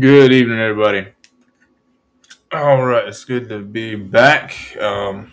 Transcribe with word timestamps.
Good 0.00 0.32
evening, 0.32 0.58
everybody. 0.58 1.08
All 2.52 2.82
right, 2.82 3.06
it's 3.06 3.26
good 3.26 3.50
to 3.50 3.58
be 3.58 3.96
back. 3.96 4.56
Um, 4.80 5.30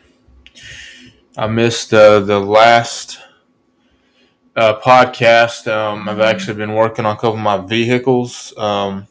I 1.37 1.47
missed 1.47 1.93
uh, 1.93 2.19
the 2.19 2.37
last 2.37 3.17
uh, 4.57 4.77
podcast. 4.81 5.71
Um, 5.71 6.09
I've 6.09 6.19
actually 6.19 6.57
been 6.57 6.73
working 6.73 7.05
on 7.05 7.15
a 7.15 7.17
couple 7.17 7.35
of 7.35 7.39
my 7.39 7.65
vehicles. 7.65 8.53
Um, 8.57 9.07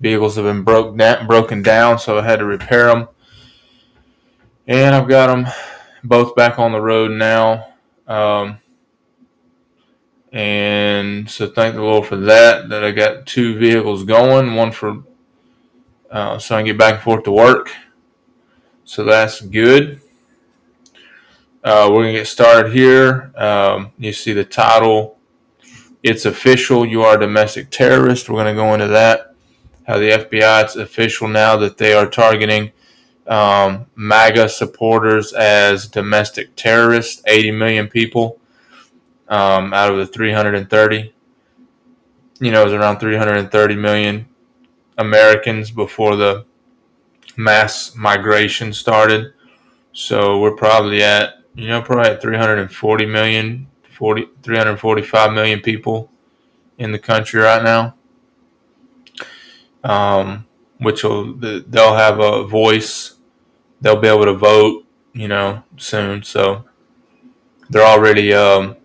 vehicles 0.00 0.34
have 0.34 0.44
been 0.44 0.64
broke 0.64 0.96
down, 0.96 1.28
broken 1.28 1.62
down, 1.62 2.00
so 2.00 2.18
I 2.18 2.24
had 2.24 2.40
to 2.40 2.44
repair 2.44 2.86
them, 2.86 3.06
and 4.66 4.92
I've 4.92 5.08
got 5.08 5.28
them 5.28 5.46
both 6.02 6.34
back 6.34 6.58
on 6.58 6.72
the 6.72 6.80
road 6.80 7.12
now. 7.12 7.74
Um, 8.08 8.58
and 10.34 11.30
so 11.30 11.46
thank 11.46 11.76
the 11.76 11.80
Lord 11.80 12.08
for 12.08 12.16
that. 12.16 12.68
That 12.68 12.82
I 12.82 12.90
got 12.90 13.24
two 13.24 13.56
vehicles 13.56 14.02
going, 14.02 14.56
one 14.56 14.72
for 14.72 15.04
uh, 16.10 16.40
so 16.40 16.56
I 16.56 16.58
can 16.58 16.66
get 16.66 16.78
back 16.78 16.94
and 16.94 17.02
forth 17.04 17.22
to 17.24 17.30
work. 17.30 17.70
So 18.84 19.04
that's 19.04 19.40
good. 19.40 20.00
Uh, 21.62 21.88
we're 21.90 22.02
gonna 22.02 22.12
get 22.12 22.26
started 22.26 22.72
here. 22.72 23.32
Um, 23.36 23.92
you 23.96 24.12
see 24.12 24.32
the 24.32 24.44
title. 24.44 25.18
It's 26.02 26.24
official. 26.24 26.84
You 26.84 27.02
are 27.02 27.16
a 27.16 27.20
domestic 27.20 27.70
terrorist. 27.70 28.28
We're 28.28 28.38
gonna 28.38 28.54
go 28.54 28.74
into 28.74 28.88
that. 28.88 29.36
How 29.86 29.98
the 29.98 30.10
FBI 30.10 30.64
it's 30.64 30.74
official 30.74 31.28
now 31.28 31.56
that 31.58 31.78
they 31.78 31.92
are 31.92 32.10
targeting 32.10 32.72
um, 33.28 33.86
MAGA 33.94 34.48
supporters 34.48 35.32
as 35.32 35.86
domestic 35.86 36.56
terrorists. 36.56 37.22
80 37.24 37.52
million 37.52 37.86
people 37.86 38.40
um, 39.34 39.74
out 39.74 39.90
of 39.90 39.96
the 39.96 40.06
330. 40.06 41.12
You 42.38 42.50
know, 42.52 42.62
it 42.62 42.64
was 42.64 42.72
around 42.72 43.00
330 43.00 43.74
million 43.74 44.28
Americans 44.96 45.72
before 45.72 46.14
the 46.14 46.44
mass 47.36 47.96
migration 47.96 48.72
started. 48.72 49.32
So 49.92 50.38
we're 50.38 50.54
probably 50.54 51.02
at, 51.02 51.40
you 51.56 51.66
know, 51.66 51.82
probably 51.82 52.12
at 52.12 52.22
340 52.22 53.06
million, 53.06 53.66
40, 53.90 54.28
345 54.42 55.32
million 55.32 55.60
people 55.60 56.12
in 56.78 56.92
the 56.92 56.98
country 56.98 57.40
right 57.40 57.62
now. 57.62 57.96
Um, 59.82 60.46
which 60.78 61.02
will, 61.02 61.34
they'll 61.34 61.96
have 61.96 62.20
a 62.20 62.44
voice. 62.44 63.16
They'll 63.80 64.00
be 64.00 64.08
able 64.08 64.26
to 64.26 64.34
vote, 64.34 64.86
you 65.12 65.26
know, 65.26 65.64
soon. 65.76 66.22
So 66.22 66.64
they're 67.68 67.84
already, 67.84 68.32
um, 68.32 68.76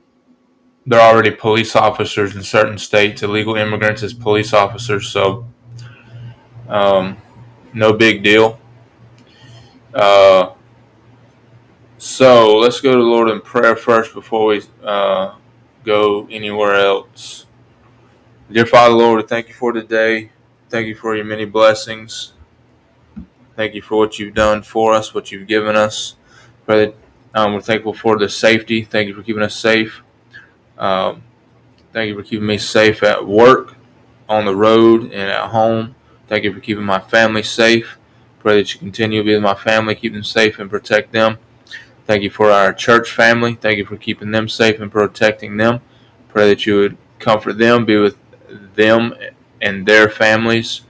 they're 0.89 0.99
already 0.99 1.29
police 1.29 1.75
officers 1.75 2.35
in 2.35 2.41
certain 2.41 2.79
states, 2.79 3.21
illegal 3.21 3.55
immigrants 3.55 4.01
as 4.01 4.11
police 4.11 4.53
officers, 4.53 5.07
so 5.07 5.45
um, 6.67 7.15
no 7.73 7.93
big 7.93 8.23
deal. 8.23 8.59
Uh, 9.93 10.53
so 11.99 12.57
let's 12.57 12.81
go 12.81 12.93
to 12.93 12.97
the 12.97 13.03
Lord 13.03 13.29
in 13.29 13.39
prayer 13.39 13.75
first 13.75 14.15
before 14.15 14.47
we 14.47 14.63
uh, 14.83 15.35
go 15.83 16.27
anywhere 16.31 16.73
else. 16.73 17.45
Dear 18.51 18.65
Father, 18.65 18.95
Lord, 18.95 19.27
thank 19.27 19.47
you 19.47 19.53
for 19.53 19.71
today. 19.71 20.31
Thank 20.69 20.87
you 20.87 20.95
for 20.95 21.15
your 21.15 21.25
many 21.25 21.45
blessings. 21.45 22.33
Thank 23.55 23.75
you 23.75 23.83
for 23.83 23.97
what 23.97 24.17
you've 24.17 24.33
done 24.33 24.63
for 24.63 24.95
us, 24.95 25.13
what 25.13 25.31
you've 25.31 25.47
given 25.47 25.75
us. 25.75 26.15
Pray 26.65 26.95
um, 27.35 27.53
we're 27.53 27.61
thankful 27.61 27.93
for 27.93 28.17
the 28.17 28.27
safety. 28.27 28.83
Thank 28.83 29.07
you 29.07 29.13
for 29.13 29.21
keeping 29.21 29.43
us 29.43 29.55
safe. 29.55 30.01
Um, 30.79 31.21
thank 31.93 32.07
you 32.07 32.15
for 32.15 32.23
keeping 32.23 32.47
me 32.47 32.57
safe 32.57 33.03
at 33.03 33.27
work, 33.27 33.75
on 34.27 34.45
the 34.45 34.55
road, 34.55 35.03
and 35.03 35.29
at 35.29 35.49
home. 35.49 35.95
Thank 36.27 36.45
you 36.45 36.53
for 36.53 36.59
keeping 36.59 36.85
my 36.85 36.99
family 36.99 37.43
safe. 37.43 37.97
Pray 38.39 38.57
that 38.57 38.73
you 38.73 38.79
continue 38.79 39.19
to 39.19 39.25
be 39.25 39.33
with 39.33 39.43
my 39.43 39.55
family, 39.55 39.95
keep 39.95 40.13
them 40.13 40.23
safe, 40.23 40.59
and 40.59 40.69
protect 40.69 41.11
them. 41.11 41.37
Thank 42.05 42.23
you 42.23 42.29
for 42.29 42.49
our 42.49 42.73
church 42.73 43.11
family. 43.11 43.55
Thank 43.55 43.77
you 43.77 43.85
for 43.85 43.97
keeping 43.97 44.31
them 44.31 44.47
safe 44.47 44.79
and 44.79 44.91
protecting 44.91 45.57
them. 45.57 45.81
Pray 46.29 46.47
that 46.47 46.65
you 46.65 46.77
would 46.77 46.97
comfort 47.19 47.57
them, 47.57 47.85
be 47.85 47.97
with 47.97 48.17
them 48.75 49.13
and 49.61 49.85
their 49.85 50.09
families, 50.09 50.81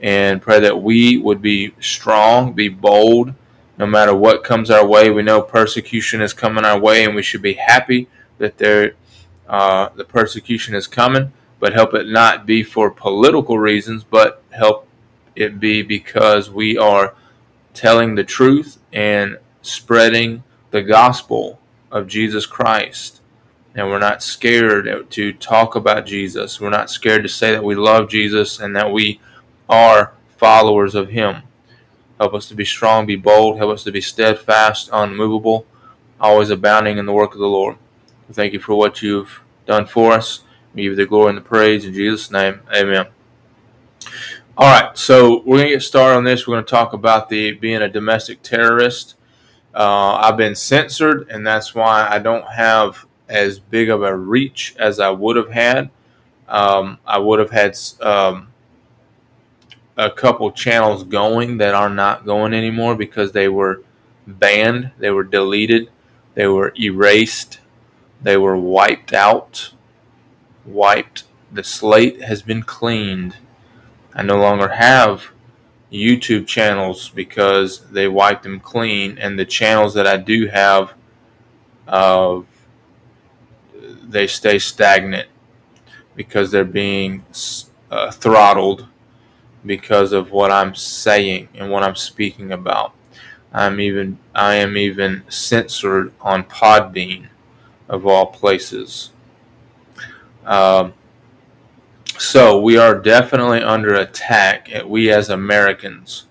and 0.00 0.42
pray 0.42 0.60
that 0.60 0.82
we 0.82 1.16
would 1.16 1.40
be 1.40 1.74
strong, 1.80 2.52
be 2.52 2.68
bold, 2.68 3.32
no 3.78 3.86
matter 3.86 4.14
what 4.14 4.44
comes 4.44 4.70
our 4.70 4.86
way. 4.86 5.10
We 5.10 5.22
know 5.22 5.40
persecution 5.40 6.20
is 6.20 6.32
coming 6.32 6.64
our 6.64 6.78
way, 6.78 7.04
and 7.04 7.14
we 7.14 7.22
should 7.22 7.42
be 7.42 7.54
happy 7.54 8.08
that 8.38 8.58
there 8.58 8.92
uh, 9.48 9.88
the 9.94 10.04
persecution 10.04 10.74
is 10.74 10.86
coming, 10.86 11.32
but 11.58 11.72
help 11.72 11.94
it 11.94 12.06
not 12.06 12.46
be 12.46 12.62
for 12.62 12.90
political 12.90 13.58
reasons, 13.58 14.04
but 14.04 14.42
help 14.50 14.86
it 15.34 15.58
be 15.58 15.82
because 15.82 16.50
we 16.50 16.76
are 16.76 17.14
telling 17.72 18.14
the 18.14 18.24
truth 18.24 18.78
and 18.92 19.38
spreading 19.62 20.42
the 20.70 20.82
gospel 20.82 21.60
of 21.90 22.06
Jesus 22.06 22.44
Christ. 22.44 23.20
And 23.74 23.88
we're 23.88 23.98
not 23.98 24.22
scared 24.22 25.10
to 25.10 25.32
talk 25.34 25.76
about 25.76 26.04
Jesus. 26.04 26.60
We're 26.60 26.70
not 26.70 26.90
scared 26.90 27.22
to 27.22 27.28
say 27.28 27.52
that 27.52 27.62
we 27.62 27.74
love 27.74 28.08
Jesus 28.08 28.58
and 28.58 28.74
that 28.74 28.92
we 28.92 29.20
are 29.68 30.12
followers 30.36 30.94
of 30.94 31.10
Him. 31.10 31.42
Help 32.18 32.34
us 32.34 32.48
to 32.48 32.54
be 32.54 32.64
strong, 32.64 33.06
be 33.06 33.16
bold. 33.16 33.58
Help 33.58 33.70
us 33.70 33.84
to 33.84 33.92
be 33.92 34.00
steadfast, 34.00 34.90
unmovable, 34.92 35.66
always 36.20 36.50
abounding 36.50 36.98
in 36.98 37.06
the 37.06 37.12
work 37.12 37.32
of 37.32 37.38
the 37.38 37.46
Lord. 37.46 37.76
Thank 38.32 38.52
you 38.52 38.60
for 38.60 38.74
what 38.74 39.00
you've 39.00 39.40
done 39.66 39.86
for 39.86 40.12
us. 40.12 40.44
We 40.74 40.82
give 40.82 40.92
you 40.92 40.96
the 40.96 41.06
glory 41.06 41.30
and 41.30 41.38
the 41.38 41.42
praise 41.42 41.84
in 41.86 41.94
Jesus' 41.94 42.30
name. 42.30 42.60
Amen. 42.74 43.06
All 44.56 44.66
right, 44.70 44.96
so 44.98 45.42
we're 45.46 45.58
going 45.58 45.68
to 45.68 45.74
get 45.74 45.82
started 45.82 46.16
on 46.16 46.24
this. 46.24 46.46
We're 46.46 46.56
going 46.56 46.64
to 46.64 46.70
talk 46.70 46.92
about 46.92 47.28
the 47.28 47.52
being 47.52 47.80
a 47.80 47.88
domestic 47.88 48.42
terrorist. 48.42 49.14
Uh, 49.74 50.14
I've 50.14 50.36
been 50.36 50.54
censored, 50.54 51.28
and 51.30 51.46
that's 51.46 51.74
why 51.74 52.06
I 52.10 52.18
don't 52.18 52.46
have 52.46 53.06
as 53.28 53.58
big 53.58 53.88
of 53.88 54.02
a 54.02 54.14
reach 54.14 54.74
as 54.78 55.00
I 55.00 55.10
would 55.10 55.36
have 55.36 55.50
had. 55.50 55.90
Um, 56.48 56.98
I 57.06 57.18
would 57.18 57.38
have 57.38 57.50
had 57.50 57.78
um, 58.02 58.48
a 59.96 60.10
couple 60.10 60.50
channels 60.52 61.04
going 61.04 61.58
that 61.58 61.74
are 61.74 61.90
not 61.90 62.26
going 62.26 62.52
anymore 62.52 62.94
because 62.94 63.32
they 63.32 63.48
were 63.48 63.82
banned, 64.26 64.90
they 64.98 65.10
were 65.10 65.24
deleted, 65.24 65.90
they 66.34 66.46
were 66.46 66.72
erased 66.78 67.60
they 68.22 68.36
were 68.36 68.56
wiped 68.56 69.12
out. 69.12 69.72
Wiped. 70.64 71.24
The 71.52 71.64
slate 71.64 72.22
has 72.22 72.42
been 72.42 72.62
cleaned. 72.62 73.36
I 74.14 74.22
no 74.22 74.38
longer 74.38 74.68
have 74.68 75.30
YouTube 75.92 76.46
channels 76.46 77.08
because 77.08 77.88
they 77.90 78.08
wiped 78.08 78.42
them 78.42 78.60
clean, 78.60 79.16
and 79.18 79.38
the 79.38 79.44
channels 79.44 79.94
that 79.94 80.06
I 80.06 80.16
do 80.16 80.46
have, 80.48 80.92
uh, 81.86 82.40
they 84.02 84.26
stay 84.26 84.58
stagnant 84.58 85.28
because 86.14 86.50
they're 86.50 86.64
being 86.64 87.24
uh, 87.90 88.10
throttled 88.10 88.86
because 89.64 90.12
of 90.12 90.30
what 90.30 90.50
I'm 90.50 90.74
saying 90.74 91.48
and 91.54 91.70
what 91.70 91.82
I'm 91.82 91.96
speaking 91.96 92.52
about. 92.52 92.92
I'm 93.52 93.80
even 93.80 94.18
I 94.34 94.56
am 94.56 94.76
even 94.76 95.22
censored 95.28 96.12
on 96.20 96.44
Podbean 96.44 97.28
of 97.88 98.06
all 98.06 98.26
places. 98.26 99.10
Um, 100.44 100.92
so 102.18 102.60
we 102.60 102.76
are 102.76 102.98
definitely 102.98 103.62
under 103.62 103.94
attack, 103.94 104.70
we 104.84 105.10
as 105.10 105.30
Americans. 105.30 106.26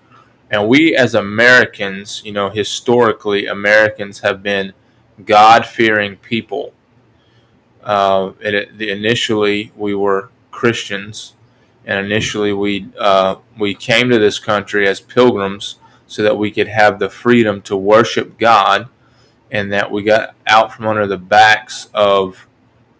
And 0.50 0.68
we 0.68 0.96
as 0.96 1.14
Americans, 1.14 2.22
you 2.24 2.32
know, 2.32 2.48
historically, 2.50 3.46
Americans 3.46 4.20
have 4.20 4.42
been 4.42 4.72
God 5.24 5.66
fearing 5.66 6.16
people. 6.16 6.72
Uh, 7.82 8.32
it, 8.40 8.80
initially, 8.80 9.72
we 9.76 9.94
were 9.94 10.30
Christians, 10.50 11.34
And 11.88 12.04
initially, 12.04 12.52
we 12.52 12.86
uh, 13.00 13.36
we 13.58 13.74
came 13.74 14.10
to 14.10 14.18
this 14.18 14.38
country 14.38 14.86
as 14.86 15.00
pilgrims 15.00 15.76
so 16.06 16.22
that 16.22 16.36
we 16.36 16.50
could 16.50 16.68
have 16.68 16.98
the 16.98 17.08
freedom 17.08 17.62
to 17.62 17.76
worship 17.76 18.38
God, 18.38 18.88
and 19.50 19.72
that 19.72 19.90
we 19.90 20.02
got 20.02 20.34
out 20.46 20.72
from 20.72 20.86
under 20.86 21.06
the 21.06 21.18
backs 21.18 21.88
of 21.94 22.46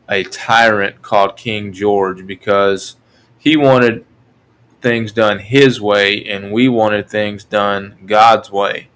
a 0.09 0.25
tyrant 0.25 1.03
called 1.03 1.37
King 1.37 1.73
George 1.73 2.27
because 2.27 2.97
he 3.39 3.57
wanted 3.57 4.05
things 4.81 5.13
done 5.13 5.39
his 5.39 5.81
way 5.81 6.25
and 6.25 6.53
we 6.53 6.69
wanted 6.69 7.09
things 7.09 7.45
done 7.45 7.99
God's 8.07 8.51
way. 8.51 8.89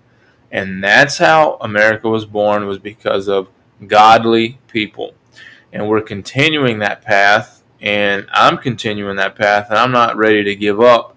And 0.51 0.83
that's 0.83 1.19
how 1.19 1.57
America 1.61 2.09
was 2.09 2.25
born 2.25 2.67
was 2.67 2.79
because 2.79 3.29
of 3.29 3.49
godly 3.87 4.59
people. 4.69 5.15
And 5.73 5.89
we're 5.89 6.03
continuing 6.03 6.79
that 6.81 7.03
path 7.03 7.63
and 7.81 8.27
I'm 8.33 8.59
continuing 8.59 9.17
that 9.17 9.35
path 9.35 9.69
and 9.71 9.79
I'm 9.79 9.93
not 9.93 10.17
ready 10.17 10.45
to 10.45 10.55
give 10.55 10.81
up 10.81 11.17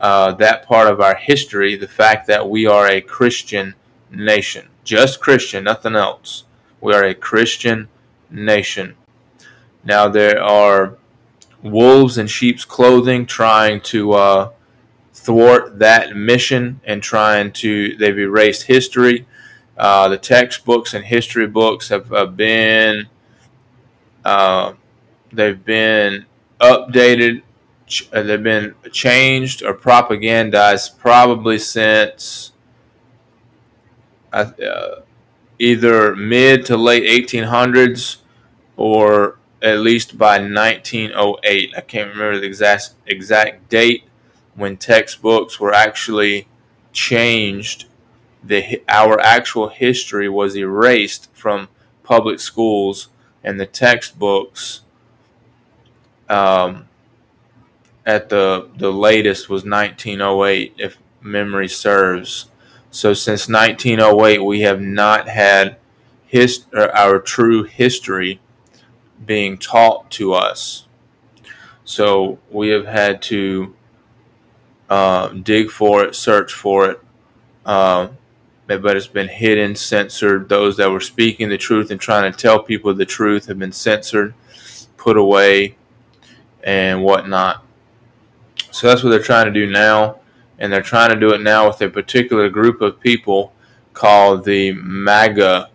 uh, 0.00 0.32
that 0.34 0.66
part 0.66 0.88
of 0.88 1.00
our 1.00 1.14
history, 1.14 1.76
the 1.76 1.88
fact 1.88 2.26
that 2.26 2.48
we 2.48 2.66
are 2.66 2.88
a 2.88 3.00
Christian 3.00 3.74
nation. 4.16 4.68
Just 4.84 5.20
Christian, 5.20 5.64
nothing 5.64 5.96
else. 5.96 6.44
We 6.80 6.92
are 6.92 7.04
a 7.04 7.14
Christian 7.14 7.88
nation. 8.30 8.96
Now 9.84 10.08
there 10.08 10.42
are 10.42 10.96
wolves 11.62 12.18
in 12.18 12.26
sheep's 12.26 12.64
clothing 12.64 13.26
trying 13.26 13.80
to 13.80 14.12
uh, 14.12 14.50
thwart 15.12 15.78
that 15.78 16.14
mission 16.14 16.80
and 16.84 17.02
trying 17.02 17.52
to 17.52 17.96
they've 17.96 18.18
erased 18.18 18.64
history. 18.64 19.26
Uh, 19.76 20.08
the 20.08 20.18
textbooks 20.18 20.94
and 20.94 21.04
history 21.04 21.46
books 21.46 21.88
have, 21.88 22.08
have 22.10 22.36
been 22.36 23.08
uh, 24.24 24.72
they've 25.32 25.64
been 25.64 26.26
updated, 26.60 27.42
ch- 27.86 28.08
uh, 28.12 28.22
they've 28.22 28.42
been 28.42 28.74
changed 28.90 29.62
or 29.62 29.74
propagandized 29.74 30.98
probably 30.98 31.58
since 31.58 32.52
uh, 34.42 35.02
either 35.58 36.16
mid 36.16 36.66
to 36.66 36.76
late 36.76 37.04
1800s 37.04 38.18
or 38.76 39.38
at 39.62 39.78
least 39.78 40.18
by 40.18 40.38
1908. 40.38 41.72
I 41.76 41.80
can't 41.80 42.10
remember 42.10 42.38
the 42.38 42.46
exact 42.46 42.90
exact 43.06 43.68
date 43.68 44.04
when 44.54 44.76
textbooks 44.76 45.58
were 45.58 45.72
actually 45.72 46.46
changed. 46.92 47.86
The 48.42 48.82
our 48.88 49.18
actual 49.20 49.68
history 49.68 50.28
was 50.28 50.56
erased 50.56 51.30
from 51.32 51.68
public 52.02 52.40
schools, 52.40 53.08
and 53.42 53.58
the 53.58 53.66
textbooks 53.66 54.82
um, 56.28 56.88
at 58.04 58.28
the 58.28 58.68
the 58.76 58.92
latest 58.92 59.48
was 59.48 59.64
1908, 59.64 60.74
if 60.78 60.98
memory 61.22 61.68
serves. 61.68 62.50
So 62.94 63.12
since 63.12 63.48
1908, 63.48 64.38
we 64.38 64.60
have 64.60 64.80
not 64.80 65.28
had 65.28 65.78
his, 66.26 66.64
our 66.72 67.18
true 67.18 67.64
history 67.64 68.40
being 69.26 69.58
taught 69.58 70.12
to 70.12 70.32
us. 70.32 70.86
So 71.82 72.38
we 72.52 72.68
have 72.68 72.86
had 72.86 73.20
to 73.22 73.74
uh, 74.88 75.30
dig 75.30 75.70
for 75.70 76.04
it, 76.04 76.14
search 76.14 76.52
for 76.52 76.88
it. 76.88 77.00
Uh, 77.66 78.10
but 78.68 78.96
it's 78.96 79.08
been 79.08 79.28
hidden, 79.28 79.74
censored. 79.74 80.48
Those 80.48 80.76
that 80.76 80.88
were 80.88 81.00
speaking 81.00 81.48
the 81.48 81.58
truth 81.58 81.90
and 81.90 82.00
trying 82.00 82.30
to 82.30 82.38
tell 82.38 82.62
people 82.62 82.94
the 82.94 83.04
truth 83.04 83.46
have 83.46 83.58
been 83.58 83.72
censored, 83.72 84.34
put 84.96 85.16
away, 85.16 85.74
and 86.62 87.02
whatnot. 87.02 87.64
So 88.70 88.86
that's 88.86 89.02
what 89.02 89.10
they're 89.10 89.18
trying 89.18 89.46
to 89.46 89.52
do 89.52 89.68
now. 89.68 90.20
And 90.58 90.72
they're 90.72 90.82
trying 90.82 91.10
to 91.10 91.16
do 91.16 91.32
it 91.32 91.40
now 91.40 91.66
with 91.66 91.80
a 91.82 91.88
particular 91.88 92.48
group 92.48 92.80
of 92.80 93.00
people 93.00 93.52
called 93.92 94.44
the 94.44 94.72
MAGA 94.72 95.70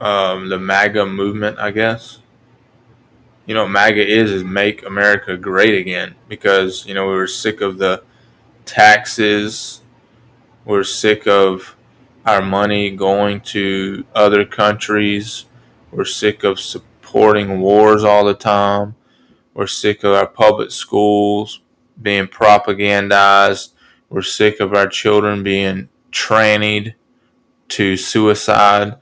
um, 0.00 0.48
the 0.48 0.58
MAGA 0.58 1.06
movement, 1.06 1.58
I 1.58 1.70
guess. 1.70 2.18
You 3.46 3.54
know, 3.54 3.66
MAGA 3.66 4.06
is 4.06 4.30
is 4.30 4.44
make 4.44 4.84
America 4.84 5.36
great 5.36 5.78
again 5.78 6.14
because 6.28 6.84
you 6.86 6.94
know 6.94 7.06
we 7.06 7.14
were 7.14 7.28
sick 7.28 7.60
of 7.60 7.78
the 7.78 8.02
taxes, 8.64 9.82
we're 10.64 10.84
sick 10.84 11.26
of 11.26 11.76
our 12.24 12.42
money 12.42 12.90
going 12.90 13.40
to 13.40 14.04
other 14.14 14.44
countries, 14.44 15.46
we're 15.92 16.04
sick 16.04 16.42
of 16.42 16.58
supporting 16.58 17.60
wars 17.60 18.02
all 18.02 18.24
the 18.24 18.34
time, 18.34 18.96
we're 19.54 19.68
sick 19.68 20.02
of 20.02 20.12
our 20.12 20.26
public 20.26 20.72
schools 20.72 21.60
being 22.00 22.26
propagandized, 22.26 23.72
we're 24.08 24.22
sick 24.22 24.60
of 24.60 24.74
our 24.74 24.86
children 24.88 25.42
being 25.42 25.88
trained 26.10 26.94
to 27.68 27.96
suicide. 27.96 28.96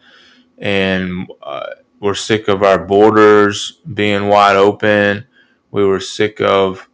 And 0.58 1.28
uh, 1.42 1.66
we're 2.00 2.14
sick 2.14 2.48
of 2.48 2.62
our 2.62 2.84
borders 2.84 3.80
being 3.92 4.28
wide 4.28 4.56
open. 4.56 5.26
We 5.70 5.84
were 5.84 6.00
sick 6.00 6.40
of 6.40 6.88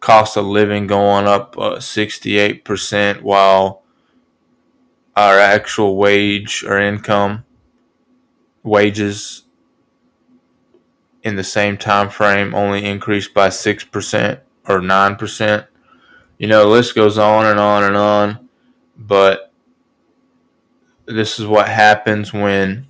cost 0.00 0.36
of 0.36 0.46
living 0.46 0.86
going 0.86 1.26
up 1.26 1.56
uh, 1.58 1.76
68% 1.76 3.22
while 3.22 3.82
our 5.16 5.38
actual 5.38 5.96
wage 5.96 6.64
or 6.66 6.78
income 6.78 7.44
wages 8.62 9.44
in 11.22 11.36
the 11.36 11.44
same 11.44 11.76
time 11.76 12.08
frame 12.10 12.54
only 12.54 12.84
increased 12.84 13.34
by 13.34 13.48
6% 13.48 14.40
or 14.70 14.80
9%. 14.80 15.66
You 16.38 16.46
know, 16.46 16.64
the 16.64 16.70
list 16.70 16.94
goes 16.94 17.18
on 17.18 17.46
and 17.46 17.60
on 17.60 17.84
and 17.84 17.96
on, 17.96 18.48
but 18.96 19.52
this 21.06 21.38
is 21.38 21.46
what 21.46 21.68
happens 21.68 22.32
when 22.32 22.86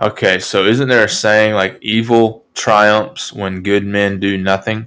Okay, 0.00 0.38
so 0.38 0.64
isn't 0.64 0.88
there 0.88 1.06
a 1.06 1.08
saying 1.08 1.54
like 1.54 1.76
evil 1.82 2.44
triumphs 2.54 3.32
when 3.32 3.64
good 3.64 3.84
men 3.84 4.20
do 4.20 4.38
nothing? 4.38 4.86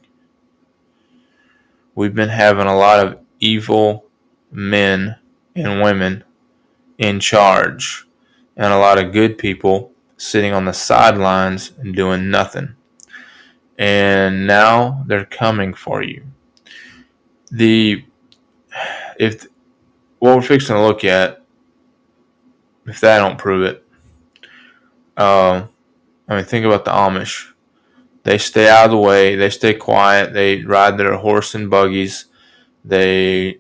We've 1.96 2.16
been 2.16 2.30
having 2.30 2.68
a 2.68 2.78
lot 2.78 3.06
of 3.06 3.20
evil 3.42 4.06
men 4.52 5.18
and 5.54 5.82
women 5.82 6.24
in 6.98 7.20
charge, 7.20 8.08
and 8.56 8.72
a 8.72 8.78
lot 8.78 9.04
of 9.04 9.12
good 9.12 9.38
people 9.38 9.92
sitting 10.16 10.54
on 10.54 10.64
the 10.64 10.72
sidelines 10.72 11.74
and 11.78 11.94
doing 11.94 12.32
nothing. 12.32 12.76
And 13.78 14.46
now 14.46 15.04
they're 15.08 15.26
coming 15.26 15.74
for 15.74 16.04
you. 16.04 16.24
The 17.52 18.06
if 19.18 19.46
what 20.20 20.36
we're 20.36 20.42
fixing 20.42 20.76
to 20.76 20.82
look 20.82 21.04
at, 21.04 21.44
if 22.86 23.00
that 23.02 23.20
don't 23.20 23.38
prove 23.38 23.64
it, 23.64 23.86
um, 25.18 25.70
I 26.28 26.36
mean, 26.38 26.46
think 26.46 26.66
about 26.66 26.86
the 26.86 26.92
Amish. 26.92 27.52
They 28.24 28.38
stay 28.38 28.70
out 28.70 28.86
of 28.86 28.92
the 28.92 28.98
way. 28.98 29.36
They 29.36 29.50
stay 29.50 29.74
quiet. 29.74 30.34
They 30.34 30.62
ride 30.62 30.98
their 30.98 31.16
horse 31.18 31.56
and 31.56 31.70
buggies. 31.70 32.26
They 32.86 33.60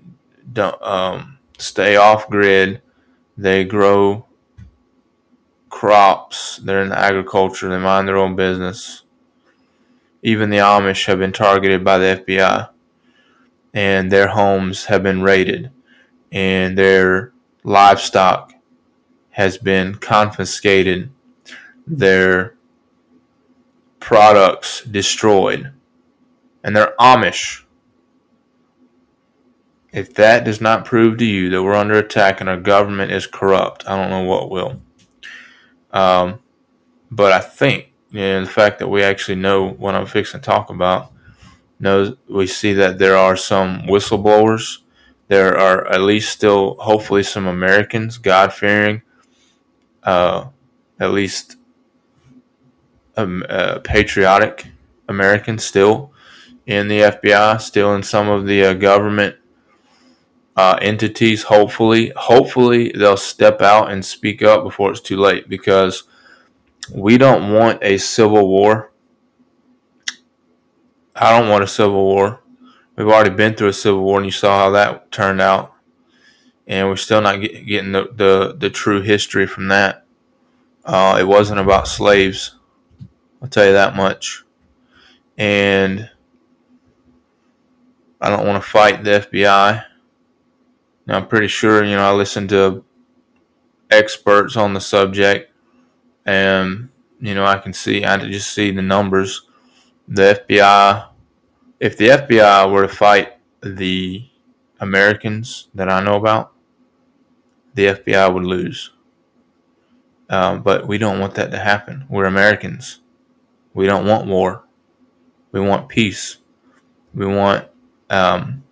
don't 0.52 0.82
um, 0.82 1.40
stay 1.58 1.96
off 1.96 2.30
grid. 2.30 2.82
They 3.38 3.64
grow 3.66 4.26
crops. 5.70 6.58
They're 6.58 6.84
in 6.84 6.92
agriculture. 6.92 7.70
They 7.70 7.80
mind 7.80 8.08
their 8.08 8.18
own 8.18 8.36
business. 8.36 9.04
Even 10.24 10.50
the 10.50 10.58
Amish 10.58 11.06
have 11.06 11.20
been 11.20 11.32
targeted 11.32 11.84
by 11.84 11.98
the 11.98 12.24
FBI, 12.26 12.70
and 13.74 14.12
their 14.12 14.28
homes 14.28 14.86
have 14.86 15.04
been 15.04 15.22
raided, 15.22 15.72
and 16.32 16.78
their 16.78 17.34
livestock 17.64 18.54
has 19.32 19.58
been 19.58 19.96
confiscated 19.96 21.12
their 21.88 22.56
products 24.00 24.84
destroyed. 24.84 25.72
And 26.64 26.76
they're 26.76 26.94
Amish. 27.00 27.64
If 29.92 30.14
that 30.16 30.46
does 30.46 30.62
not 30.62 30.86
prove 30.86 31.18
to 31.18 31.26
you 31.26 31.50
that 31.50 31.64
we're 31.64 31.74
under 31.76 31.98
attack 31.98 32.40
and 32.40 32.50
our 32.50 32.60
government 32.60 33.12
is 33.12 33.28
corrupt, 33.28 33.84
I 33.88 33.98
don't 33.98 34.10
know 34.10 34.24
what 34.24 34.50
will. 34.50 34.82
Um, 35.92 36.40
but 37.10 37.34
I 37.34 37.40
think 37.40 37.91
know, 38.20 38.44
the 38.44 38.50
fact 38.50 38.80
that 38.80 38.88
we 38.88 39.04
actually 39.04 39.36
know 39.36 39.70
what 39.70 39.96
I'm 39.96 40.06
fixing 40.06 40.42
to 40.42 40.46
talk 40.46 40.70
about 40.70 41.12
knows 41.80 42.16
we 42.28 42.48
see 42.48 42.74
that 42.74 43.00
there 43.00 43.16
are 43.18 43.36
some 43.36 43.84
whistleblowers. 43.84 44.80
There 45.28 45.58
are 45.58 45.88
at 45.88 46.02
least 46.02 46.32
still, 46.32 46.76
hopefully, 46.80 47.24
some 47.24 47.48
Americans, 47.48 48.18
God 48.18 48.54
fearing, 48.54 49.02
uh, 50.04 50.48
at 51.00 51.12
least 51.12 51.56
um, 53.16 53.44
uh, 53.50 53.80
patriotic 53.80 54.68
Americans 55.08 55.64
still 55.64 56.12
in 56.66 56.88
the 56.88 57.00
FBI, 57.00 57.62
still 57.62 57.96
in 57.96 58.04
some 58.04 58.30
of 58.30 58.46
the 58.46 58.64
uh, 58.64 58.74
government 58.74 59.36
uh, 60.56 60.78
entities. 60.82 61.44
Hopefully, 61.44 62.12
hopefully 62.16 62.92
they'll 62.96 63.18
step 63.18 63.62
out 63.62 63.92
and 63.92 64.06
speak 64.06 64.42
up 64.42 64.64
before 64.64 64.92
it's 64.92 65.02
too 65.02 65.18
late 65.18 65.48
because 65.50 66.04
we 66.94 67.18
don't 67.18 67.54
want 67.54 67.84
a 67.84 67.98
civil 67.98 68.48
war 68.48 68.92
I 71.22 71.38
don't 71.38 71.50
want 71.50 71.64
a 71.64 71.68
civil 71.68 72.04
war. 72.04 72.42
We've 72.96 73.08
already 73.08 73.30
been 73.30 73.54
through 73.54 73.70
a 73.70 73.74
civil 73.74 74.02
war, 74.02 74.18
and 74.18 74.26
you 74.26 74.32
saw 74.32 74.58
how 74.58 74.70
that 74.72 75.12
turned 75.12 75.40
out. 75.40 75.74
And 76.66 76.88
we're 76.88 76.96
still 76.96 77.22
not 77.22 77.42
get, 77.42 77.66
getting 77.66 77.92
the, 77.92 78.10
the, 78.14 78.56
the 78.58 78.70
true 78.72 79.02
history 79.02 79.46
from 79.46 79.68
that. 79.68 80.06
Uh, 80.84 81.18
it 81.20 81.28
wasn't 81.28 81.60
about 81.60 81.88
slaves. 81.88 82.56
I'll 83.42 83.50
tell 83.50 83.66
you 83.66 83.74
that 83.74 83.96
much. 83.96 84.44
And 85.38 86.10
I 88.20 88.30
don't 88.30 88.48
want 88.48 88.64
to 88.64 88.70
fight 88.70 89.04
the 89.04 89.28
FBI. 89.32 89.84
Now, 91.06 91.18
I'm 91.18 91.28
pretty 91.28 91.48
sure, 91.48 91.84
you 91.84 91.96
know, 91.96 92.10
I 92.10 92.14
listened 92.14 92.50
to 92.50 92.84
experts 93.92 94.56
on 94.56 94.74
the 94.74 94.82
subject, 94.82 95.51
and, 96.26 96.90
you 97.20 97.36
know, 97.36 97.46
I 97.46 97.58
can 97.58 97.74
see, 97.74 98.04
I 98.04 98.18
just 98.18 98.54
see 98.54 98.72
the 98.72 98.82
numbers. 98.82 99.48
The 100.08 100.44
FBI, 100.48 101.08
if 101.80 101.98
the 101.98 102.10
FBI 102.10 102.72
were 102.72 102.84
to 102.84 102.88
fight 102.88 103.38
the 103.62 104.28
Americans 104.80 105.70
that 105.76 105.90
I 105.90 106.04
know 106.04 106.16
about, 106.16 106.54
the 107.74 107.88
FBI 107.88 108.34
would 108.34 108.44
lose. 108.44 108.92
Um, 110.30 110.64
but 110.64 110.88
we 110.88 110.98
don't 110.98 111.20
want 111.20 111.36
that 111.36 111.52
to 111.52 111.60
happen. 111.60 112.06
We're 112.10 112.26
Americans. 112.26 113.00
We 113.74 113.86
don't 113.86 114.06
want 114.06 114.28
war. 114.28 114.66
We 115.52 115.60
want 115.60 115.90
peace. 115.90 116.38
We 117.14 117.26
want 117.26 117.68
um, 118.10 118.64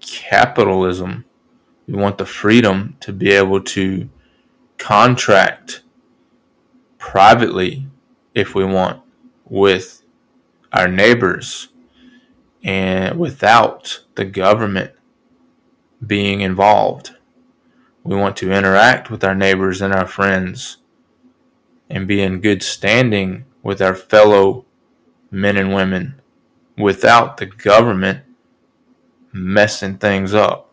capitalism. 0.00 1.24
We 1.86 1.94
want 1.94 2.18
the 2.18 2.26
freedom 2.26 2.96
to 3.00 3.12
be 3.12 3.30
able 3.32 3.60
to 3.62 4.08
contract 4.78 5.82
privately 7.04 7.86
if 8.34 8.54
we 8.54 8.64
want 8.64 9.00
with 9.44 10.02
our 10.72 10.88
neighbors 10.88 11.68
and 12.64 13.20
without 13.20 14.00
the 14.14 14.24
government 14.24 14.90
being 16.04 16.40
involved. 16.40 17.10
We 18.04 18.16
want 18.16 18.38
to 18.38 18.50
interact 18.50 19.10
with 19.10 19.22
our 19.22 19.34
neighbors 19.34 19.82
and 19.82 19.92
our 19.92 20.06
friends 20.06 20.78
and 21.90 22.08
be 22.08 22.22
in 22.22 22.40
good 22.40 22.62
standing 22.62 23.44
with 23.62 23.82
our 23.82 23.94
fellow 23.94 24.64
men 25.30 25.58
and 25.58 25.74
women 25.74 26.22
without 26.78 27.36
the 27.36 27.46
government 27.46 28.24
messing 29.30 29.98
things 29.98 30.32
up. 30.32 30.72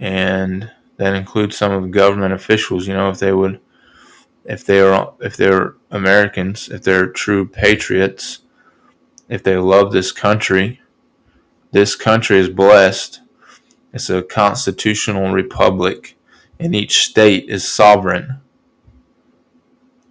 And 0.00 0.72
that 0.96 1.14
includes 1.14 1.56
some 1.56 1.70
of 1.70 1.82
the 1.84 1.88
government 1.88 2.34
officials, 2.34 2.88
you 2.88 2.94
know, 2.94 3.08
if 3.10 3.20
they 3.20 3.32
would 3.32 3.60
if 4.48 4.64
they're 4.64 5.08
if 5.20 5.36
they're 5.36 5.74
Americans, 5.90 6.68
if 6.68 6.82
they're 6.82 7.08
true 7.08 7.46
patriots, 7.46 8.40
if 9.28 9.42
they 9.42 9.56
love 9.56 9.92
this 9.92 10.12
country, 10.12 10.80
this 11.72 11.96
country 11.96 12.38
is 12.38 12.48
blessed. 12.48 13.20
It's 13.92 14.10
a 14.10 14.22
constitutional 14.22 15.32
republic, 15.32 16.16
and 16.60 16.74
each 16.74 17.06
state 17.06 17.48
is 17.48 17.66
sovereign. 17.66 18.40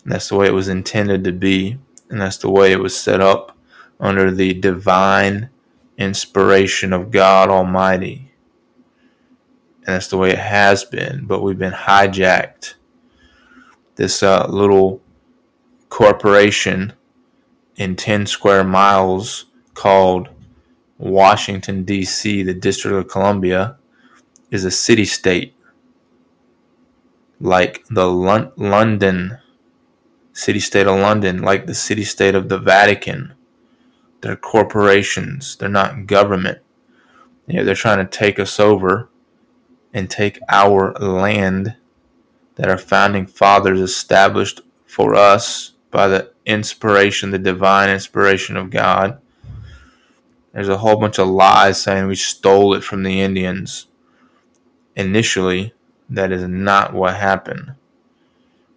And 0.03 0.11
that's 0.11 0.29
the 0.29 0.35
way 0.35 0.47
it 0.47 0.53
was 0.53 0.67
intended 0.67 1.23
to 1.23 1.31
be, 1.31 1.77
and 2.09 2.19
that's 2.19 2.37
the 2.37 2.49
way 2.49 2.71
it 2.71 2.79
was 2.79 2.97
set 2.97 3.21
up 3.21 3.57
under 3.99 4.31
the 4.31 4.53
divine 4.53 5.49
inspiration 5.97 6.93
of 6.93 7.11
God 7.11 7.49
Almighty. 7.49 8.31
And 9.77 9.95
that's 9.95 10.07
the 10.07 10.17
way 10.17 10.31
it 10.31 10.39
has 10.39 10.83
been, 10.83 11.25
but 11.25 11.41
we've 11.41 11.57
been 11.57 11.73
hijacked. 11.73 12.75
This 13.95 14.23
uh, 14.23 14.47
little 14.49 15.01
corporation 15.89 16.93
in 17.75 17.95
10 17.95 18.25
square 18.25 18.63
miles 18.63 19.45
called 19.73 20.29
Washington, 20.97 21.83
D.C., 21.83 22.43
the 22.43 22.53
District 22.53 22.95
of 22.97 23.07
Columbia, 23.07 23.77
is 24.51 24.65
a 24.65 24.71
city 24.71 25.05
state 25.05 25.55
like 27.39 27.85
the 27.89 28.07
Lon- 28.07 28.51
London 28.55 29.37
city 30.33 30.59
state 30.59 30.87
of 30.87 30.99
London, 30.99 31.41
like 31.41 31.65
the 31.65 31.73
city 31.73 32.03
state 32.03 32.35
of 32.35 32.49
the 32.49 32.57
Vatican. 32.57 33.33
They're 34.21 34.35
corporations, 34.35 35.55
they're 35.55 35.69
not 35.69 36.07
government. 36.07 36.59
You 37.47 37.57
know, 37.57 37.63
they're 37.63 37.75
trying 37.75 38.05
to 38.05 38.17
take 38.17 38.39
us 38.39 38.59
over 38.59 39.09
and 39.93 40.09
take 40.09 40.39
our 40.49 40.93
land 40.93 41.75
that 42.55 42.69
our 42.69 42.77
founding 42.77 43.25
fathers 43.25 43.79
established 43.79 44.61
for 44.85 45.15
us 45.15 45.73
by 45.91 46.07
the 46.07 46.31
inspiration, 46.45 47.31
the 47.31 47.39
divine 47.39 47.89
inspiration 47.89 48.57
of 48.57 48.69
God. 48.69 49.19
There's 50.53 50.69
a 50.69 50.77
whole 50.77 50.97
bunch 50.97 51.19
of 51.19 51.27
lies 51.27 51.81
saying 51.81 52.07
we 52.07 52.15
stole 52.15 52.73
it 52.75 52.83
from 52.83 53.03
the 53.03 53.21
Indians. 53.21 53.87
Initially, 54.95 55.73
that 56.09 56.31
is 56.31 56.47
not 56.47 56.93
what 56.93 57.15
happened. 57.15 57.73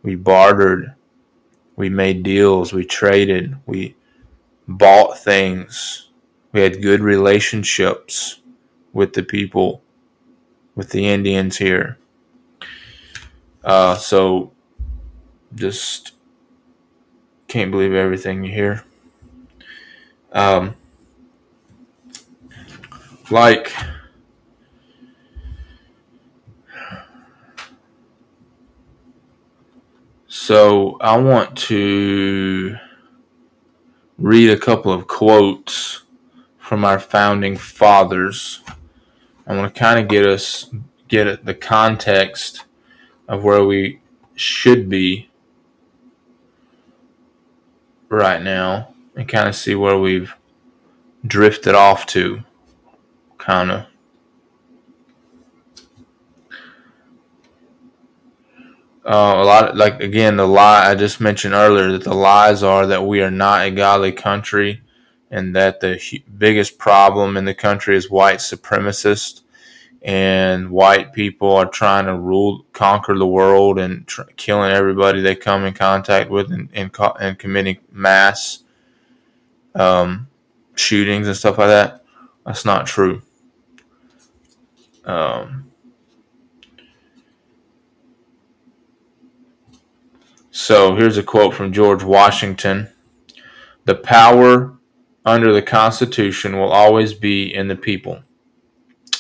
We 0.03 0.17
bartered 0.17 0.95
we 1.79 1.89
made 1.89 2.25
deals, 2.25 2.73
we 2.73 2.85
traded, 2.85 3.55
we 3.65 3.95
bought 4.67 5.17
things. 5.17 6.09
We 6.51 6.61
had 6.61 6.83
good 6.83 7.01
relationships 7.03 8.41
with 8.93 9.13
the 9.13 9.23
people, 9.23 9.81
with 10.75 10.91
the 10.91 11.07
Indians 11.07 11.59
here. 11.59 11.97
Uh, 13.65 13.97
so 13.97 14.53
just 15.55 16.13
can't 17.49 17.71
believe 17.71 17.95
everything 17.95 18.45
you 18.45 18.53
hear. 18.53 18.85
Um, 20.33 20.75
like 23.31 23.73
So 30.49 30.97
I 31.01 31.17
want 31.19 31.59
to 31.69 32.77
read 34.19 34.49
a 34.49 34.57
couple 34.57 34.93
of 34.93 35.07
quotes 35.07 36.05
from 36.59 36.87
our 36.87 36.99
founding 36.99 37.55
fathers. 37.55 38.63
I 39.47 39.55
want 39.55 39.75
to 39.75 39.79
kind 39.79 39.99
of 39.99 40.09
get 40.09 40.25
us 40.25 40.71
get 41.09 41.45
the 41.45 41.55
context 41.55 42.65
of 43.29 43.45
where 43.45 43.65
we 43.65 44.01
should 44.35 44.89
be 44.89 45.29
right 48.09 48.43
now 48.43 48.95
and 49.17 49.29
kind 49.29 49.49
of 49.49 49.55
see 49.55 49.75
where 49.75 49.99
we've 49.99 50.35
drifted 51.27 51.75
off 51.75 52.07
to 52.07 52.41
kind 53.37 53.71
of 53.71 53.87
Uh, 59.05 59.37
a 59.39 59.45
lot 59.45 59.71
of, 59.71 59.77
like 59.77 60.01
again 60.01 60.37
the 60.37 60.47
lie 60.47 60.91
I 60.91 60.95
just 60.95 61.19
mentioned 61.19 61.55
earlier 61.55 61.93
that 61.93 62.05
the 62.05 62.13
lies 62.13 62.63
are 62.63 62.87
that 62.89 63.07
we 63.07 63.23
are 63.23 63.31
not 63.31 63.65
a 63.67 63.71
godly 63.71 64.13
country 64.13 64.83
and 65.31 65.57
that 65.57 65.81
the 65.81 65.99
biggest 66.37 66.77
problem 66.77 67.39
in 67.39 67.47
the 67.47 67.55
country 67.55 67.97
is 67.97 68.11
white 68.11 68.41
supremacists 68.41 69.41
and 70.03 70.71
white 70.71 71.13
people 71.13 71.53
are 71.53 71.67
trying 71.69 72.07
to 72.07 72.17
rule 72.17 72.65
conquer 72.73 73.19
the 73.19 73.27
world 73.27 73.79
and 73.79 74.07
tr- 74.07 74.23
killing 74.37 74.73
everybody 74.73 75.21
they 75.21 75.35
come 75.35 75.65
in 75.65 75.75
contact 75.75 76.31
with 76.31 76.53
and, 76.53 76.69
and, 76.73 76.93
co- 76.93 77.17
and 77.21 77.39
committing 77.39 77.79
mass 77.91 78.65
um, 79.75 80.29
shootings 80.77 81.27
and 81.27 81.37
stuff 81.37 81.59
like 81.59 81.69
that. 81.69 82.05
That's 82.47 82.65
not 82.65 82.87
true. 82.87 83.23
Um, 85.05 85.69
So 90.61 90.97
here's 90.97 91.17
a 91.17 91.23
quote 91.23 91.55
from 91.55 91.73
George 91.73 92.03
Washington. 92.03 92.89
The 93.85 93.95
power 93.95 94.77
under 95.25 95.53
the 95.53 95.63
Constitution 95.63 96.59
will 96.59 96.73
always 96.73 97.15
be 97.15 97.55
in 97.55 97.69
the 97.69 97.77
people. 97.77 98.25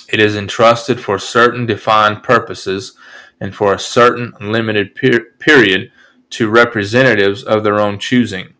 It 0.09 0.21
is 0.21 0.37
entrusted 0.37 1.01
for 1.01 1.19
certain 1.19 1.67
defined 1.67 2.23
purposes 2.23 2.97
and 3.41 3.55
for 3.55 3.75
a 3.75 3.79
certain 3.79 4.33
limited 4.41 4.95
per- 4.95 5.33
period 5.39 5.93
to 6.31 6.51
representatives 6.51 7.43
of 7.43 7.63
their 7.63 7.79
own 7.79 7.99
choosing. 7.99 8.55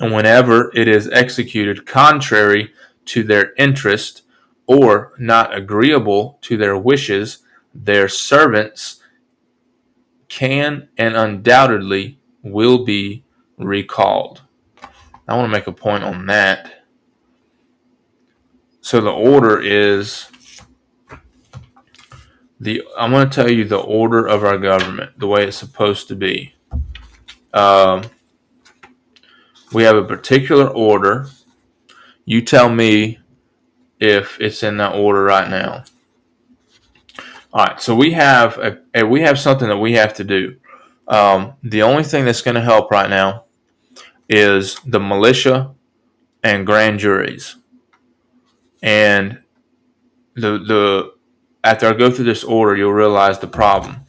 And 0.00 0.12
whenever 0.12 0.70
it 0.74 0.88
is 0.88 1.08
executed 1.10 1.86
contrary 1.86 2.72
to 3.06 3.22
their 3.22 3.52
interest 3.56 4.22
or 4.66 5.12
not 5.18 5.54
agreeable 5.54 6.38
to 6.42 6.56
their 6.56 6.76
wishes, 6.76 7.38
their 7.74 8.08
servants 8.08 9.00
can 10.28 10.88
and 10.96 11.16
undoubtedly 11.16 12.18
will 12.42 12.84
be 12.84 13.24
recalled. 13.56 14.42
I 15.28 15.36
want 15.36 15.46
to 15.46 15.56
make 15.56 15.66
a 15.66 15.72
point 15.72 16.04
on 16.04 16.26
that. 16.26 16.84
So 18.80 19.00
the 19.00 19.10
order 19.10 19.60
is 19.60 20.28
the 22.64 22.82
I'm 22.98 23.12
going 23.12 23.30
to 23.30 23.34
tell 23.34 23.50
you 23.50 23.64
the 23.64 23.78
order 23.78 24.26
of 24.26 24.44
our 24.44 24.58
government, 24.58 25.18
the 25.20 25.28
way 25.28 25.46
it's 25.46 25.58
supposed 25.58 26.08
to 26.08 26.16
be. 26.16 26.54
Um, 27.54 28.04
We 29.72 29.84
have 29.84 29.96
a 29.96 30.04
particular 30.04 30.68
order. 30.68 31.28
You 32.26 32.42
tell 32.42 32.70
me 32.70 33.20
if 34.00 34.40
it's 34.40 34.62
in 34.62 34.78
that 34.78 34.94
order 34.94 35.24
right 35.24 35.50
now. 35.50 35.84
All 37.52 37.66
right, 37.66 37.80
so 37.80 37.94
we 37.96 38.12
have 38.12 38.58
a, 38.58 38.80
a 38.94 39.04
we 39.06 39.22
have 39.22 39.38
something 39.38 39.68
that 39.68 39.78
we 39.78 39.94
have 39.94 40.14
to 40.14 40.24
do. 40.24 40.56
Um, 41.08 41.54
the 41.62 41.82
only 41.82 42.04
thing 42.04 42.24
that's 42.24 42.42
going 42.42 42.56
to 42.56 42.60
help 42.62 42.90
right 42.90 43.10
now 43.10 43.44
is 44.28 44.76
the 44.86 45.00
militia 45.00 45.74
and 46.42 46.66
grand 46.66 47.00
juries. 47.00 47.56
And 48.82 49.40
the 50.34 50.58
the 50.58 51.13
after 51.64 51.88
I 51.88 51.94
go 51.94 52.10
through 52.10 52.26
this 52.26 52.44
order, 52.44 52.76
you'll 52.76 52.92
realize 52.92 53.38
the 53.38 53.46
problem. 53.46 54.04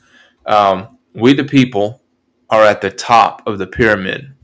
Um, 0.45 0.99
we 1.13 1.33
the 1.33 1.45
people 1.45 2.03
are 2.49 2.63
at 2.63 2.81
the 2.81 2.91
top 2.91 3.41
of 3.47 3.57
the 3.57 3.65
pyramid, 3.65 4.35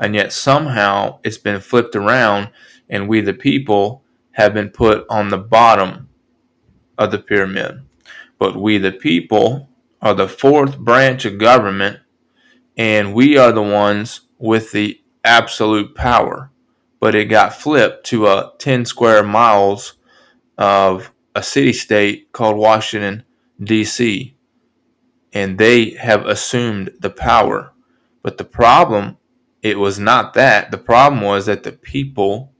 and 0.00 0.14
yet 0.14 0.32
somehow 0.32 1.20
it's 1.22 1.38
been 1.38 1.60
flipped 1.60 1.94
around, 1.94 2.48
and 2.88 3.08
we 3.08 3.20
the 3.20 3.34
people 3.34 4.02
have 4.32 4.54
been 4.54 4.70
put 4.70 5.04
on 5.10 5.28
the 5.28 5.38
bottom 5.38 6.08
of 6.96 7.10
the 7.10 7.18
pyramid. 7.18 7.82
But 8.38 8.56
we 8.56 8.78
the 8.78 8.92
people 8.92 9.68
are 10.00 10.14
the 10.14 10.28
fourth 10.28 10.78
branch 10.78 11.26
of 11.26 11.38
government, 11.38 12.00
and 12.76 13.12
we 13.12 13.36
are 13.36 13.52
the 13.52 13.62
ones 13.62 14.22
with 14.38 14.72
the 14.72 14.98
absolute 15.24 15.94
power. 15.94 16.50
But 17.00 17.14
it 17.14 17.26
got 17.26 17.54
flipped 17.54 18.06
to 18.06 18.26
a 18.26 18.52
10 18.58 18.86
square 18.86 19.22
miles 19.22 19.94
of 20.56 21.12
a 21.34 21.42
city 21.42 21.72
state 21.72 22.32
called 22.32 22.56
Washington, 22.56 23.24
D.C., 23.62 24.34
and 25.32 25.58
they 25.58 25.90
have 25.90 26.26
assumed 26.26 26.90
the 27.00 27.10
power. 27.10 27.72
But 28.22 28.38
the 28.38 28.44
problem, 28.44 29.18
it 29.62 29.78
was 29.78 29.98
not 29.98 30.34
that. 30.34 30.70
The 30.70 30.78
problem 30.78 31.22
was 31.22 31.46
that 31.46 31.62
the 31.62 31.72
people 31.72 32.52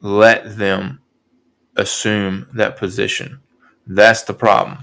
let 0.00 0.56
them 0.56 1.00
assume 1.76 2.48
that 2.54 2.76
position. 2.76 3.40
That's 3.86 4.22
the 4.22 4.34
problem. 4.34 4.78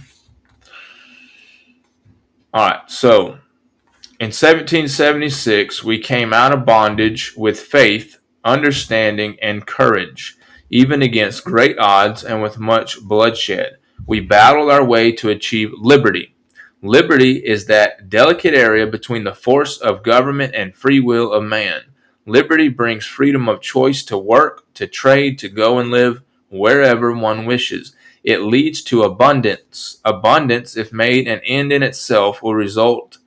All 2.54 2.68
right, 2.68 2.82
so 2.90 3.40
in 4.20 4.32
1776, 4.34 5.84
we 5.84 6.00
came 6.00 6.34
out 6.34 6.54
of 6.54 6.66
bondage 6.66 7.36
with 7.38 7.60
faith, 7.60 8.18
understanding, 8.44 9.38
and 9.42 9.68
courage, 9.68 10.38
even 10.70 11.02
against 11.02 11.46
great 11.46 11.78
odds 11.80 12.24
and 12.24 12.42
with 12.42 12.60
much 12.60 13.02
bloodshed. 13.02 13.78
We 14.06 14.20
battled 14.20 14.72
our 14.72 14.84
way 14.84 15.12
to 15.14 15.30
achieve 15.30 15.72
liberty. 15.74 16.36
Liberty 16.82 17.38
is 17.38 17.66
that 17.66 18.10
delicate 18.10 18.54
area 18.54 18.86
between 18.86 19.24
the 19.24 19.34
force 19.34 19.78
of 19.78 20.04
government 20.04 20.54
and 20.54 20.76
free 20.76 21.00
will 21.00 21.32
of 21.34 21.44
man. 21.44 21.82
Liberty 22.26 22.70
brings 22.70 23.06
freedom 23.06 23.50
of 23.50 23.62
choice 23.62 24.04
to 24.04 24.18
work, 24.18 24.72
to 24.76 24.86
trade, 24.86 25.40
to 25.40 25.50
go 25.50 25.80
and 25.80 25.90
live 25.90 26.22
wherever 26.50 27.12
one 27.14 27.46
wishes. 27.46 27.96
It 28.24 28.42
leads 28.42 28.82
to 28.84 29.04
abundance. 29.04 30.00
Abundance, 30.04 30.76
if 30.76 30.92
made 30.92 31.28
an 31.28 31.40
end 31.46 31.72
in 31.72 31.84
itself, 31.84 32.44
will 32.44 32.56
result 32.56 33.18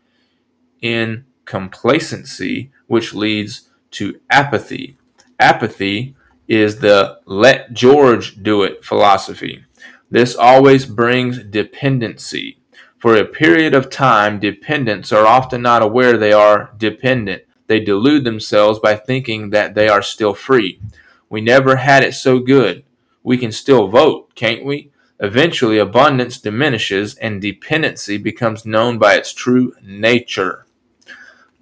in 0.80 1.24
complacency, 1.44 2.70
which 2.86 3.14
leads 3.14 3.70
to 3.92 4.20
apathy. 4.30 4.96
Apathy 5.38 6.14
is 6.50 6.80
the 6.80 7.20
let 7.26 7.72
George 7.72 8.42
do 8.42 8.64
it 8.64 8.84
philosophy. 8.84 9.64
This 10.10 10.34
always 10.34 10.84
brings 10.84 11.38
dependency. 11.38 12.58
For 12.98 13.14
a 13.14 13.24
period 13.24 13.72
of 13.72 13.88
time, 13.88 14.40
dependents 14.40 15.12
are 15.12 15.26
often 15.26 15.62
not 15.62 15.80
aware 15.80 16.18
they 16.18 16.32
are 16.32 16.74
dependent. 16.76 17.44
They 17.68 17.78
delude 17.78 18.24
themselves 18.24 18.80
by 18.80 18.96
thinking 18.96 19.50
that 19.50 19.76
they 19.76 19.88
are 19.88 20.02
still 20.02 20.34
free. 20.34 20.80
We 21.28 21.40
never 21.40 21.76
had 21.76 22.02
it 22.02 22.14
so 22.14 22.40
good. 22.40 22.82
We 23.22 23.38
can 23.38 23.52
still 23.52 23.86
vote, 23.86 24.34
can't 24.34 24.64
we? 24.64 24.90
Eventually, 25.20 25.78
abundance 25.78 26.36
diminishes 26.38 27.14
and 27.14 27.40
dependency 27.40 28.18
becomes 28.18 28.66
known 28.66 28.98
by 28.98 29.14
its 29.14 29.32
true 29.32 29.72
nature. 29.80 30.66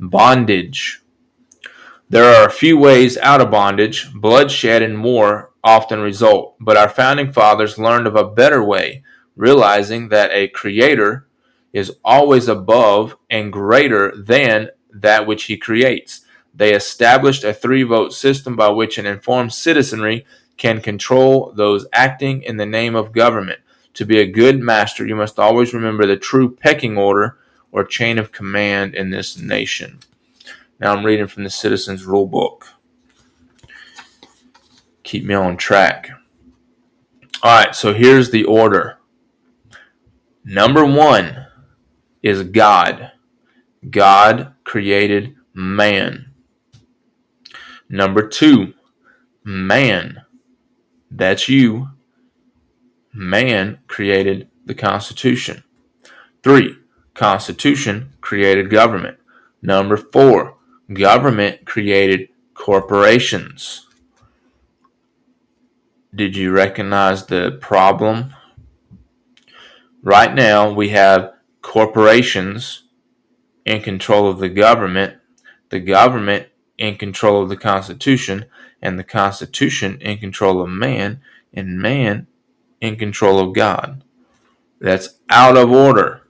Bondage. 0.01 1.03
There 2.11 2.25
are 2.25 2.47
a 2.47 2.51
few 2.51 2.79
ways 2.79 3.19
out 3.19 3.43
of 3.43 3.51
bondage. 3.51 4.11
Bloodshed 4.15 4.81
and 4.81 5.05
war 5.05 5.51
often 5.63 6.01
result, 6.01 6.57
but 6.59 6.75
our 6.75 6.89
founding 6.89 7.31
fathers 7.31 7.79
learned 7.79 8.07
of 8.07 8.17
a 8.17 8.25
better 8.25 8.65
way, 8.65 9.03
realizing 9.37 10.09
that 10.09 10.31
a 10.33 10.49
creator 10.49 11.27
is 11.75 11.97
always 12.03 12.49
above 12.49 13.15
and 13.29 13.53
greater 13.53 14.17
than 14.17 14.71
that 14.91 15.27
which 15.27 15.45
he 15.45 15.59
creates. 15.59 16.23
They 16.55 16.73
established 16.73 17.45
a 17.45 17.53
three 17.53 17.83
vote 17.83 18.15
system 18.15 18.57
by 18.57 18.71
which 18.71 18.97
an 18.97 19.05
informed 19.05 19.53
citizenry 19.53 20.25
can 20.57 20.81
control 20.81 21.53
those 21.55 21.87
acting 21.93 22.43
in 22.43 22.57
the 22.57 22.65
name 22.65 22.95
of 22.95 23.13
government. 23.13 23.61
To 23.95 24.07
be 24.07 24.19
a 24.19 24.27
good 24.27 24.61
master, 24.61 25.07
you 25.07 25.15
must 25.15 25.39
always 25.39 25.75
remember 25.75 26.07
the 26.07 26.17
true 26.17 26.57
pecking 26.57 26.97
order 26.97 27.37
or 27.71 27.85
chain 27.85 28.17
of 28.17 28.33
command 28.33 28.95
in 28.95 29.11
this 29.11 29.37
nation. 29.37 29.99
Now 30.81 30.95
I'm 30.95 31.05
reading 31.05 31.27
from 31.27 31.45
the 31.45 31.51
Citizens 31.51 32.05
Rule 32.05 32.27
Book. 32.27 32.67
Keep 35.03 35.25
me 35.25 35.35
on 35.35 35.57
track. 35.57 36.11
All 37.43 37.65
right, 37.65 37.75
so 37.75 37.95
here's 37.95 38.31
the 38.31 38.45
order. 38.45 38.99
Number 40.45 40.85
one 40.85 41.47
is 42.23 42.43
God. 42.43 43.13
God 43.91 44.55
created 44.65 45.37
man. 45.55 46.33
Number 47.89 48.27
two, 48.27 48.75
man 49.45 50.23
that's 51.11 51.49
you. 51.49 51.89
Man 53.13 53.79
created 53.87 54.49
the 54.67 54.75
Constitution. 54.75 55.65
Three, 56.43 56.77
Constitution 57.15 58.13
created 58.21 58.71
government. 58.71 59.19
Number 59.63 59.97
four, 59.97 60.58
government 60.93 61.67
created 61.67 62.29
corporations. 62.55 63.87
Did 66.15 66.37
you 66.37 66.51
recognize 66.51 67.27
the 67.27 67.59
problem? 67.61 68.35
Right 70.03 70.35
now, 70.35 70.73
we 70.73 70.89
have 70.91 71.35
corporations 71.61 72.85
in 73.65 73.83
control 73.83 74.29
of 74.29 74.39
the 74.39 74.49
government, 74.49 75.19
the 75.69 75.81
government 75.81 76.49
in 76.79 76.97
control 76.97 77.43
of 77.43 77.49
the 77.49 77.57
Constitution, 77.57 78.47
and 78.81 78.99
the 78.99 79.05
Constitution 79.05 79.99
in 80.01 80.19
control 80.19 80.63
of 80.63 80.69
man, 80.71 81.21
and 81.53 81.79
man 81.79 82.27
in 82.81 82.97
control 82.97 83.39
of 83.39 83.55
God. 83.55 84.03
That's 84.81 85.19
out 85.29 85.57
of 85.57 85.71
order. 85.71 86.23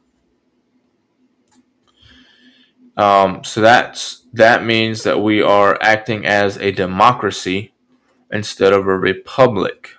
Um, 2.97 3.44
so 3.44 3.61
that's 3.61 4.27
that 4.38 4.64
means 4.64 5.03
that 5.03 5.20
we 5.20 5.42
are 5.42 5.77
acting 5.83 6.24
as 6.24 6.57
a 6.59 6.70
democracy 6.70 7.74
instead 8.33 8.72
of 8.72 8.87
a 8.87 8.96
republic. 8.96 9.96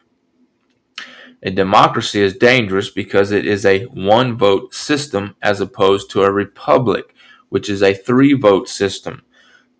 A 1.43 1.51
democracy 1.51 2.21
is 2.21 2.37
dangerous 2.37 2.89
because 2.89 3.31
it 3.31 3.45
is 3.45 3.65
a 3.65 3.83
one 3.85 4.37
vote 4.37 4.73
system 4.73 5.35
as 5.41 5.59
opposed 5.59 6.09
to 6.11 6.23
a 6.23 6.31
republic, 6.31 7.13
which 7.49 7.69
is 7.69 7.83
a 7.83 7.93
three 7.93 8.33
vote 8.33 8.69
system. 8.69 9.23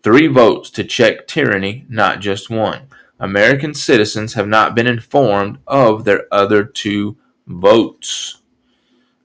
Three 0.04 0.28
votes 0.28 0.70
to 0.72 0.84
check 0.84 1.28
tyranny, 1.28 1.86
not 1.88 2.20
just 2.20 2.50
one. 2.50 2.88
American 3.18 3.74
citizens 3.74 4.34
have 4.34 4.48
not 4.48 4.76
been 4.76 4.88
informed 4.88 5.60
of 5.68 6.04
their 6.04 6.26
other 6.34 6.66
two 6.66 7.18
votes. 7.48 8.39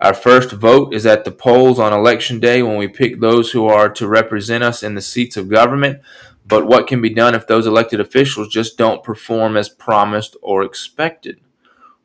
Our 0.05 0.13
first 0.13 0.53
vote 0.53 0.93
is 0.93 1.07
at 1.07 1.25
the 1.25 1.31
polls 1.31 1.79
on 1.79 1.95
election 1.95 2.39
day 2.39 2.63
when 2.63 2.77
we 2.77 2.89
pick 2.89 3.21
those 3.21 3.53
who 3.53 3.65
are 3.65 3.89
to 3.89 4.07
represent 4.07 4.63
us 4.63 4.83
in 4.83 4.95
the 4.95 5.01
seats 5.01 5.39
of 5.39 5.49
government. 5.49 6.03
But 6.47 6.67
what 6.67 6.87
can 6.87 7.01
be 7.01 7.09
done 7.09 7.35
if 7.35 7.47
those 7.47 7.67
elected 7.67 8.01
officials 8.01 8.49
just 8.49 8.77
don't 8.77 9.03
perform 9.03 9.57
as 9.57 9.71
promised 9.71 10.37
or 10.43 10.63
expected? 10.63 11.41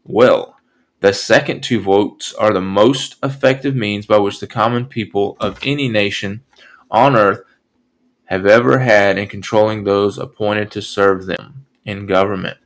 Well, 0.06 0.56
the 1.02 1.12
second 1.12 1.62
two 1.62 1.82
votes 1.82 2.34
are 2.36 2.54
the 2.54 2.62
most 2.62 3.18
effective 3.22 3.76
means 3.76 4.06
by 4.06 4.18
which 4.18 4.40
the 4.40 4.48
common 4.48 4.86
people 4.86 5.36
of 5.42 5.60
any 5.64 5.90
nation 5.90 6.44
on 6.90 7.18
earth 7.18 7.42
have 8.28 8.46
ever 8.46 8.80
had 8.80 9.18
in 9.18 9.28
controlling 9.28 9.84
those 9.84 10.18
appointed 10.18 10.72
to 10.72 10.82
serve 10.82 11.26
them 11.26 11.66
in 11.84 12.06
government. 12.06 12.60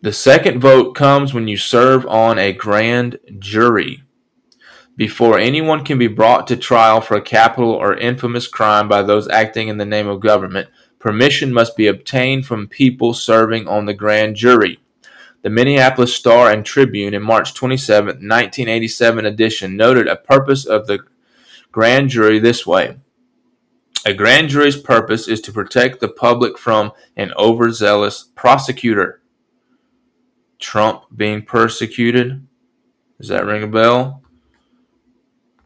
The 0.00 0.12
second 0.12 0.60
vote 0.60 0.94
comes 0.94 1.34
when 1.34 1.48
you 1.48 1.56
serve 1.56 2.06
on 2.06 2.38
a 2.38 2.52
grand 2.52 3.18
jury. 3.40 4.04
Before 4.94 5.40
anyone 5.40 5.84
can 5.84 5.98
be 5.98 6.06
brought 6.06 6.46
to 6.46 6.56
trial 6.56 7.00
for 7.00 7.16
a 7.16 7.20
capital 7.20 7.72
or 7.72 7.96
infamous 7.96 8.46
crime 8.46 8.86
by 8.86 9.02
those 9.02 9.26
acting 9.28 9.66
in 9.66 9.76
the 9.76 9.84
name 9.84 10.06
of 10.06 10.20
government, 10.20 10.68
permission 11.00 11.52
must 11.52 11.76
be 11.76 11.88
obtained 11.88 12.46
from 12.46 12.68
people 12.68 13.12
serving 13.12 13.66
on 13.66 13.86
the 13.86 13.94
grand 13.94 14.36
jury. 14.36 14.78
The 15.42 15.50
Minneapolis 15.50 16.14
Star 16.14 16.48
and 16.48 16.64
Tribune 16.64 17.12
in 17.12 17.22
March 17.22 17.52
27, 17.54 18.06
1987 18.06 19.26
edition 19.26 19.76
noted 19.76 20.06
a 20.06 20.14
purpose 20.14 20.64
of 20.64 20.86
the 20.86 21.00
grand 21.72 22.10
jury 22.10 22.38
this 22.38 22.64
way 22.64 22.98
A 24.06 24.14
grand 24.14 24.50
jury's 24.50 24.76
purpose 24.76 25.26
is 25.26 25.40
to 25.40 25.52
protect 25.52 25.98
the 25.98 26.08
public 26.08 26.56
from 26.56 26.92
an 27.16 27.32
overzealous 27.36 28.30
prosecutor. 28.36 29.22
Trump 30.58 31.04
being 31.14 31.42
persecuted. 31.42 32.46
Does 33.18 33.28
that 33.28 33.46
ring 33.46 33.62
a 33.62 33.66
bell? 33.66 34.22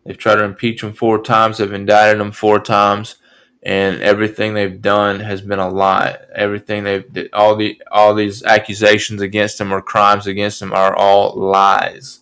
They've 0.05 0.19
tried 0.19 0.37
to 0.37 0.45
impeach 0.45 0.83
him 0.83 0.93
four 0.93 1.23
times. 1.23 1.59
They've 1.59 1.73
indicted 1.73 2.21
him 2.21 2.33
four 2.33 2.59
times, 2.59 3.17
and 3.63 4.03
everything 4.03 4.55
they've 4.55 4.83
done 4.83 5.21
has 5.21 5.41
been 5.41 5.61
a 5.61 5.69
lie. 5.69 6.17
Everything 6.35 6.83
they've 6.83 7.29
all 7.33 7.55
the 7.57 7.81
all 7.91 8.15
these 8.15 8.43
accusations 8.43 9.21
against 9.21 9.61
him 9.61 9.73
or 9.73 9.81
crimes 9.81 10.27
against 10.27 10.61
him 10.61 10.73
are 10.73 10.95
all 10.97 11.35
lies. 11.37 12.21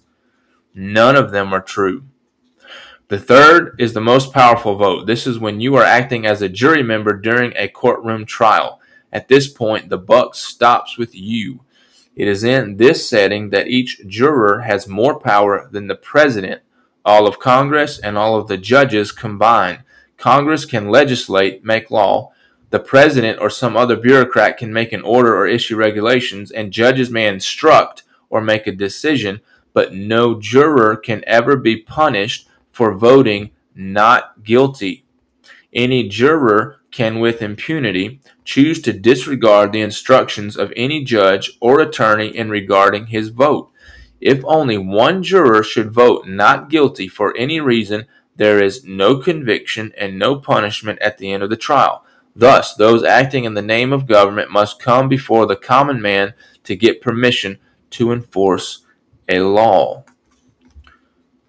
None 0.74 1.16
of 1.16 1.30
them 1.30 1.52
are 1.52 1.62
true. 1.62 2.04
The 3.08 3.18
third 3.18 3.74
is 3.80 3.92
the 3.92 4.00
most 4.00 4.32
powerful 4.32 4.76
vote. 4.76 5.06
This 5.06 5.26
is 5.26 5.38
when 5.38 5.60
you 5.60 5.74
are 5.74 5.82
acting 5.82 6.26
as 6.26 6.42
a 6.42 6.48
jury 6.48 6.82
member 6.82 7.14
during 7.14 7.52
a 7.56 7.66
courtroom 7.66 8.24
trial. 8.24 8.80
At 9.12 9.26
this 9.26 9.48
point, 9.48 9.88
the 9.88 9.98
buck 9.98 10.36
stops 10.36 10.96
with 10.96 11.12
you. 11.12 11.64
It 12.20 12.28
is 12.28 12.44
in 12.44 12.76
this 12.76 13.08
setting 13.08 13.48
that 13.48 13.68
each 13.68 14.06
juror 14.06 14.60
has 14.60 14.86
more 14.86 15.18
power 15.18 15.70
than 15.72 15.86
the 15.86 15.94
president, 15.94 16.60
all 17.02 17.26
of 17.26 17.38
Congress, 17.38 17.98
and 17.98 18.18
all 18.18 18.36
of 18.36 18.46
the 18.46 18.58
judges 18.58 19.10
combined. 19.10 19.84
Congress 20.18 20.66
can 20.66 20.90
legislate, 20.90 21.64
make 21.64 21.90
law. 21.90 22.30
The 22.68 22.78
president 22.78 23.40
or 23.40 23.48
some 23.48 23.74
other 23.74 23.96
bureaucrat 23.96 24.58
can 24.58 24.70
make 24.70 24.92
an 24.92 25.00
order 25.00 25.34
or 25.34 25.46
issue 25.46 25.76
regulations, 25.76 26.50
and 26.50 26.74
judges 26.74 27.08
may 27.08 27.26
instruct 27.26 28.02
or 28.28 28.42
make 28.42 28.66
a 28.66 28.72
decision, 28.72 29.40
but 29.72 29.94
no 29.94 30.38
juror 30.38 30.96
can 30.96 31.24
ever 31.26 31.56
be 31.56 31.78
punished 31.78 32.46
for 32.70 32.92
voting 32.92 33.52
not 33.74 34.44
guilty. 34.44 35.06
Any 35.72 36.06
juror 36.06 36.79
can, 36.90 37.20
with 37.20 37.42
impunity, 37.42 38.20
choose 38.44 38.80
to 38.82 38.92
disregard 38.92 39.72
the 39.72 39.80
instructions 39.80 40.56
of 40.56 40.72
any 40.76 41.04
judge 41.04 41.56
or 41.60 41.80
attorney 41.80 42.28
in 42.28 42.50
regarding 42.50 43.06
his 43.06 43.28
vote. 43.28 43.70
If 44.20 44.44
only 44.44 44.76
one 44.76 45.22
juror 45.22 45.62
should 45.62 45.92
vote 45.92 46.26
not 46.26 46.68
guilty 46.68 47.08
for 47.08 47.36
any 47.36 47.60
reason, 47.60 48.06
there 48.36 48.62
is 48.62 48.84
no 48.84 49.18
conviction 49.18 49.92
and 49.96 50.18
no 50.18 50.36
punishment 50.36 50.98
at 51.00 51.18
the 51.18 51.32
end 51.32 51.42
of 51.42 51.50
the 51.50 51.56
trial. 51.56 52.04
Thus, 52.34 52.74
those 52.74 53.02
acting 53.02 53.44
in 53.44 53.54
the 53.54 53.62
name 53.62 53.92
of 53.92 54.06
government 54.06 54.50
must 54.50 54.80
come 54.80 55.08
before 55.08 55.46
the 55.46 55.56
common 55.56 56.00
man 56.00 56.34
to 56.64 56.76
get 56.76 57.00
permission 57.00 57.58
to 57.90 58.12
enforce 58.12 58.84
a 59.28 59.40
law. 59.40 60.04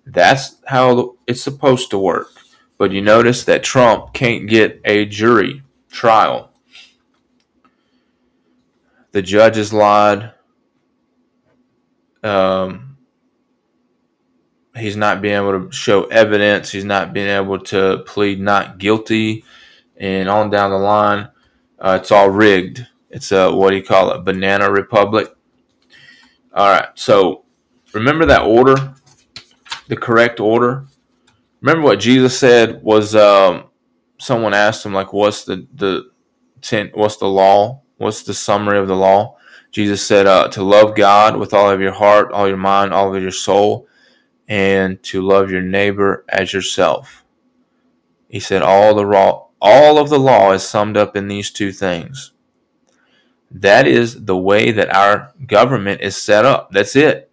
That's 0.05 0.57
how 0.65 1.17
it's 1.27 1.41
supposed 1.41 1.89
to 1.91 1.97
work. 1.97 2.40
But 2.81 2.93
you 2.93 3.01
notice 3.03 3.43
that 3.43 3.61
Trump 3.61 4.11
can't 4.11 4.47
get 4.47 4.81
a 4.85 5.05
jury 5.05 5.61
trial. 5.91 6.51
The 9.11 9.21
judges 9.21 9.71
lied. 9.71 10.31
Um, 12.23 12.97
he's 14.75 14.97
not 14.97 15.21
being 15.21 15.35
able 15.35 15.67
to 15.67 15.71
show 15.71 16.05
evidence. 16.05 16.71
He's 16.71 16.83
not 16.83 17.13
being 17.13 17.27
able 17.27 17.59
to 17.65 17.99
plead 18.07 18.39
not 18.39 18.79
guilty, 18.79 19.45
and 19.97 20.27
on 20.27 20.49
down 20.49 20.71
the 20.71 20.79
line, 20.79 21.29
uh, 21.77 21.99
it's 22.01 22.11
all 22.11 22.31
rigged. 22.31 22.87
It's 23.11 23.31
a 23.31 23.51
what 23.51 23.69
do 23.69 23.75
you 23.75 23.83
call 23.83 24.09
it? 24.09 24.25
Banana 24.25 24.71
republic. 24.71 25.31
All 26.51 26.71
right. 26.71 26.87
So 26.95 27.45
remember 27.93 28.25
that 28.25 28.41
order 28.41 28.95
the 29.87 29.97
correct 29.97 30.39
order. 30.39 30.87
Remember 31.61 31.83
what 31.83 31.99
Jesus 31.99 32.37
said 32.37 32.83
was 32.83 33.15
um, 33.15 33.65
someone 34.19 34.53
asked 34.53 34.85
him 34.85 34.93
like, 34.93 35.13
"What's 35.13 35.45
the 35.45 35.67
the 35.75 36.11
ten, 36.61 36.91
what's 36.93 37.17
the 37.17 37.27
law? 37.27 37.81
What's 37.97 38.23
the 38.23 38.33
summary 38.33 38.79
of 38.79 38.87
the 38.87 38.95
law?" 38.95 39.37
Jesus 39.71 40.05
said, 40.05 40.27
uh, 40.27 40.49
"To 40.49 40.63
love 40.63 40.95
God 40.95 41.37
with 41.37 41.53
all 41.53 41.69
of 41.69 41.81
your 41.81 41.93
heart, 41.93 42.31
all 42.31 42.47
your 42.47 42.57
mind, 42.57 42.93
all 42.93 43.15
of 43.15 43.21
your 43.21 43.31
soul, 43.31 43.87
and 44.47 45.01
to 45.03 45.21
love 45.21 45.51
your 45.51 45.61
neighbor 45.61 46.25
as 46.29 46.53
yourself." 46.53 47.23
He 48.29 48.39
said, 48.39 48.61
"All 48.61 48.95
the 48.95 49.03
law, 49.03 49.49
all 49.61 49.97
of 49.99 50.09
the 50.09 50.19
law 50.19 50.53
is 50.53 50.63
summed 50.63 50.97
up 50.97 51.15
in 51.15 51.27
these 51.27 51.51
two 51.51 51.71
things." 51.71 52.33
That 53.51 53.87
is 53.87 54.25
the 54.25 54.37
way 54.37 54.71
that 54.71 54.95
our 54.95 55.33
government 55.47 56.01
is 56.01 56.17
set 56.17 56.45
up. 56.45 56.71
That's 56.71 56.95
it. 56.95 57.30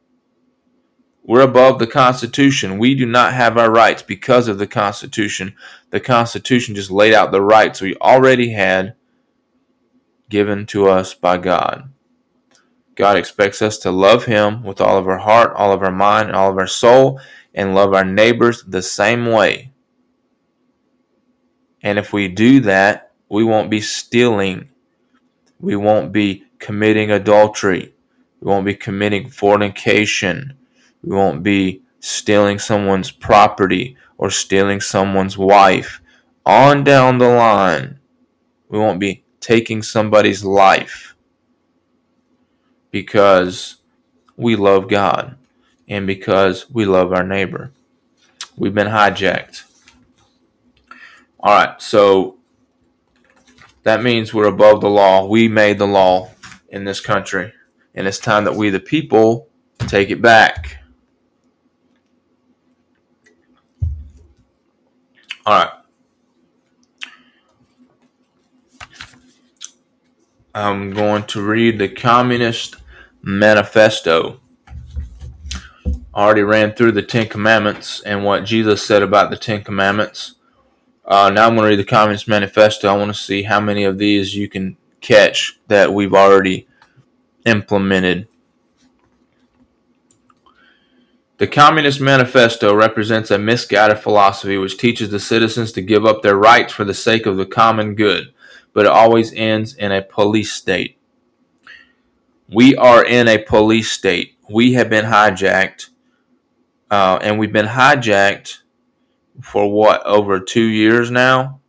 We're 1.29 1.43
above 1.43 1.79
the 1.79 1.87
Constitution. 1.87 2.79
We 2.79 2.95
do 2.95 3.05
not 3.05 3.35
have 3.35 3.59
our 3.59 3.71
rights 3.71 4.01
because 4.01 4.49
of 4.49 4.57
the 4.57 4.67
Constitution. 4.67 5.55
The 5.91 6.01
Constitution 6.01 6.75
just 6.75 6.91
laid 6.91 7.13
out 7.13 7.33
the 7.33 7.43
rights 7.43 7.83
we 7.83 7.95
already 7.97 8.53
had 8.53 8.95
given 10.31 10.65
to 10.69 10.89
us 10.89 11.13
by 11.13 11.37
God. 11.37 11.91
God 12.95 13.19
expects 13.19 13.61
us 13.61 13.77
to 13.81 13.91
love 13.91 14.25
Him 14.25 14.65
with 14.65 14.81
all 14.81 14.97
of 14.97 15.07
our 15.07 15.19
heart, 15.19 15.53
all 15.55 15.71
of 15.71 15.83
our 15.83 15.93
mind, 15.93 16.29
and 16.29 16.37
all 16.37 16.51
of 16.51 16.57
our 16.57 16.67
soul, 16.67 17.21
and 17.53 17.75
love 17.75 17.93
our 17.93 18.07
neighbors 18.07 18.65
the 18.67 18.81
same 18.81 19.27
way. 19.27 19.71
And 21.83 21.99
if 21.99 22.11
we 22.11 22.29
do 22.29 22.61
that, 22.61 23.13
we 23.29 23.45
won't 23.45 23.69
be 23.69 23.83
stealing. 23.83 24.71
We 25.61 25.77
won't 25.77 26.11
be 26.11 26.45
committing 26.59 27.11
adultery. 27.11 27.93
We 28.41 28.51
won't 28.51 28.65
be 28.65 28.75
committing 28.75 29.29
fornication. 29.29 30.55
We 31.03 31.15
won't 31.15 31.43
be 31.43 31.83
stealing 32.01 32.59
someone's 32.59 33.11
property 33.11 33.97
or 34.17 34.31
stealing 34.31 34.81
someone's 34.81 35.39
wife. 35.39 36.01
On 36.45 36.83
down 36.85 37.19
the 37.19 37.29
line, 37.29 37.99
we 38.69 38.79
won't 38.79 39.01
be 39.01 39.25
taking 39.41 39.83
somebody's 39.83 40.45
life 40.45 41.15
because 42.91 43.77
we 44.37 44.57
love 44.57 44.89
God 44.89 45.37
and 45.89 46.07
because 46.07 46.71
we 46.71 46.85
love 46.85 47.13
our 47.13 47.25
neighbor. 47.25 47.73
We've 48.57 48.75
been 48.75 48.89
hijacked. 48.89 49.65
All 51.41 51.55
right, 51.55 51.81
so 51.81 52.39
that 53.85 54.03
means 54.03 54.35
we're 54.35 54.49
above 54.49 54.81
the 54.81 54.91
law. 54.91 55.27
We 55.27 55.49
made 55.49 55.79
the 55.79 55.87
law 55.87 56.31
in 56.71 56.85
this 56.85 57.01
country, 57.01 57.53
and 57.95 58.07
it's 58.07 58.19
time 58.19 58.45
that 58.45 58.55
we, 58.55 58.71
the 58.71 58.81
people, 58.81 59.49
take 59.79 60.11
it 60.11 60.21
back. 60.21 60.78
All 65.49 65.55
right. 65.55 65.71
I'm 70.55 70.91
going 70.91 71.23
to 71.29 71.41
read 71.41 71.79
the 71.79 71.89
Communist 71.89 72.77
Manifesto. 73.23 74.41
I 75.87 76.23
already 76.23 76.43
ran 76.43 76.75
through 76.75 76.93
the 76.93 77.03
Ten 77.03 77.29
Commandments 77.31 78.03
and 78.03 78.27
what 78.27 78.45
Jesus 78.45 78.87
said 78.87 79.03
about 79.03 79.31
the 79.31 79.39
Ten 79.39 79.65
Commandments. 79.65 80.35
Uh, 81.07 81.31
now 81.31 81.47
I'm 81.47 81.55
going 81.55 81.63
to 81.63 81.71
read 81.71 81.79
the 81.79 81.91
Communist 81.91 82.29
Manifesto. 82.29 82.87
I 82.87 82.99
want 82.99 83.15
to 83.17 83.19
see 83.19 83.43
how 83.43 83.59
many 83.59 83.85
of 83.85 83.97
these 83.97 84.35
you 84.35 84.51
can 84.51 84.77
catch 85.01 85.59
that 85.69 85.91
we've 85.91 86.13
already 86.13 86.69
implemented 87.47 88.29
the 91.39 91.47
Communist 91.47 92.01
Manifesto 92.01 92.75
represents 92.75 93.31
a 93.31 93.39
misguided 93.39 94.01
philosophy 94.01 94.59
which 94.59 94.77
teaches 94.77 95.11
the 95.11 95.21
citizens 95.21 95.71
to 95.73 95.81
give 95.81 96.05
up 96.05 96.23
their 96.23 96.37
rights 96.37 96.73
for 96.73 96.85
the 96.85 96.95
sake 96.95 97.27
of 97.27 97.37
the 97.37 97.47
common 97.47 97.95
good, 97.95 98.35
but 98.73 98.87
it 98.87 98.91
always 98.91 99.33
ends 99.33 99.75
in 99.75 99.93
a 99.93 100.03
police 100.03 100.53
state. 100.53 100.99
We 102.49 102.75
are 102.75 103.05
in 103.05 103.29
a 103.29 103.39
police 103.39 103.93
state. 103.93 104.37
We 104.51 104.73
have 104.73 104.91
been 104.91 105.05
hijacked, 105.05 105.91
uh, 106.91 107.21
and 107.23 107.39
we've 107.39 107.53
been 107.53 107.67
hijacked 107.67 108.59
for 109.41 109.71
what, 109.71 110.05
over 110.05 110.41
two 110.41 110.67
years 110.67 111.11
now? 111.11 111.61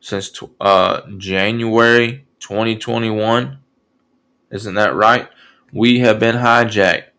Since 0.00 0.42
uh, 0.60 1.02
January 1.16 2.26
2021. 2.40 3.58
Isn't 4.50 4.74
that 4.74 4.94
right? 4.94 5.30
We 5.72 6.00
have 6.00 6.18
been 6.18 6.36
hijacked. 6.36 7.11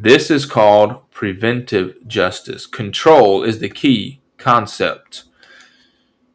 This 0.00 0.30
is 0.30 0.46
called 0.46 1.10
preventive 1.10 2.06
justice. 2.06 2.68
Control 2.68 3.42
is 3.42 3.58
the 3.58 3.68
key 3.68 4.20
concept. 4.36 5.24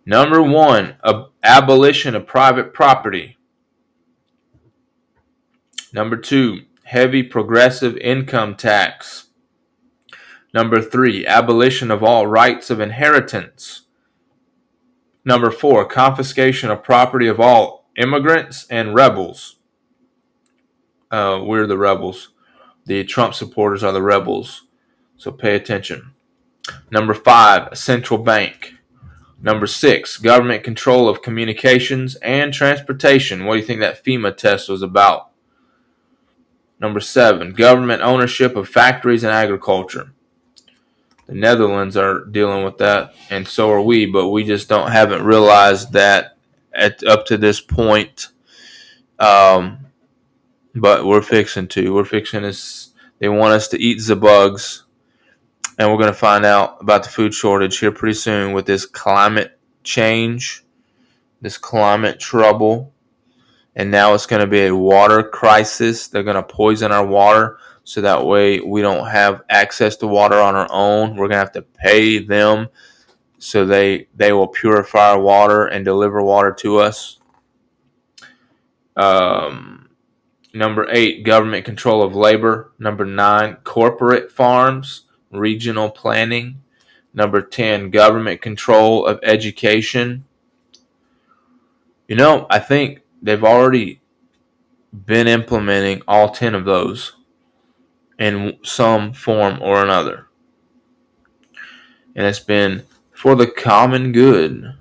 Number 0.06 0.44
one, 0.44 0.98
ab- 1.02 1.28
abolition 1.42 2.14
of 2.14 2.28
private 2.28 2.74
property. 2.74 3.38
Number 5.94 6.18
two, 6.18 6.64
heavy 6.84 7.24
progressive 7.24 7.96
income 8.00 8.56
tax. 8.56 9.28
Number 10.54 10.82
three, 10.82 11.26
abolition 11.26 11.90
of 11.90 12.04
all 12.04 12.28
rights 12.28 12.70
of 12.70 12.82
inheritance. 12.82 13.84
Number 15.24 15.50
four, 15.50 15.86
confiscation 15.86 16.70
of 16.70 16.84
property 16.84 17.30
of 17.30 17.40
all 17.40 17.90
immigrants 17.96 18.68
and 18.70 18.94
rebels. 18.94 19.56
Uh, 21.10 21.40
we're 21.42 21.66
the 21.66 21.78
rebels. 21.78 22.33
The 22.86 23.04
Trump 23.04 23.34
supporters 23.34 23.84
are 23.84 23.92
the 23.92 24.02
rebels. 24.02 24.66
So 25.18 25.32
pay 25.32 25.56
attention. 25.56 26.14
Number 26.92 27.14
five, 27.14 27.72
a 27.72 27.76
central 27.76 28.20
bank. 28.20 28.76
Number 29.42 29.68
six, 29.68 30.18
government 30.18 30.64
control 30.64 31.10
of 31.10 31.22
communications 31.22 32.16
and 32.16 32.54
transportation. 32.54 33.46
What 33.46 33.56
do 33.56 33.60
you 33.60 33.66
think 33.66 33.82
that 33.82 34.04
FEMA 34.04 34.36
test 34.36 34.70
was 34.70 34.82
about? 34.82 35.32
Number 36.80 37.00
seven, 37.00 37.54
government 37.54 38.02
ownership 38.02 38.56
of 38.56 38.70
factories 38.70 39.24
and 39.24 39.34
agriculture. 39.34 40.14
The 41.28 41.34
Netherlands 41.34 41.96
are 41.96 42.26
dealing 42.26 42.66
with 42.66 42.78
that, 42.80 43.14
and 43.30 43.48
so 43.48 43.72
are 43.72 43.82
we, 43.82 44.06
but 44.06 44.30
we 44.30 44.44
just 44.44 44.68
don't 44.68 44.92
haven't 44.92 45.24
realized 45.24 45.94
that 45.94 46.38
at 46.74 47.04
up 47.04 47.26
to 47.28 47.38
this 47.38 47.62
point. 47.62 48.28
Um, 49.20 49.83
but 50.76 51.06
we're 51.06 51.22
fixing 51.22 51.68
to. 51.70 51.94
We're 51.94 52.06
fixing 52.06 52.44
this. 52.44 52.94
They 53.20 53.30
want 53.30 53.54
us 53.54 53.68
to 53.70 53.80
eat 53.80 54.02
the 54.06 54.16
bugs 54.16 54.84
and 55.78 55.90
we're 55.90 55.98
to 56.12 56.18
find 56.18 56.46
out 56.46 56.78
about 56.82 57.04
the 57.04 57.10
food 57.10 57.34
shortage 57.34 57.80
here 57.80 57.92
pretty 57.92 58.14
soon 58.14 58.54
with 58.54 58.66
this 58.66 58.86
climate 58.86 59.58
change, 59.84 60.64
this 61.42 61.58
climate 61.58 62.20
trouble. 62.20 62.94
And 63.76 63.90
now 63.90 64.14
it's 64.14 64.28
to 64.42 64.48
be 64.48 64.68
a 64.68 64.76
water 64.76 65.24
crisis. 65.24 66.08
They're 66.08 66.24
to 66.36 66.44
poison 66.44 66.92
our 66.92 67.06
water 67.06 67.58
so 67.84 68.02
that 68.02 68.26
way 68.26 68.60
we 68.60 68.82
don't 68.82 69.08
have 69.08 69.42
access 69.50 69.96
to 69.98 70.08
water 70.08 70.40
on 70.40 70.56
our 70.56 70.68
own. 70.70 71.16
We're 71.16 71.28
to 71.30 71.38
have 71.38 71.52
to 71.54 71.64
pay 71.64 72.20
them 72.20 72.68
so 73.40 73.66
they 73.66 74.08
they 74.16 74.32
will 74.32 74.48
purify 74.48 75.12
our 75.12 75.20
water 75.20 75.66
and 75.66 75.84
deliver 75.84 76.22
water 76.22 76.54
to 76.60 76.78
us. 76.78 77.20
Um, 78.96 79.83
number 80.54 80.88
eight, 80.92 81.24
government 81.24 81.66
control 81.66 82.04
of 82.04 82.16
labor. 82.16 82.72
Number 82.80 83.06
nine, 83.06 83.58
corporate 83.64 84.32
farms 84.32 85.04
regional 85.34 85.90
planning. 85.90 86.62
Number 87.14 87.42
10, 87.42 87.92
government 87.92 88.42
control 88.42 89.06
of 89.06 89.20
education. 89.24 90.26
You 92.08 92.16
know, 92.16 92.48
I 92.50 92.60
think 92.60 93.02
they've 93.22 93.44
already 93.44 94.02
been 95.06 95.28
implementing 95.28 96.02
all 96.08 96.30
10 96.30 96.56
of 96.56 96.66
those 96.66 97.14
in 98.20 98.58
some 98.64 99.14
form 99.14 99.60
or 99.62 99.84
another. 99.84 100.28
And 102.16 102.26
it's 102.26 102.40
been 102.40 102.84
for 103.12 103.36
the 103.36 103.48
common 103.48 104.12
good, 104.12 104.76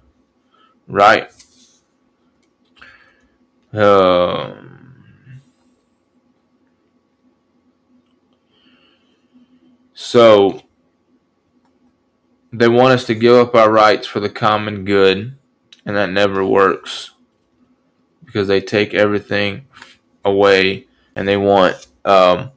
right? 0.87 1.31
Um, 3.73 4.72
So 10.03 10.61
they 12.53 12.67
want 12.67 12.93
us 12.93 13.05
to 13.05 13.15
give 13.15 13.37
up 13.37 13.55
our 13.55 13.71
rights 13.71 14.05
for 14.05 14.19
the 14.19 14.29
common 14.29 14.85
good, 14.85 15.37
and 15.87 15.97
that 15.97 16.11
never 16.11 16.45
works 16.45 17.13
because 18.25 18.49
they 18.49 18.61
take 18.61 18.95
everything 18.95 19.65
away 20.25 20.89
and 21.15 21.27
they 21.29 21.37
want 21.37 21.87
um, 22.05 22.51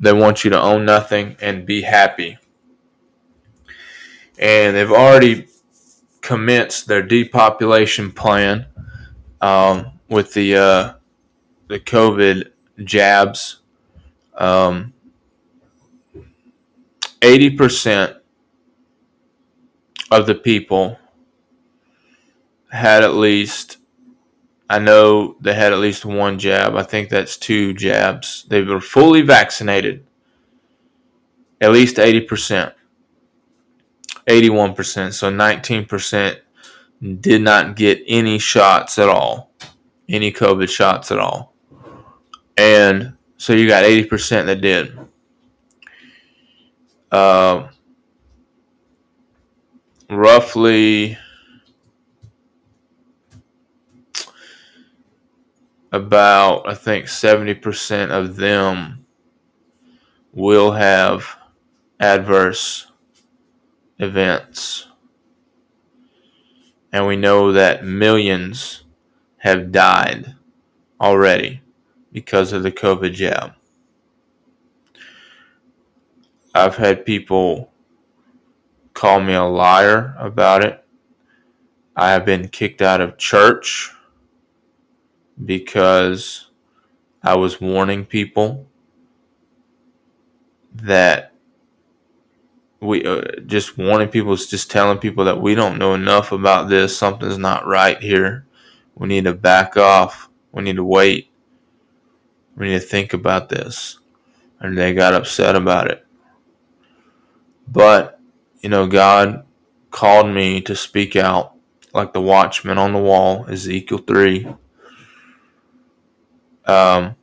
they 0.00 0.12
want 0.12 0.42
you 0.42 0.50
to 0.50 0.60
own 0.60 0.84
nothing 0.84 1.36
and 1.40 1.64
be 1.64 1.82
happy. 1.82 2.36
And 4.36 4.74
they've 4.74 4.90
already 4.90 5.46
commenced 6.20 6.88
their 6.88 7.02
depopulation 7.02 8.10
plan 8.10 8.66
um, 9.40 9.92
with 10.08 10.34
the 10.34 10.56
uh, 10.56 10.94
the 11.68 11.78
COVID 11.78 12.50
jabs. 12.84 13.60
Um, 14.34 14.92
80% 17.20 18.18
of 20.10 20.26
the 20.26 20.34
people 20.34 20.98
had 22.70 23.02
at 23.02 23.14
least 23.14 23.78
I 24.68 24.80
know 24.80 25.36
they 25.40 25.54
had 25.54 25.72
at 25.72 25.78
least 25.78 26.04
one 26.04 26.38
jab. 26.38 26.74
I 26.74 26.82
think 26.82 27.08
that's 27.08 27.36
two 27.36 27.72
jabs. 27.72 28.44
They 28.48 28.62
were 28.62 28.80
fully 28.80 29.22
vaccinated. 29.22 30.04
At 31.60 31.72
least 31.72 31.96
80%. 31.96 32.72
81%. 34.28 35.12
So 35.12 35.30
19% 35.30 36.40
did 37.20 37.42
not 37.42 37.76
get 37.76 38.02
any 38.08 38.38
shots 38.38 38.98
at 38.98 39.08
all. 39.08 39.52
Any 40.08 40.32
COVID 40.32 40.68
shots 40.68 41.12
at 41.12 41.18
all. 41.18 41.54
And 42.56 43.16
so 43.36 43.52
you 43.52 43.68
got 43.68 43.84
80% 43.84 44.46
that 44.46 44.60
did. 44.60 44.98
Uh, 47.16 47.70
roughly 50.10 51.16
about 55.92 56.68
I 56.68 56.74
think 56.74 57.06
70% 57.06 58.10
of 58.10 58.36
them 58.36 59.06
will 60.34 60.72
have 60.72 61.38
adverse 61.98 62.92
events. 63.98 64.88
And 66.92 67.06
we 67.06 67.16
know 67.16 67.50
that 67.52 67.82
millions 67.82 68.84
have 69.38 69.72
died 69.72 70.34
already 71.00 71.62
because 72.12 72.52
of 72.52 72.62
the 72.62 72.72
COVID 72.72 73.14
jab. 73.14 73.55
I've 76.56 76.76
had 76.76 77.04
people 77.04 77.70
call 78.94 79.20
me 79.20 79.34
a 79.34 79.44
liar 79.44 80.16
about 80.18 80.64
it. 80.64 80.82
I 81.94 82.12
have 82.12 82.24
been 82.24 82.48
kicked 82.48 82.80
out 82.80 83.02
of 83.02 83.18
church 83.18 83.92
because 85.44 86.48
I 87.22 87.36
was 87.36 87.60
warning 87.60 88.06
people 88.06 88.66
that 90.72 91.34
we 92.80 93.04
uh, 93.04 93.20
just 93.44 93.76
warning 93.76 94.08
people 94.08 94.34
just 94.34 94.70
telling 94.70 94.96
people 94.96 95.26
that 95.26 95.40
we 95.40 95.54
don't 95.54 95.78
know 95.78 95.92
enough 95.92 96.32
about 96.32 96.70
this. 96.70 96.96
Something's 96.96 97.36
not 97.36 97.66
right 97.66 98.00
here. 98.00 98.46
We 98.94 99.08
need 99.08 99.24
to 99.24 99.34
back 99.34 99.76
off. 99.76 100.30
We 100.52 100.62
need 100.62 100.76
to 100.76 100.84
wait. 100.84 101.30
We 102.56 102.68
need 102.68 102.80
to 102.80 102.86
think 102.86 103.12
about 103.12 103.50
this. 103.50 103.98
And 104.60 104.78
they 104.78 104.94
got 104.94 105.12
upset 105.12 105.54
about 105.54 105.90
it 105.90 106.05
but, 107.68 108.20
you 108.60 108.68
know, 108.68 108.86
God 108.86 109.44
called 109.90 110.28
me 110.28 110.60
to 110.62 110.76
speak 110.76 111.16
out 111.16 111.54
like 111.92 112.12
the 112.12 112.20
watchman 112.20 112.78
on 112.78 112.92
the 112.92 112.98
wall, 112.98 113.46
Ezekiel 113.48 113.98
3. 113.98 114.54
Um, 116.66 117.16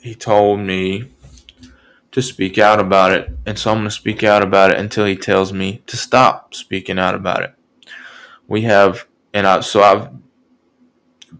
he 0.00 0.14
told 0.14 0.60
me 0.60 1.10
to 2.12 2.22
speak 2.22 2.58
out 2.58 2.80
about 2.80 3.12
it. 3.12 3.30
And 3.46 3.58
so 3.58 3.70
I'm 3.70 3.78
going 3.78 3.88
to 3.88 3.90
speak 3.90 4.22
out 4.22 4.42
about 4.42 4.70
it 4.70 4.78
until 4.78 5.06
he 5.06 5.16
tells 5.16 5.52
me 5.52 5.82
to 5.86 5.96
stop 5.96 6.54
speaking 6.54 6.98
out 6.98 7.14
about 7.14 7.42
it. 7.42 7.54
We 8.48 8.62
have, 8.62 9.06
and 9.32 9.46
I, 9.46 9.60
so 9.60 9.82
I've, 9.82 10.08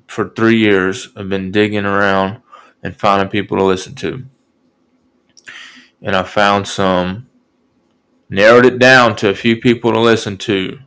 for 0.07 0.29
three 0.29 0.59
years, 0.59 1.09
I've 1.17 1.29
been 1.29 1.51
digging 1.51 1.85
around 1.85 2.43
and 2.83 2.97
finding 2.97 3.29
people 3.29 3.57
to 3.59 3.65
listen 3.65 3.95
to 3.97 4.25
and 6.03 6.17
I 6.17 6.23
found 6.23 6.67
some, 6.67 7.29
narrowed 8.29 8.67
it 8.67 8.79
down 8.79 9.17
to 9.17 9.29
a 9.29 9.35
few 9.35 9.57
people 9.57 9.93
to 9.93 10.01
listen 10.01 10.37
to. 10.39 10.79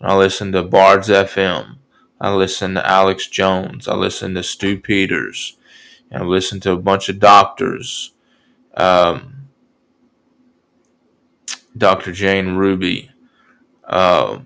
I 0.00 0.14
listened 0.16 0.52
to 0.52 0.62
Bards 0.62 1.08
FM. 1.08 1.76
I 2.20 2.34
listened 2.34 2.76
to 2.76 2.86
Alex 2.86 3.28
Jones. 3.28 3.88
I 3.88 3.94
listened 3.94 4.36
to 4.36 4.42
Stu 4.42 4.78
Peters. 4.78 5.56
And 6.10 6.22
I 6.22 6.26
listened 6.26 6.62
to 6.62 6.72
a 6.72 6.78
bunch 6.78 7.08
of 7.08 7.18
doctors. 7.18 8.12
Um, 8.76 9.48
Dr. 11.76 12.12
Jane 12.12 12.56
Ruby. 12.56 13.10
Uh, 13.84 14.40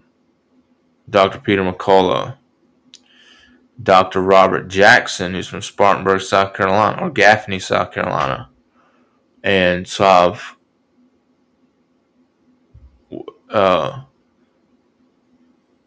Dr. 1.10 1.40
Peter 1.40 1.62
McCullough. 1.62 2.36
Dr. 3.80 4.20
Robert 4.20 4.68
Jackson, 4.68 5.34
who's 5.34 5.46
from 5.46 5.62
Spartanburg, 5.62 6.20
South 6.20 6.54
Carolina, 6.54 7.00
or 7.00 7.10
Gaffney, 7.10 7.60
South 7.60 7.92
Carolina 7.92 8.48
and 9.42 9.86
so 9.86 10.04
I've 10.04 10.56
uh, 13.50 14.02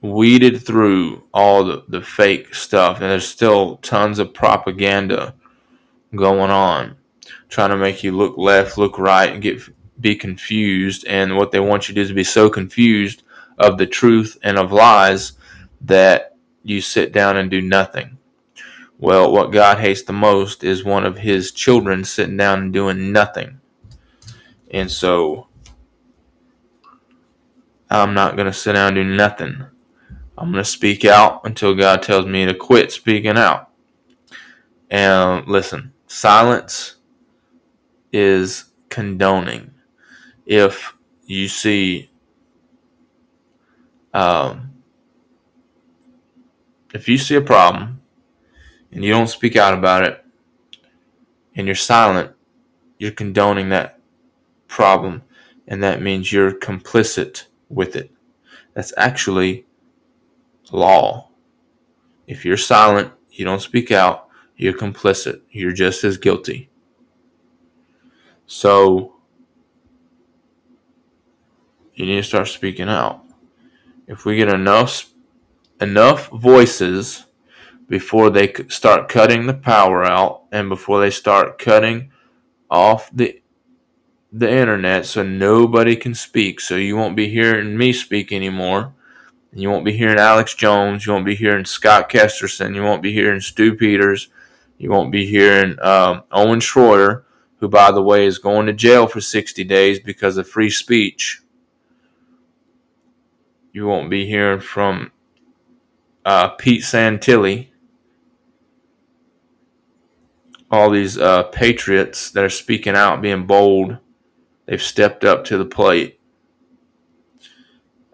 weeded 0.02 0.66
through 0.66 1.24
all 1.34 1.64
the, 1.64 1.84
the 1.88 2.02
fake 2.02 2.56
stuff, 2.56 3.02
and 3.02 3.10
there's 3.12 3.28
still 3.28 3.78
tons 3.78 4.20
of 4.20 4.34
propaganda 4.34 5.36
going 6.16 6.52
on, 6.52 6.98
trying 7.50 7.70
to 7.70 7.78
make 7.78 8.04
you 8.04 8.12
look 8.12 8.38
left, 8.38 8.78
look 8.78 8.98
right, 8.98 9.32
and 9.32 9.42
get 9.42 9.62
be 10.00 10.16
confused. 10.16 11.06
And 11.08 11.38
what 11.38 11.52
they 11.52 11.60
want 11.60 11.88
you 11.88 11.94
to 11.94 12.02
do 12.02 12.10
is 12.10 12.12
be 12.12 12.24
so 12.24 12.50
confused 12.50 13.24
of 13.58 13.78
the 13.78 13.86
truth 13.86 14.38
and 14.42 14.58
of 14.58 14.72
lies 14.72 15.34
that 15.82 16.36
you 16.64 16.82
sit 16.82 17.12
down 17.12 17.38
and 17.38 17.52
do 17.52 17.62
nothing. 17.62 18.18
Well, 19.02 19.32
what 19.32 19.52
God 19.52 19.80
hates 19.80 20.04
the 20.04 20.14
most 20.14 20.64
is 20.64 20.84
one 20.84 21.08
of 21.08 21.18
his 21.18 21.52
children 21.52 22.04
sitting 22.04 22.38
down 22.38 22.60
and 22.60 22.72
doing 22.72 23.12
nothing. 23.12 23.60
And 24.70 24.92
so 24.92 25.48
I'm 27.90 28.14
not 28.14 28.36
going 28.36 28.46
to 28.46 28.54
sit 28.54 28.74
down 28.74 28.90
and 28.90 28.96
do 28.96 29.04
nothing. 29.04 29.66
I'm 30.38 30.52
going 30.52 30.64
to 30.64 30.70
speak 30.70 31.04
out 31.04 31.42
until 31.46 31.74
God 31.74 32.04
tells 32.04 32.28
me 32.28 32.46
to 32.46 32.54
quit 32.54 32.92
speaking 32.92 33.40
out. 33.40 33.72
And 34.92 35.48
listen, 35.48 35.94
silence 36.06 36.98
is 38.14 38.66
condoning. 38.90 39.72
If 40.46 40.96
you 41.26 41.48
see, 41.48 42.12
um, 44.14 44.74
if 46.94 47.10
you 47.10 47.18
see 47.18 47.34
a 47.34 47.42
problem 47.42 48.01
and 48.92 49.04
you 49.04 49.12
don't 49.12 49.28
speak 49.28 49.56
out 49.56 49.74
about 49.74 50.04
it 50.04 50.24
and 51.56 51.68
you're 51.68 51.76
silent, 51.76 52.32
you're 52.98 53.12
condoning 53.12 53.70
that 53.70 54.00
problem, 54.68 55.24
and 55.68 55.84
that 55.84 56.02
means 56.02 56.32
you're 56.32 56.54
complicit 56.54 57.46
with 57.70 57.96
it. 57.96 58.12
That's 58.74 58.94
actually 58.98 59.66
law. 60.72 61.30
If 62.28 62.46
you're 62.46 62.58
silent, 62.58 63.12
you 63.30 63.44
don't 63.46 63.62
speak 63.62 63.92
out, 63.92 64.28
you're 64.56 64.74
complicit. 64.74 65.42
You're 65.50 65.74
just 65.74 66.04
as 66.04 66.18
guilty. 66.18 66.70
So 68.46 69.16
you 71.96 72.06
need 72.06 72.18
to 72.18 72.24
start 72.24 72.48
speaking 72.48 72.88
out. 72.88 73.24
If 74.08 74.26
we 74.26 74.36
get 74.36 74.50
enough 74.50 75.10
enough 75.80 76.30
voices 76.30 77.26
before 77.92 78.30
they 78.30 78.54
start 78.70 79.10
cutting 79.10 79.48
the 79.48 79.54
power 79.54 80.06
out 80.06 80.44
and 80.50 80.70
before 80.70 81.02
they 81.02 81.10
start 81.10 81.60
cutting 81.60 82.10
off 82.70 83.10
the 83.12 83.42
the 84.32 84.50
internet 84.50 85.06
so 85.06 85.22
nobody 85.24 85.98
can 85.98 86.16
speak. 86.16 86.62
So 86.62 86.78
you 86.78 86.96
won't 86.96 87.18
be 87.18 87.28
hearing 87.28 87.78
me 87.78 87.92
speak 87.92 88.32
anymore. 88.32 88.94
You 89.54 89.70
won't 89.70 89.84
be 89.84 89.92
hearing 89.92 90.20
Alex 90.20 90.56
Jones. 90.56 91.06
You 91.06 91.12
won't 91.12 91.26
be 91.26 91.36
hearing 91.36 91.66
Scott 91.66 92.10
Kesterson. 92.10 92.74
You 92.74 92.82
won't 92.82 93.04
be 93.04 93.12
hearing 93.12 93.42
Stu 93.42 93.76
Peters. 93.76 94.30
You 94.78 94.90
won't 94.90 95.12
be 95.12 95.26
hearing 95.26 95.78
um, 95.82 96.24
Owen 96.32 96.62
Shroyer 96.62 97.24
who, 97.58 97.68
by 97.68 97.92
the 97.92 98.02
way, 98.02 98.26
is 98.26 98.40
going 98.40 98.68
to 98.68 98.74
jail 98.74 99.06
for 99.06 99.20
60 99.20 99.66
days 99.66 100.00
because 100.00 100.38
of 100.38 100.50
free 100.50 100.70
speech. 100.70 101.42
You 103.74 103.86
won't 103.86 104.10
be 104.10 104.26
hearing 104.26 104.62
from 104.62 105.12
uh, 106.26 106.50
Pete 106.50 106.84
Santilli. 106.84 107.71
All 110.72 110.90
these 110.90 111.18
uh, 111.18 111.44
patriots 111.44 112.32
that 112.32 112.44
are 112.44 112.50
speaking 112.50 112.96
out, 112.96 113.22
being 113.22 113.46
bold, 113.46 113.98
they've 114.66 114.82
stepped 114.82 115.26
up 115.26 115.44
to 115.46 115.58
the 115.58 115.66
plate. 115.66 116.20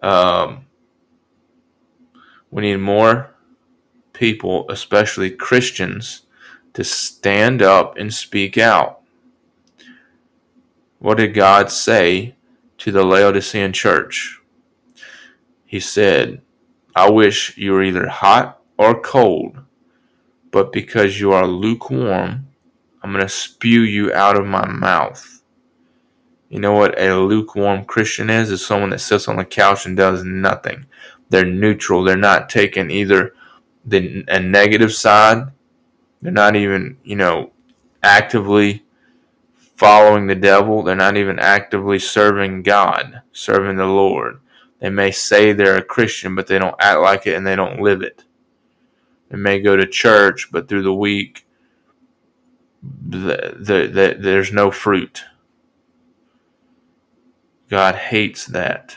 Um, 0.02 0.66
we 2.50 2.62
need 2.62 2.76
more 2.76 3.34
people, 4.12 4.68
especially 4.70 5.30
Christians, 5.30 6.22
to 6.72 6.82
stand 6.82 7.62
up 7.62 7.96
and 7.96 8.12
speak 8.12 8.58
out. 8.58 9.02
What 10.98 11.18
did 11.18 11.34
God 11.34 11.70
say 11.70 12.34
to 12.78 12.90
the 12.90 13.04
Laodicean 13.04 13.72
church? 13.72 14.40
He 15.64 15.78
said, 15.78 16.40
I 16.96 17.10
wish 17.10 17.56
you 17.56 17.72
were 17.72 17.82
either 17.82 18.08
hot 18.08 18.60
or 18.76 19.00
cold, 19.00 19.58
but 20.50 20.72
because 20.72 21.20
you 21.20 21.32
are 21.32 21.46
lukewarm, 21.46 22.47
I'm 23.08 23.14
going 23.14 23.24
to 23.24 23.28
spew 23.30 23.84
you 23.84 24.12
out 24.12 24.36
of 24.36 24.44
my 24.44 24.68
mouth. 24.68 25.42
You 26.50 26.60
know 26.60 26.74
what 26.74 27.00
a 27.00 27.14
lukewarm 27.18 27.86
Christian 27.86 28.28
is? 28.28 28.50
Is 28.50 28.64
someone 28.64 28.90
that 28.90 28.98
sits 28.98 29.28
on 29.28 29.36
the 29.36 29.46
couch 29.46 29.86
and 29.86 29.96
does 29.96 30.24
nothing. 30.24 30.84
They're 31.30 31.46
neutral. 31.46 32.04
They're 32.04 32.18
not 32.18 32.50
taking 32.50 32.90
either 32.90 33.32
the 33.86 34.26
a 34.28 34.38
negative 34.38 34.92
side. 34.92 35.44
They're 36.20 36.30
not 36.30 36.54
even, 36.54 36.98
you 37.02 37.16
know, 37.16 37.52
actively 38.02 38.84
following 39.76 40.26
the 40.26 40.34
devil. 40.34 40.82
They're 40.82 40.94
not 40.94 41.16
even 41.16 41.38
actively 41.38 41.98
serving 41.98 42.62
God, 42.62 43.22
serving 43.32 43.78
the 43.78 43.86
Lord. 43.86 44.38
They 44.80 44.90
may 44.90 45.12
say 45.12 45.54
they're 45.54 45.78
a 45.78 45.82
Christian, 45.82 46.34
but 46.34 46.46
they 46.46 46.58
don't 46.58 46.76
act 46.78 47.00
like 47.00 47.26
it 47.26 47.36
and 47.36 47.46
they 47.46 47.56
don't 47.56 47.80
live 47.80 48.02
it. 48.02 48.24
They 49.30 49.38
may 49.38 49.60
go 49.60 49.76
to 49.76 49.86
church, 49.86 50.50
but 50.52 50.68
through 50.68 50.82
the 50.82 50.92
week, 50.92 51.46
the, 53.08 53.56
the, 53.58 53.88
the, 53.92 54.16
there's 54.18 54.52
no 54.52 54.70
fruit. 54.70 55.24
God 57.68 57.94
hates 57.94 58.46
that. 58.46 58.96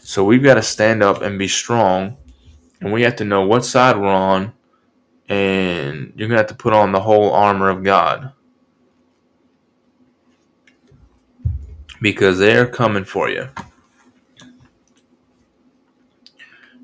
So 0.00 0.24
we've 0.24 0.42
got 0.42 0.54
to 0.54 0.62
stand 0.62 1.02
up 1.02 1.22
and 1.22 1.38
be 1.38 1.48
strong, 1.48 2.16
and 2.80 2.92
we 2.92 3.02
have 3.02 3.16
to 3.16 3.24
know 3.24 3.42
what 3.42 3.64
side 3.64 3.96
we're 3.96 4.08
on, 4.08 4.52
and 5.28 6.12
you're 6.16 6.28
going 6.28 6.36
to 6.36 6.42
have 6.42 6.46
to 6.48 6.54
put 6.54 6.72
on 6.72 6.92
the 6.92 7.00
whole 7.00 7.32
armor 7.32 7.68
of 7.68 7.84
God. 7.84 8.32
because 12.00 12.38
they're 12.38 12.66
coming 12.66 13.04
for 13.04 13.28
you. 13.28 13.48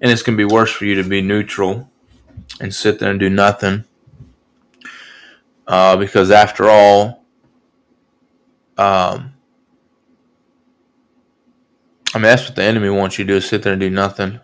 And 0.01 0.13
it's 0.13 0.23
going 0.23 0.37
to 0.37 0.47
be 0.47 0.53
worse 0.53 0.71
for 0.71 0.85
you 0.85 0.95
to 0.97 1.09
be 1.09 1.23
neutral 1.23 1.91
and 2.61 2.75
sit 2.75 2.99
there 2.99 3.11
and 3.11 3.19
do 3.19 3.31
nothing. 3.31 3.85
Uh, 5.67 5.97
because 5.97 6.31
after 6.31 6.71
all, 6.71 7.25
um, 8.79 9.35
I 12.15 12.19
mean, 12.19 12.23
that's 12.23 12.45
what 12.45 12.57
the 12.57 12.63
enemy 12.63 12.89
wants 12.89 13.19
you 13.19 13.25
to 13.25 13.33
do 13.33 13.37
is 13.37 13.49
sit 13.49 13.63
there 13.63 13.73
and 13.73 13.81
do 13.81 13.91
nothing. 13.91 14.41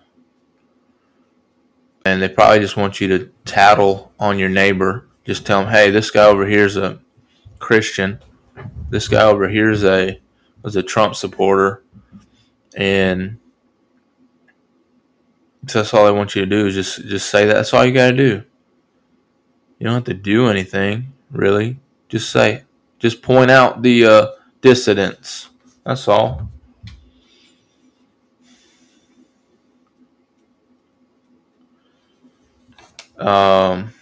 And 2.05 2.21
they 2.21 2.29
probably 2.29 2.59
just 2.59 2.77
want 2.77 3.01
you 3.01 3.09
to 3.09 3.31
tattle 3.45 4.13
on 4.19 4.39
your 4.39 4.49
neighbor. 4.49 5.09
Just 5.25 5.47
tell 5.47 5.63
them, 5.63 5.71
hey, 5.71 5.91
this 5.91 6.11
guy 6.11 6.25
over 6.25 6.47
here 6.47 6.65
is 6.65 6.77
a 6.77 7.01
Christian. 7.61 8.19
This 8.91 9.07
guy 9.07 9.23
over 9.23 9.49
here 9.49 9.71
is 9.71 9.85
a 9.85 10.21
was 10.63 10.77
a 10.77 10.83
Trump 10.83 11.15
supporter, 11.15 11.83
and 12.77 13.39
so 15.67 15.79
that's 15.79 15.95
all 15.95 16.07
I 16.07 16.11
want 16.11 16.35
you 16.35 16.43
to 16.43 16.47
do 16.47 16.67
is 16.67 16.75
just 16.75 17.09
just 17.09 17.31
say 17.31 17.47
that. 17.47 17.55
That's 17.55 17.73
all 17.73 17.85
you 17.85 17.93
got 17.93 18.11
to 18.11 18.17
do. 18.17 18.45
You 19.79 19.85
don't 19.85 19.95
have 19.95 20.05
to 20.05 20.15
do 20.15 20.49
anything 20.49 21.12
really. 21.33 21.79
Just 22.09 22.31
say, 22.31 22.65
just 22.99 23.23
point 23.23 23.51
out 23.51 23.83
the 23.83 24.05
uh, 24.05 24.27
dissidents. 24.61 25.49
That's 25.85 26.07
all. 26.07 26.49
Um. 33.19 33.93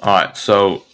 All 0.00 0.14
right, 0.14 0.36
so 0.36 0.84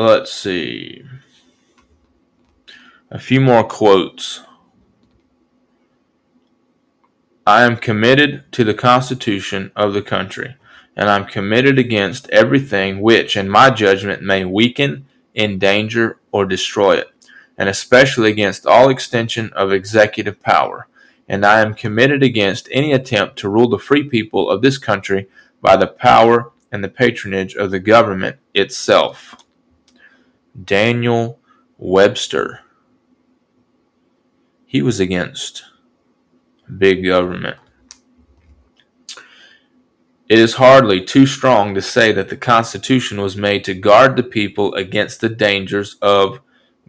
Let's 0.00 0.32
see. 0.32 1.04
A 3.10 3.18
few 3.18 3.38
more 3.38 3.64
quotes. 3.64 4.40
I 7.50 7.64
am 7.64 7.78
committed 7.78 8.44
to 8.52 8.62
the 8.62 8.74
Constitution 8.74 9.72
of 9.74 9.92
the 9.92 10.02
country, 10.02 10.54
and 10.94 11.10
I'm 11.10 11.24
committed 11.24 11.80
against 11.80 12.30
everything 12.30 13.00
which, 13.00 13.36
in 13.36 13.48
my 13.48 13.70
judgment, 13.70 14.22
may 14.22 14.44
weaken, 14.44 15.06
endanger, 15.34 16.20
or 16.30 16.46
destroy 16.46 16.98
it, 16.98 17.08
and 17.58 17.68
especially 17.68 18.30
against 18.30 18.68
all 18.68 18.88
extension 18.88 19.52
of 19.54 19.72
executive 19.72 20.40
power. 20.40 20.86
And 21.28 21.44
I 21.44 21.60
am 21.60 21.74
committed 21.74 22.22
against 22.22 22.68
any 22.70 22.92
attempt 22.92 23.36
to 23.38 23.48
rule 23.48 23.68
the 23.68 23.80
free 23.80 24.04
people 24.04 24.48
of 24.48 24.62
this 24.62 24.78
country 24.78 25.28
by 25.60 25.76
the 25.76 25.88
power 25.88 26.52
and 26.70 26.84
the 26.84 26.88
patronage 26.88 27.56
of 27.56 27.72
the 27.72 27.80
government 27.80 28.36
itself. 28.54 29.34
Daniel 30.64 31.40
Webster. 31.78 32.60
He 34.66 34.82
was 34.82 35.00
against 35.00 35.64
big 36.78 37.04
government. 37.04 37.56
It 40.28 40.38
is 40.38 40.54
hardly 40.54 41.04
too 41.04 41.26
strong 41.26 41.74
to 41.74 41.82
say 41.82 42.12
that 42.12 42.28
the 42.28 42.36
Constitution 42.36 43.20
was 43.20 43.36
made 43.36 43.64
to 43.64 43.74
guard 43.74 44.14
the 44.14 44.22
people 44.22 44.72
against 44.74 45.20
the 45.20 45.28
dangers 45.28 45.96
of 46.00 46.40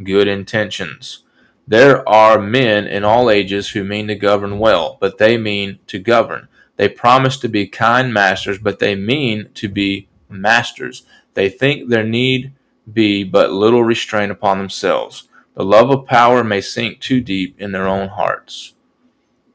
good 0.04 0.28
intentions. 0.28 1.24
There 1.68 2.08
are 2.08 2.40
men 2.40 2.86
in 2.86 3.04
all 3.04 3.32
ages 3.32 3.70
who 3.70 3.84
mean 3.84 4.08
to 4.10 4.16
govern 4.16 4.60
well, 4.60 4.98
but 5.00 5.18
they 5.18 5.38
mean 5.38 5.80
to 5.88 5.98
govern. 5.98 6.50
They 6.76 6.90
promise 6.90 7.38
to 7.38 7.48
be 7.48 7.68
kind 7.68 8.14
masters, 8.14 8.60
but 8.60 8.80
they 8.80 8.94
mean 8.94 9.50
to 9.56 9.68
be 9.68 10.08
masters. 10.30 11.04
They 11.34 11.50
think 11.50 11.90
there 11.90 12.04
need 12.04 12.54
be 12.92 13.24
but 13.24 13.52
little 13.52 13.84
restraint 13.84 14.32
upon 14.32 14.58
themselves. 14.58 15.30
The 15.56 15.64
love 15.64 15.90
of 15.90 16.06
power 16.06 16.44
may 16.44 16.62
sink 16.62 17.00
too 17.00 17.22
deep 17.22 17.60
in 17.60 17.72
their 17.72 17.88
own 17.88 18.10
hearts. 18.10 18.74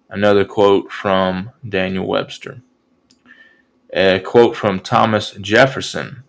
Another 0.08 0.44
quote 0.44 0.92
from 0.92 1.50
Daniel 1.68 2.06
Webster. 2.06 2.62
A 3.92 4.20
quote 4.20 4.56
from 4.56 4.80
Thomas 4.80 5.32
Jefferson 5.40 6.22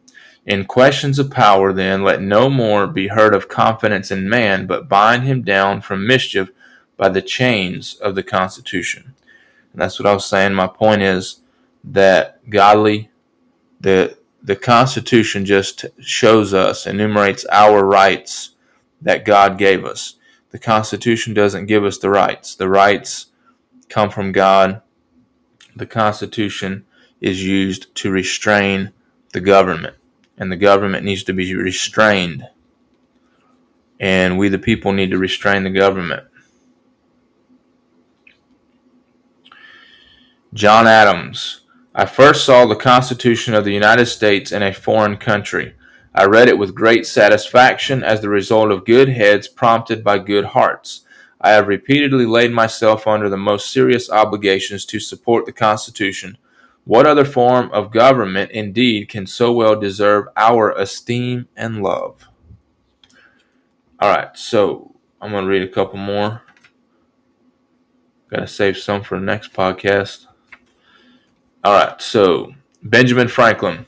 In 0.45 0.65
questions 0.65 1.19
of 1.19 1.29
power, 1.29 1.73
then, 1.73 2.03
let 2.03 2.21
no 2.21 2.49
more 2.49 2.87
be 2.87 3.07
heard 3.09 3.35
of 3.35 3.49
confidence 3.49 4.09
in 4.09 4.29
man, 4.29 4.65
but 4.65 4.89
bind 4.89 5.23
him 5.23 5.43
down 5.43 5.81
from 5.81 6.07
mischief 6.07 6.49
by 6.95 7.09
the 7.09 7.21
chains 7.21 7.95
of 7.95 8.15
the 8.15 8.23
Constitution. 8.23 9.13
And 9.73 9.81
that's 9.81 9.99
what 9.99 10.07
I 10.07 10.13
was 10.13 10.25
saying. 10.25 10.53
My 10.53 10.67
point 10.67 11.03
is 11.03 11.41
that 11.83 12.49
godly, 12.49 13.09
the 13.79 14.17
the 14.41 14.55
Constitution 14.55 15.45
just 15.45 15.85
shows 15.99 16.53
us, 16.53 16.87
enumerates 16.87 17.45
our 17.51 17.85
rights 17.85 18.51
that 19.01 19.25
God 19.25 19.57
gave 19.57 19.83
us. 19.83 20.15
The 20.51 20.59
Constitution 20.59 21.33
doesn't 21.33 21.65
give 21.65 21.83
us 21.83 21.97
the 21.97 22.09
rights. 22.09 22.55
The 22.55 22.69
rights 22.69 23.27
come 23.89 24.09
from 24.09 24.31
God. 24.31 24.81
The 25.75 25.85
Constitution 25.85 26.85
is 27.21 27.45
used 27.45 27.93
to 27.95 28.11
restrain 28.11 28.91
the 29.33 29.41
government, 29.41 29.95
and 30.37 30.51
the 30.51 30.57
government 30.57 31.03
needs 31.03 31.23
to 31.25 31.33
be 31.33 31.53
restrained. 31.55 32.47
And 33.99 34.37
we, 34.37 34.49
the 34.49 34.59
people, 34.59 34.93
need 34.93 35.11
to 35.11 35.17
restrain 35.17 35.63
the 35.63 35.69
government. 35.71 36.23
John 40.53 40.87
Adams. 40.87 41.61
I 41.93 42.05
first 42.05 42.45
saw 42.45 42.65
the 42.65 42.75
Constitution 42.75 43.53
of 43.53 43.65
the 43.65 43.73
United 43.73 44.05
States 44.05 44.51
in 44.51 44.61
a 44.61 44.73
foreign 44.73 45.17
country. 45.17 45.73
I 46.13 46.25
read 46.25 46.47
it 46.47 46.57
with 46.57 46.75
great 46.75 47.05
satisfaction 47.05 48.03
as 48.03 48.21
the 48.21 48.29
result 48.29 48.71
of 48.71 48.85
good 48.85 49.09
heads 49.09 49.47
prompted 49.47 50.03
by 50.03 50.19
good 50.19 50.45
hearts. 50.45 51.01
I 51.39 51.51
have 51.51 51.67
repeatedly 51.67 52.25
laid 52.25 52.51
myself 52.51 53.05
under 53.05 53.29
the 53.29 53.37
most 53.37 53.71
serious 53.71 54.09
obligations 54.09 54.85
to 54.85 54.99
support 54.99 55.45
the 55.45 55.51
Constitution. 55.51 56.37
What 56.83 57.05
other 57.05 57.25
form 57.25 57.69
of 57.71 57.91
government, 57.91 58.51
indeed, 58.51 59.09
can 59.09 59.27
so 59.27 59.51
well 59.51 59.79
deserve 59.79 60.27
our 60.35 60.71
esteem 60.71 61.47
and 61.55 61.83
love? 61.83 62.27
All 63.99 64.09
right, 64.09 64.35
so 64.35 64.95
I'm 65.21 65.31
going 65.31 65.43
to 65.43 65.49
read 65.49 65.63
a 65.63 65.67
couple 65.67 65.97
more. 65.97 66.41
Got 68.29 68.39
to 68.39 68.47
save 68.47 68.77
some 68.77 69.03
for 69.03 69.19
the 69.19 69.25
next 69.25 69.53
podcast. 69.53 70.27
All 71.63 71.73
right, 71.73 72.01
so 72.01 72.53
Benjamin 72.83 73.27
Franklin. 73.27 73.85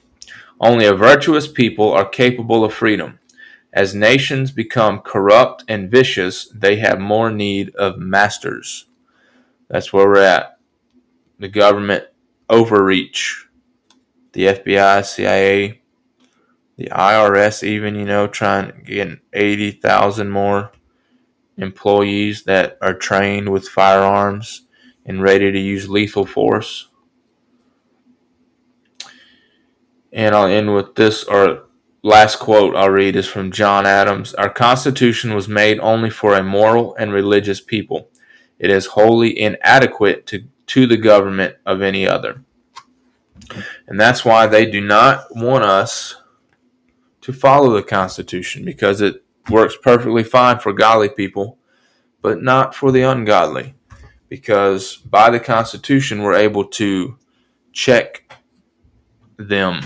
Only 0.59 0.85
a 0.85 0.93
virtuous 0.93 1.47
people 1.47 1.91
are 1.93 2.07
capable 2.07 2.65
of 2.65 2.73
freedom. 2.73 3.19
As 3.71 3.93
nations 3.93 4.51
become 4.51 4.99
corrupt 4.99 5.63
and 5.67 5.91
vicious, 5.91 6.47
they 6.53 6.77
have 6.77 6.99
more 6.99 7.31
need 7.31 7.75
of 7.75 7.99
masters. 7.99 8.87
That's 9.69 9.93
where 9.93 10.07
we're 10.07 10.21
at. 10.21 10.57
The 11.37 11.49
government 11.49 12.05
overreach. 12.49 13.47
The 14.33 14.45
FBI, 14.45 15.05
CIA, 15.05 15.81
the 16.77 16.89
IRS, 16.91 17.63
even, 17.63 17.95
you 17.95 18.05
know, 18.05 18.27
trying 18.27 18.71
to 18.71 18.81
get 18.81 19.19
80,000 19.33 20.29
more 20.29 20.71
employees 21.57 22.43
that 22.43 22.77
are 22.81 22.93
trained 22.93 23.49
with 23.49 23.67
firearms 23.67 24.65
and 25.05 25.21
ready 25.21 25.51
to 25.51 25.59
use 25.59 25.89
lethal 25.89 26.25
force. 26.25 26.87
And 30.11 30.33
I'll 30.33 30.47
end 30.47 30.73
with 30.73 30.95
this, 30.95 31.23
or 31.23 31.68
last 32.03 32.37
quote 32.37 32.75
I'll 32.75 32.89
read 32.89 33.15
is 33.15 33.27
from 33.27 33.51
John 33.51 33.85
Adams. 33.85 34.33
Our 34.33 34.49
Constitution 34.49 35.33
was 35.33 35.47
made 35.47 35.79
only 35.79 36.09
for 36.09 36.35
a 36.35 36.43
moral 36.43 36.95
and 36.95 37.11
religious 37.11 37.61
people. 37.61 38.09
It 38.57 38.69
is 38.69 38.87
wholly 38.87 39.37
inadequate 39.39 40.25
to, 40.27 40.43
to 40.67 40.87
the 40.87 40.97
government 40.97 41.55
of 41.65 41.81
any 41.81 42.07
other. 42.07 42.43
And 43.87 43.99
that's 43.99 44.23
why 44.23 44.47
they 44.47 44.69
do 44.69 44.81
not 44.81 45.25
want 45.31 45.63
us 45.63 46.15
to 47.21 47.33
follow 47.33 47.73
the 47.73 47.83
Constitution 47.83 48.65
because 48.65 49.01
it 49.01 49.23
works 49.49 49.75
perfectly 49.81 50.23
fine 50.23 50.59
for 50.59 50.73
godly 50.73 51.09
people, 51.09 51.57
but 52.21 52.43
not 52.43 52.75
for 52.75 52.91
the 52.91 53.01
ungodly. 53.01 53.75
Because 54.27 54.97
by 54.97 55.29
the 55.31 55.39
Constitution, 55.39 56.21
we're 56.21 56.35
able 56.35 56.65
to 56.65 57.17
check 57.71 58.31
them 59.37 59.81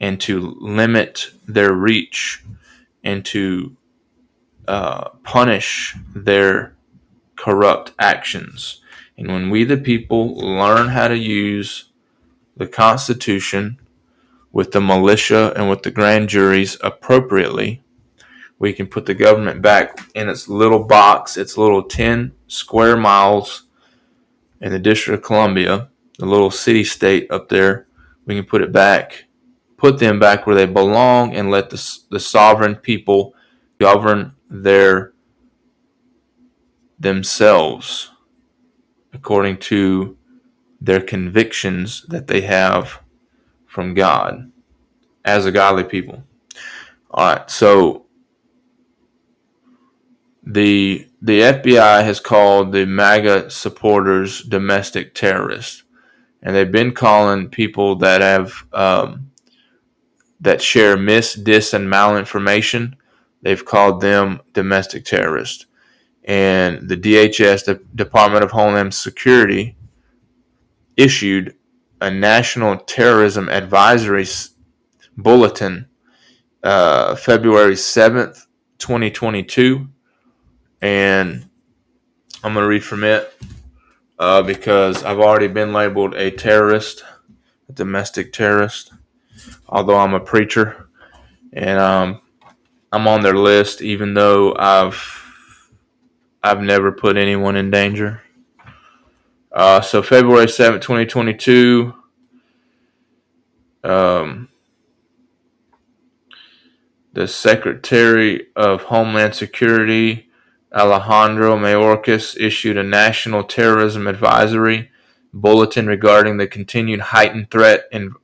and 0.00 0.20
to 0.20 0.56
limit 0.60 1.30
their 1.46 1.72
reach 1.72 2.44
and 3.02 3.24
to 3.24 3.76
uh, 4.66 5.08
punish 5.22 5.96
their 6.14 6.76
corrupt 7.36 7.92
actions. 7.98 8.80
And 9.16 9.28
when 9.28 9.50
we, 9.50 9.64
the 9.64 9.76
people, 9.76 10.36
learn 10.36 10.88
how 10.88 11.08
to 11.08 11.16
use 11.16 11.86
the 12.56 12.66
Constitution 12.66 13.78
with 14.52 14.72
the 14.72 14.80
militia 14.80 15.52
and 15.56 15.68
with 15.68 15.82
the 15.82 15.90
grand 15.90 16.28
juries 16.28 16.76
appropriately, 16.82 17.82
we 18.58 18.72
can 18.72 18.86
put 18.86 19.06
the 19.06 19.14
government 19.14 19.62
back 19.62 19.98
in 20.14 20.28
its 20.28 20.48
little 20.48 20.84
box, 20.84 21.36
its 21.36 21.56
little 21.56 21.82
10 21.82 22.32
square 22.48 22.96
miles 22.96 23.64
in 24.60 24.72
the 24.72 24.78
District 24.78 25.18
of 25.18 25.24
Columbia, 25.24 25.88
the 26.18 26.26
little 26.26 26.50
city 26.50 26.82
state 26.82 27.30
up 27.30 27.48
there. 27.48 27.86
We 28.26 28.34
can 28.34 28.44
put 28.44 28.62
it 28.62 28.72
back 28.72 29.24
put 29.78 29.98
them 29.98 30.18
back 30.18 30.46
where 30.46 30.56
they 30.56 30.66
belong 30.66 31.34
and 31.34 31.50
let 31.50 31.70
the, 31.70 31.98
the 32.10 32.20
sovereign 32.20 32.74
people 32.74 33.34
govern 33.78 34.34
their 34.50 35.14
themselves 36.98 38.10
according 39.14 39.56
to 39.56 40.16
their 40.80 41.00
convictions 41.00 42.04
that 42.08 42.26
they 42.26 42.40
have 42.42 43.00
from 43.66 43.94
God 43.94 44.50
as 45.24 45.46
a 45.46 45.52
godly 45.52 45.84
people. 45.84 46.22
All 47.10 47.34
right, 47.34 47.50
so 47.50 48.06
the 50.42 51.08
the 51.22 51.40
FBI 51.40 52.04
has 52.04 52.20
called 52.20 52.72
the 52.72 52.86
MAGA 52.86 53.50
supporters 53.50 54.42
domestic 54.42 55.14
terrorists, 55.14 55.84
and 56.42 56.54
they've 56.54 56.70
been 56.70 56.92
calling 56.92 57.48
people 57.48 57.96
that 57.96 58.20
have 58.20 58.52
um, 58.72 59.27
that 60.40 60.62
share 60.62 60.96
mis, 60.96 61.34
dis, 61.34 61.72
and 61.72 61.90
malinformation. 61.90 62.94
They've 63.42 63.64
called 63.64 64.00
them 64.00 64.40
domestic 64.52 65.04
terrorists. 65.04 65.66
And 66.24 66.88
the 66.88 66.96
DHS, 66.96 67.64
the 67.64 67.80
Department 67.94 68.44
of 68.44 68.50
Homeland 68.50 68.94
Security, 68.94 69.76
issued 70.96 71.54
a 72.00 72.10
national 72.10 72.76
terrorism 72.78 73.48
advisory 73.48 74.26
bulletin 75.16 75.88
uh, 76.62 77.14
February 77.16 77.74
7th, 77.74 78.46
2022. 78.78 79.88
And 80.80 81.48
I'm 82.44 82.52
going 82.52 82.64
to 82.64 82.68
read 82.68 82.84
from 82.84 83.04
it 83.04 83.32
uh, 84.18 84.42
because 84.42 85.02
I've 85.02 85.18
already 85.18 85.48
been 85.48 85.72
labeled 85.72 86.14
a 86.14 86.30
terrorist, 86.30 87.04
a 87.68 87.72
domestic 87.72 88.32
terrorist 88.32 88.92
although 89.68 89.96
I'm 89.98 90.14
a 90.14 90.20
preacher, 90.20 90.88
and 91.52 91.78
um, 91.78 92.20
I'm 92.92 93.06
on 93.06 93.22
their 93.22 93.36
list, 93.36 93.82
even 93.82 94.14
though 94.14 94.54
I've 94.56 95.18
I've 96.42 96.60
never 96.60 96.92
put 96.92 97.16
anyone 97.16 97.56
in 97.56 97.70
danger. 97.70 98.22
Uh, 99.52 99.80
so 99.80 100.02
February 100.02 100.46
7th, 100.46 100.82
2022. 100.82 101.94
Um, 103.82 104.48
the 107.12 107.26
Secretary 107.26 108.46
of 108.54 108.82
Homeland 108.82 109.34
Security, 109.34 110.28
Alejandro 110.72 111.56
Mayorkas, 111.56 112.36
issued 112.38 112.76
a 112.76 112.82
national 112.82 113.44
terrorism 113.44 114.06
advisory 114.06 114.90
bulletin 115.32 115.86
regarding 115.86 116.36
the 116.36 116.46
continued 116.46 117.00
heightened 117.00 117.50
threat 117.50 117.84
in 117.92 118.14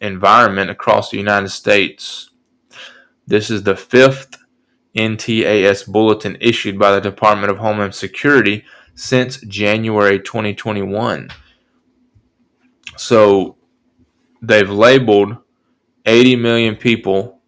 environment 0.00 0.70
across 0.70 1.10
the 1.10 1.18
United 1.18 1.50
States. 1.50 2.30
This 3.26 3.50
is 3.50 3.62
the 3.62 3.76
fifth 3.76 4.36
NTAS 4.96 5.86
bulletin 5.90 6.36
issued 6.40 6.78
by 6.78 6.92
the 6.92 7.00
Department 7.00 7.50
of 7.50 7.58
Homeland 7.58 7.94
Security 7.94 8.64
since 8.94 9.38
January 9.42 10.18
2021. 10.18 11.30
So 12.96 13.56
they've 14.42 14.70
labeled 14.70 15.36
80 16.06 16.36
million 16.36 16.76
people 16.76 17.40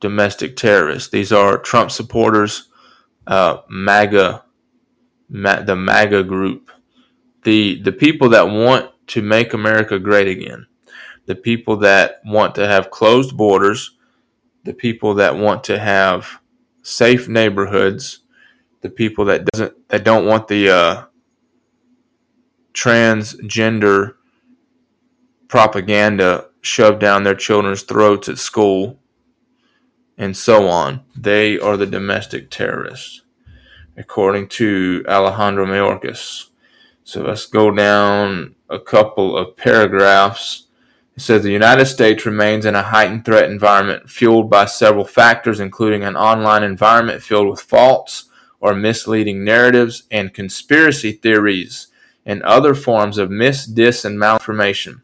domestic 0.00 0.56
terrorists. 0.56 1.10
These 1.10 1.32
are 1.32 1.58
Trump 1.58 1.90
supporters, 1.90 2.68
uh, 3.26 3.58
MAGA, 3.68 4.44
Ma- 5.28 5.62
the 5.62 5.76
MAGA 5.76 6.24
group, 6.24 6.70
the 7.44 7.80
the 7.82 7.92
people 7.92 8.28
that 8.30 8.48
want 8.48 8.90
to 9.08 9.22
make 9.22 9.54
America 9.54 9.98
great 9.98 10.28
again 10.28 10.66
the 11.26 11.34
people 11.34 11.76
that 11.78 12.20
want 12.24 12.54
to 12.56 12.66
have 12.66 12.90
closed 12.90 13.36
borders, 13.36 13.96
the 14.64 14.74
people 14.74 15.14
that 15.14 15.36
want 15.36 15.64
to 15.64 15.78
have 15.78 16.40
safe 16.82 17.28
neighborhoods, 17.28 18.20
the 18.80 18.90
people 18.90 19.24
that 19.26 19.44
doesn't 19.46 19.88
that 19.88 20.04
don't 20.04 20.26
want 20.26 20.48
the 20.48 20.70
uh, 20.70 21.04
transgender 22.72 24.14
propaganda 25.48 26.46
shoved 26.60 27.00
down 27.00 27.24
their 27.24 27.34
children's 27.34 27.82
throats 27.82 28.28
at 28.28 28.38
school 28.38 28.98
and 30.16 30.36
so 30.36 30.68
on. 30.68 31.02
They 31.16 31.58
are 31.58 31.76
the 31.76 31.86
domestic 31.86 32.50
terrorists, 32.50 33.22
according 33.96 34.48
to 34.48 35.04
Alejandro 35.08 35.66
Mayorkas. 35.66 36.50
So 37.04 37.22
let's 37.22 37.46
go 37.46 37.70
down 37.70 38.54
a 38.68 38.78
couple 38.78 39.36
of 39.36 39.56
paragraphs. 39.56 40.66
It 41.20 41.24
says 41.24 41.42
the 41.42 41.52
United 41.52 41.84
States 41.84 42.24
remains 42.24 42.64
in 42.64 42.74
a 42.74 42.82
heightened 42.82 43.26
threat 43.26 43.50
environment 43.50 44.08
fueled 44.08 44.48
by 44.48 44.64
several 44.64 45.04
factors, 45.04 45.60
including 45.60 46.02
an 46.02 46.16
online 46.16 46.62
environment 46.62 47.22
filled 47.22 47.50
with 47.50 47.60
false 47.60 48.30
or 48.58 48.74
misleading 48.74 49.44
narratives 49.44 50.04
and 50.10 50.32
conspiracy 50.32 51.12
theories 51.12 51.88
and 52.24 52.42
other 52.42 52.74
forms 52.74 53.18
of 53.18 53.30
mis, 53.30 53.66
dis, 53.66 54.06
and 54.06 54.18
malinformation 54.18 55.02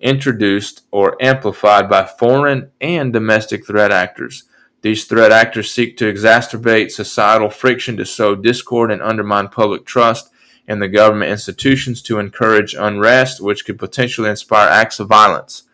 introduced 0.00 0.84
or 0.90 1.22
amplified 1.22 1.90
by 1.90 2.06
foreign 2.06 2.70
and 2.80 3.12
domestic 3.12 3.66
threat 3.66 3.92
actors. 3.92 4.44
These 4.80 5.04
threat 5.04 5.32
actors 5.32 5.70
seek 5.70 5.98
to 5.98 6.10
exacerbate 6.10 6.92
societal 6.92 7.50
friction 7.50 7.98
to 7.98 8.06
sow 8.06 8.34
discord 8.34 8.90
and 8.90 9.02
undermine 9.02 9.48
public 9.48 9.84
trust 9.84 10.30
in 10.70 10.78
the 10.78 10.86
government 10.86 11.32
institutions 11.32 12.00
to 12.00 12.20
encourage 12.20 12.74
unrest, 12.74 13.40
which 13.40 13.64
could 13.64 13.76
potentially 13.76 14.30
inspire 14.30 14.68
acts 14.68 15.00
of 15.00 15.08
violence. 15.08 15.64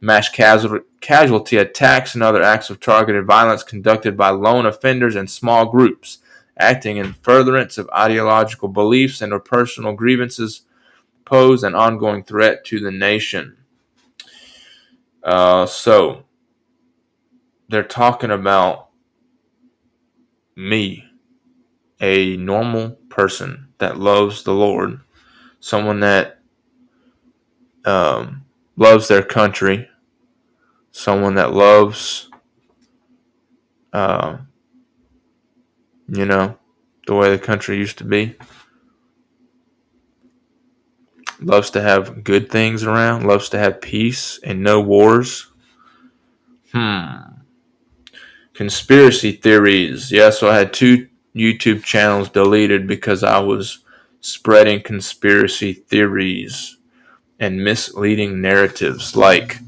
Mass 0.00 0.28
casualty 0.28 1.56
attacks 1.56 2.14
and 2.14 2.22
other 2.22 2.40
acts 2.40 2.70
of 2.70 2.78
targeted 2.78 3.26
violence 3.26 3.64
conducted 3.64 4.16
by 4.16 4.30
lone 4.30 4.64
offenders 4.64 5.16
and 5.16 5.28
small 5.28 5.66
groups 5.66 6.18
acting 6.56 6.98
in 6.98 7.14
furtherance 7.14 7.78
of 7.78 7.90
ideological 7.90 8.68
beliefs 8.68 9.20
and 9.20 9.32
or 9.32 9.40
personal 9.40 9.92
grievances 9.92 10.62
pose 11.24 11.64
an 11.64 11.74
ongoing 11.74 12.22
threat 12.22 12.64
to 12.64 12.78
the 12.78 12.92
nation. 12.92 13.56
Uh, 15.24 15.66
so 15.66 16.22
they're 17.68 17.82
talking 17.82 18.30
about 18.30 18.90
me, 20.54 21.04
a 22.00 22.36
normal 22.36 22.90
person 23.08 23.67
that 23.78 23.98
loves 23.98 24.42
the 24.42 24.52
Lord, 24.52 25.00
someone 25.60 26.00
that 26.00 26.40
um, 27.84 28.44
loves 28.76 29.08
their 29.08 29.22
country, 29.22 29.88
someone 30.90 31.34
that 31.36 31.52
loves, 31.52 32.30
uh, 33.92 34.38
you 36.08 36.24
know, 36.24 36.58
the 37.06 37.14
way 37.14 37.30
the 37.30 37.38
country 37.38 37.76
used 37.78 37.98
to 37.98 38.04
be 38.04 38.36
loves 41.40 41.70
to 41.70 41.80
have 41.80 42.24
good 42.24 42.50
things 42.50 42.84
around, 42.84 43.26
loves 43.26 43.48
to 43.50 43.58
have 43.58 43.80
peace 43.80 44.38
and 44.42 44.62
no 44.62 44.80
wars. 44.80 45.46
Hmm. 46.72 47.16
Conspiracy 48.54 49.32
theories. 49.32 50.10
Yeah, 50.10 50.30
so 50.30 50.48
I 50.48 50.56
had 50.56 50.72
two 50.72 51.07
YouTube 51.38 51.82
channels 51.82 52.28
deleted 52.28 52.86
because 52.86 53.22
I 53.22 53.38
was 53.38 53.78
spreading 54.20 54.82
conspiracy 54.82 55.72
theories 55.72 56.76
and 57.38 57.62
misleading 57.64 58.40
narratives 58.40 59.14
like 59.16 59.58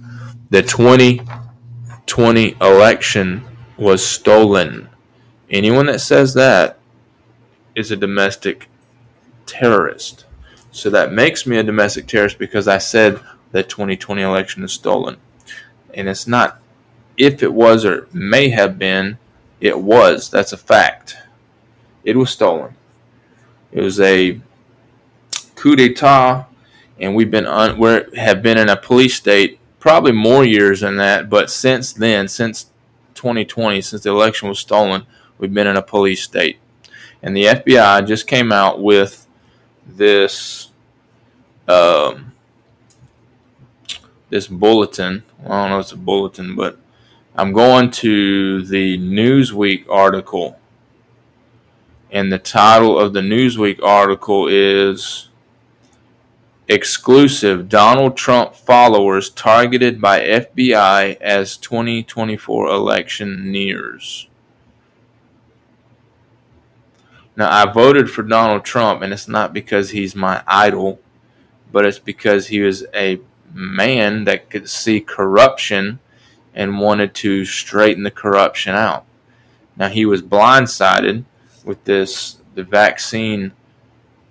the 0.51 0.63
2020 0.63 2.57
election 2.61 3.45
was 3.79 4.05
stolen. 4.05 4.89
Anyone 5.49 5.87
that 5.87 6.01
says 6.01 6.35
that 6.35 6.79
is 7.75 7.91
a 7.91 7.97
domestic 7.97 8.69
terrorist. 9.47 10.25
So 10.73 10.91
that 10.91 11.13
makes 11.13 11.47
me 11.47 11.57
a 11.59 11.63
domestic 11.63 12.07
terrorist 12.07 12.39
because 12.39 12.69
I 12.69 12.79
said 12.79 13.21
the 13.53 13.63
2020 13.63 14.23
election 14.23 14.65
is 14.65 14.73
stolen. 14.73 15.17
And 15.95 16.09
it's 16.09 16.27
not 16.27 16.61
if 17.17 17.43
it 17.43 17.53
was 17.53 17.85
or 17.85 18.09
may 18.13 18.49
have 18.49 18.79
been, 18.79 19.19
it 19.61 19.79
was. 19.79 20.31
That's 20.31 20.53
a 20.53 20.57
fact. 20.57 21.17
It 22.05 22.17
was 22.17 22.31
stolen. 22.31 22.75
It 23.73 23.83
was 23.83 24.01
a 24.01 24.41
coup 25.55 25.77
d'etat, 25.77 26.47
and 26.99 27.15
we've 27.15 27.31
been 27.31 27.47
un, 27.47 27.79
we 27.79 28.19
have 28.19 28.43
been 28.43 28.59
in 28.59 28.69
a 28.69 28.77
police 28.77 29.15
state 29.15 29.59
probably 29.79 30.13
more 30.13 30.45
years 30.45 30.81
than 30.81 30.97
that. 30.97 31.31
But 31.31 31.51
since 31.51 31.93
then, 31.93 32.29
since 32.29 32.67
2020, 33.15 33.81
since 33.81 34.03
the 34.03 34.11
election 34.11 34.49
was 34.49 34.59
stolen, 34.59 35.07
we've 35.39 35.53
been 35.53 35.67
in 35.67 35.77
a 35.77 35.83
police 35.83 36.23
state. 36.23 36.59
And 37.23 37.37
the 37.37 37.45
FBI 37.45 38.07
just 38.07 38.27
came 38.27 38.51
out 38.53 38.83
with 38.83 39.27
this 39.87 40.71
um, 41.69 42.33
this 44.29 44.47
bulletin. 44.47 45.23
I 45.45 45.49
don't 45.49 45.71
know 45.71 45.79
if 45.79 45.85
it's 45.85 45.93
a 45.93 45.97
bulletin, 45.97 46.57
but 46.57 46.79
I'm 47.35 47.53
going 47.53 47.91
to 47.93 48.65
the 48.65 48.99
Newsweek 48.99 49.85
article. 49.89 50.59
And 52.13 52.33
the 52.33 52.39
title 52.39 52.99
of 52.99 53.13
the 53.13 53.21
Newsweek 53.21 53.81
article 53.85 54.49
is 54.49 55.29
Exclusive 56.67 57.69
Donald 57.69 58.17
Trump 58.17 58.55
Followers 58.55 59.31
Targeted 59.31 60.01
by 60.01 60.21
FBI 60.21 61.17
as 61.21 61.57
2024 61.57 62.67
Election 62.67 63.53
Nears. 63.53 64.29
Now, 67.37 67.49
I 67.49 67.73
voted 67.73 68.11
for 68.11 68.25
Donald 68.25 68.65
Trump, 68.65 69.03
and 69.03 69.13
it's 69.13 69.29
not 69.29 69.53
because 69.53 69.91
he's 69.91 70.17
my 70.17 70.43
idol, 70.49 71.01
but 71.71 71.87
it's 71.87 72.01
because 72.01 72.49
he 72.49 72.61
was 72.61 72.85
a 72.93 73.21
man 73.53 74.25
that 74.25 74.51
could 74.51 74.69
see 74.69 75.01
corruption 75.01 76.01
and 76.55 76.81
wanted 76.81 77.15
to 77.15 77.45
straighten 77.45 78.03
the 78.03 78.11
corruption 78.11 78.75
out. 78.75 79.05
Now, 79.77 79.89
he 79.89 80.05
was 80.05 80.23
blindsided 80.23 81.25
with 81.65 81.85
this 81.85 82.39
the 82.55 82.65
vaccine 82.65 83.53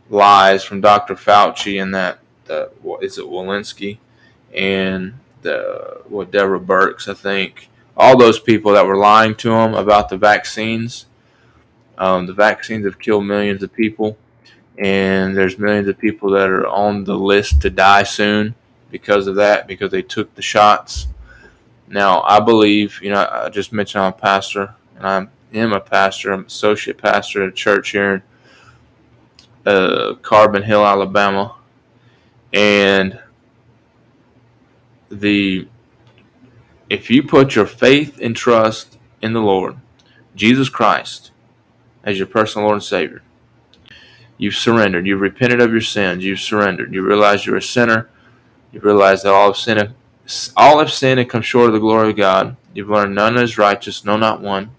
lies 0.09 0.63
from 0.63 0.81
Dr. 0.81 1.15
Fauci 1.15 1.81
and 1.81 1.93
that 1.93 2.19
the 2.45 2.71
what 2.81 3.03
is 3.03 3.17
it 3.17 3.25
Walensky 3.25 3.97
and 4.53 5.13
the 5.41 6.01
what 6.07 6.31
Deborah 6.31 6.59
Birx 6.59 7.07
I 7.07 7.13
think 7.13 7.69
all 7.95 8.17
those 8.17 8.39
people 8.39 8.73
that 8.73 8.85
were 8.85 8.97
lying 8.97 9.35
to 9.35 9.51
him 9.51 9.73
about 9.73 10.09
the 10.09 10.17
vaccines 10.17 11.05
um, 11.99 12.25
the 12.25 12.33
vaccines 12.33 12.85
have 12.85 12.97
killed 12.97 13.25
millions 13.25 13.61
of 13.61 13.73
people, 13.73 14.17
and 14.77 15.35
there's 15.35 15.59
millions 15.59 15.89
of 15.89 15.99
people 15.99 16.31
that 16.31 16.49
are 16.49 16.65
on 16.65 17.03
the 17.03 17.15
list 17.15 17.61
to 17.61 17.69
die 17.69 18.03
soon 18.03 18.55
because 18.89 19.27
of 19.27 19.35
that, 19.35 19.67
because 19.67 19.91
they 19.91 20.01
took 20.01 20.33
the 20.33 20.41
shots. 20.41 21.07
Now, 21.89 22.21
I 22.21 22.39
believe, 22.39 22.99
you 23.03 23.09
know, 23.09 23.27
I 23.29 23.49
just 23.49 23.73
mentioned 23.73 24.01
I'm 24.01 24.13
a 24.13 24.15
pastor, 24.15 24.73
and 24.95 25.05
I 25.05 25.27
am 25.53 25.73
a 25.73 25.79
pastor. 25.79 26.31
I'm 26.31 26.45
associate 26.45 26.97
pastor 26.97 27.43
at 27.43 27.49
a 27.49 27.51
church 27.51 27.91
here 27.91 28.23
in 29.65 29.71
uh, 29.71 30.13
Carbon 30.21 30.63
Hill, 30.63 30.85
Alabama, 30.85 31.55
and 32.53 33.19
the 35.09 35.67
if 36.89 37.09
you 37.09 37.21
put 37.23 37.55
your 37.55 37.65
faith 37.65 38.19
and 38.21 38.35
trust 38.35 38.97
in 39.21 39.33
the 39.33 39.41
Lord, 39.41 39.77
Jesus 40.35 40.69
Christ, 40.69 41.31
as 42.03 42.17
your 42.17 42.27
personal 42.27 42.65
Lord 42.65 42.75
and 42.77 42.83
Savior. 42.83 43.21
You've 44.37 44.55
surrendered. 44.55 45.05
You've 45.05 45.19
repented 45.19 45.59
of 45.59 45.71
your 45.71 45.81
sins. 45.81 46.23
You've 46.23 46.39
surrendered. 46.39 46.93
You 46.93 47.01
realize 47.05 47.45
you're 47.45 47.57
a 47.57 47.61
sinner. 47.61 48.09
You 48.71 48.79
realize 48.79 49.23
that 49.23 49.33
all 49.33 49.47
have 49.47 49.57
sinned, 49.57 49.93
all 50.55 50.79
have 50.79 50.91
sinned 50.91 51.19
and 51.19 51.29
come 51.29 51.41
short 51.41 51.67
of 51.67 51.73
the 51.73 51.79
glory 51.79 52.11
of 52.11 52.15
God. 52.15 52.55
You've 52.73 52.89
learned 52.89 53.15
none 53.15 53.37
is 53.37 53.57
righteous, 53.57 54.05
no, 54.05 54.15
not 54.15 54.41
one. 54.41 54.71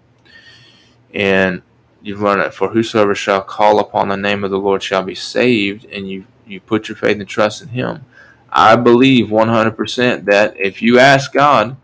And 1.13 1.61
you've 2.01 2.21
learned 2.21 2.41
that 2.41 2.53
for 2.53 2.69
whosoever 2.69 3.15
shall 3.15 3.41
call 3.41 3.79
upon 3.79 4.09
the 4.09 4.17
name 4.17 4.43
of 4.43 4.51
the 4.51 4.59
Lord 4.59 4.83
shall 4.83 5.03
be 5.03 5.15
saved, 5.15 5.85
and 5.85 6.09
you 6.09 6.25
you 6.45 6.59
put 6.59 6.89
your 6.89 6.97
faith 6.97 7.19
and 7.19 7.27
trust 7.27 7.61
in 7.61 7.69
Him. 7.69 8.05
I 8.51 8.75
believe 8.75 9.27
100% 9.27 10.25
that 10.25 10.59
if 10.59 10.81
you 10.81 10.99
ask 10.99 11.31
God, 11.31 11.77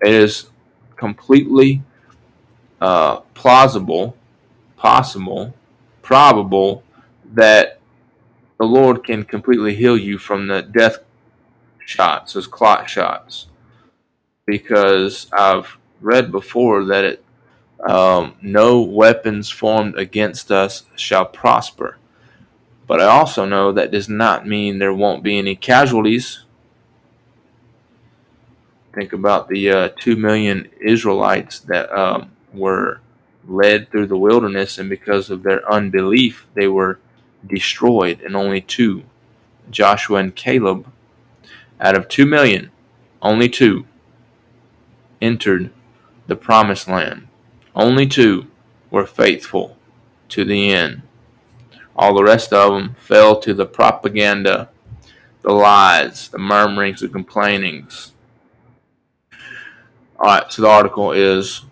it 0.00 0.14
is 0.14 0.48
completely 0.96 1.82
uh, 2.80 3.16
plausible 3.34 4.16
possible, 4.78 5.54
probable 6.00 6.82
that 7.34 7.80
the 8.58 8.64
Lord 8.64 9.04
can 9.04 9.24
completely 9.24 9.74
heal 9.74 9.98
you 9.98 10.16
from 10.16 10.46
the 10.46 10.62
death 10.62 10.98
shots, 11.84 12.32
those 12.32 12.46
clot 12.46 12.88
shots. 12.88 13.48
Because 14.46 15.28
I've 15.32 15.76
read 16.00 16.32
before 16.32 16.84
that 16.86 17.04
it, 17.04 17.24
um, 17.86 18.34
no 18.42 18.80
weapons 18.80 19.50
formed 19.50 19.96
against 19.96 20.50
us 20.50 20.84
shall 20.96 21.26
prosper. 21.26 21.96
But 22.86 23.00
I 23.00 23.04
also 23.04 23.44
know 23.44 23.72
that 23.72 23.90
does 23.90 24.08
not 24.08 24.46
mean 24.46 24.78
there 24.78 24.94
won't 24.94 25.22
be 25.22 25.38
any 25.38 25.54
casualties. 25.54 26.44
Think 28.94 29.12
about 29.12 29.48
the 29.48 29.70
uh, 29.70 29.88
two 30.00 30.16
million 30.16 30.68
Israelites 30.80 31.60
that 31.60 31.92
um, 31.96 32.32
were 32.52 33.00
led 33.46 33.90
through 33.90 34.06
the 34.06 34.18
wilderness, 34.18 34.78
and 34.78 34.90
because 34.90 35.30
of 35.30 35.42
their 35.42 35.70
unbelief, 35.70 36.46
they 36.54 36.66
were 36.66 36.98
destroyed, 37.46 38.20
and 38.22 38.34
only 38.34 38.60
two, 38.60 39.04
Joshua 39.70 40.18
and 40.18 40.34
Caleb, 40.34 40.90
Out 41.80 41.96
of 41.96 42.08
2 42.08 42.26
million, 42.26 42.70
only 43.22 43.48
two 43.48 43.86
entered 45.20 45.70
the 46.26 46.36
promised 46.36 46.88
land. 46.88 47.27
Only 47.74 48.06
two 48.06 48.46
were 48.90 49.06
faithful 49.06 49.76
to 50.30 50.44
the 50.44 50.72
end. 50.72 51.02
All 51.96 52.14
the 52.14 52.24
rest 52.24 52.52
of 52.52 52.72
them 52.72 52.94
fell 52.94 53.40
to 53.40 53.54
the 53.54 53.66
propaganda, 53.66 54.70
the 55.42 55.52
lies, 55.52 56.28
the 56.28 56.38
murmurings, 56.38 57.00
the 57.00 57.08
complainings. 57.08 58.12
All 60.18 60.26
right, 60.26 60.52
so 60.52 60.62
the 60.62 60.68
article 60.68 61.12
is 61.12 61.64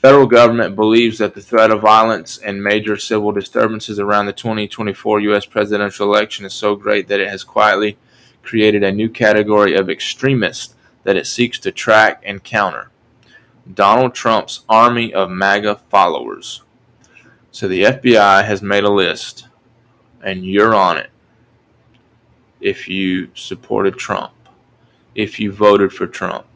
Federal 0.00 0.28
government 0.28 0.76
believes 0.76 1.18
that 1.18 1.34
the 1.34 1.40
threat 1.40 1.72
of 1.72 1.80
violence 1.80 2.38
and 2.38 2.62
major 2.62 2.96
civil 2.96 3.32
disturbances 3.32 3.98
around 3.98 4.26
the 4.26 4.32
2024 4.32 5.18
U.S. 5.22 5.44
presidential 5.44 6.06
election 6.06 6.44
is 6.44 6.54
so 6.54 6.76
great 6.76 7.08
that 7.08 7.18
it 7.18 7.28
has 7.28 7.42
quietly 7.42 7.98
created 8.44 8.84
a 8.84 8.92
new 8.92 9.08
category 9.08 9.74
of 9.74 9.90
extremists 9.90 10.76
that 11.02 11.16
it 11.16 11.26
seeks 11.26 11.58
to 11.58 11.72
track 11.72 12.22
and 12.24 12.44
counter. 12.44 12.92
Donald 13.74 14.14
Trump's 14.14 14.64
army 14.68 15.12
of 15.12 15.30
MAGA 15.30 15.76
followers. 15.90 16.62
So 17.50 17.68
the 17.68 17.84
FBI 17.84 18.44
has 18.44 18.62
made 18.62 18.84
a 18.84 18.90
list, 18.90 19.48
and 20.22 20.44
you're 20.44 20.74
on 20.74 20.96
it 20.96 21.10
if 22.60 22.88
you 22.88 23.30
supported 23.34 23.96
Trump, 23.96 24.32
if 25.14 25.38
you 25.38 25.52
voted 25.52 25.92
for 25.92 26.06
Trump. 26.06 26.46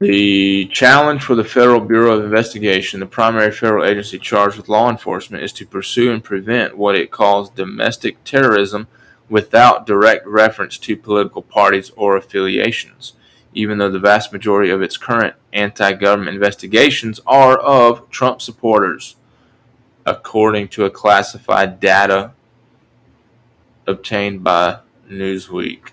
The 0.00 0.66
challenge 0.66 1.22
for 1.22 1.36
the 1.36 1.44
Federal 1.44 1.80
Bureau 1.80 2.18
of 2.18 2.24
Investigation, 2.24 2.98
the 2.98 3.06
primary 3.06 3.52
federal 3.52 3.84
agency 3.84 4.18
charged 4.18 4.56
with 4.56 4.68
law 4.68 4.90
enforcement, 4.90 5.44
is 5.44 5.52
to 5.52 5.66
pursue 5.66 6.12
and 6.12 6.24
prevent 6.24 6.76
what 6.76 6.96
it 6.96 7.12
calls 7.12 7.50
domestic 7.50 8.22
terrorism 8.24 8.88
without 9.28 9.86
direct 9.86 10.26
reference 10.26 10.76
to 10.78 10.96
political 10.96 11.40
parties 11.40 11.92
or 11.94 12.16
affiliations, 12.16 13.12
even 13.54 13.78
though 13.78 13.90
the 13.90 13.98
vast 13.98 14.32
majority 14.32 14.70
of 14.70 14.82
its 14.82 14.96
current 14.96 15.34
anti 15.52 15.92
government 15.92 16.34
investigations 16.34 17.20
are 17.26 17.58
of 17.58 18.08
Trump 18.10 18.40
supporters, 18.40 19.16
according 20.06 20.68
to 20.68 20.84
a 20.84 20.90
classified 20.90 21.80
data 21.80 22.32
obtained 23.86 24.42
by 24.42 24.78
Newsweek. 25.08 25.90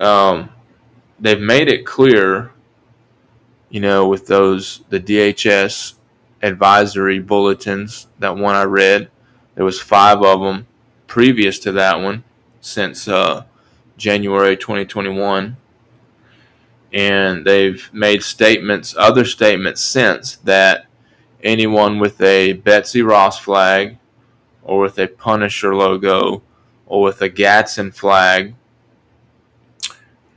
Um, 0.00 0.50
they've 1.20 1.40
made 1.40 1.68
it 1.68 1.86
clear, 1.86 2.50
you 3.70 3.80
know, 3.80 4.08
with 4.08 4.26
those 4.26 4.82
the 4.88 4.98
DHS 4.98 5.94
advisory 6.42 7.20
bulletins. 7.20 8.08
That 8.18 8.36
one 8.36 8.56
I 8.56 8.64
read, 8.64 9.10
there 9.54 9.64
was 9.64 9.80
five 9.80 10.22
of 10.22 10.40
them 10.40 10.66
previous 11.06 11.58
to 11.60 11.72
that 11.72 12.00
one 12.00 12.24
since 12.60 13.06
uh, 13.06 13.44
January 13.96 14.56
2021, 14.56 15.56
and 16.92 17.46
they've 17.46 17.88
made 17.92 18.22
statements, 18.22 18.94
other 18.96 19.24
statements 19.24 19.80
since 19.80 20.36
that 20.36 20.86
anyone 21.42 21.98
with 21.98 22.20
a 22.20 22.54
Betsy 22.54 23.02
Ross 23.02 23.38
flag 23.38 23.98
or 24.62 24.80
with 24.80 24.98
a 24.98 25.08
Punisher 25.08 25.74
logo 25.74 26.42
or 26.86 27.02
with 27.02 27.22
a 27.22 27.28
Gadsden 27.28 27.92
flag 27.92 28.54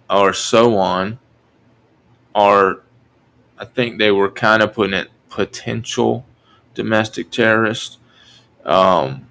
or 0.10 0.34
so 0.34 0.78
on 0.78 1.20
are 2.34 2.82
I 3.58 3.66
think 3.66 3.98
they 3.98 4.12
were 4.12 4.30
kind 4.30 4.62
of 4.62 4.74
putting 4.74 4.94
it 4.94 5.10
potential 5.30 6.26
domestic 6.74 7.32
terrorists 7.32 7.98
um, 8.66 9.30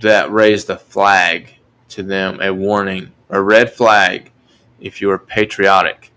that 0.00 0.30
raised 0.30 0.66
the 0.66 0.76
flag 0.76 1.53
to 1.94 2.02
them, 2.02 2.40
a 2.40 2.52
warning, 2.52 3.12
a 3.30 3.40
red 3.40 3.72
flag 3.72 4.30
if 4.80 5.00
you're 5.00 5.18
patriotic. 5.18 6.12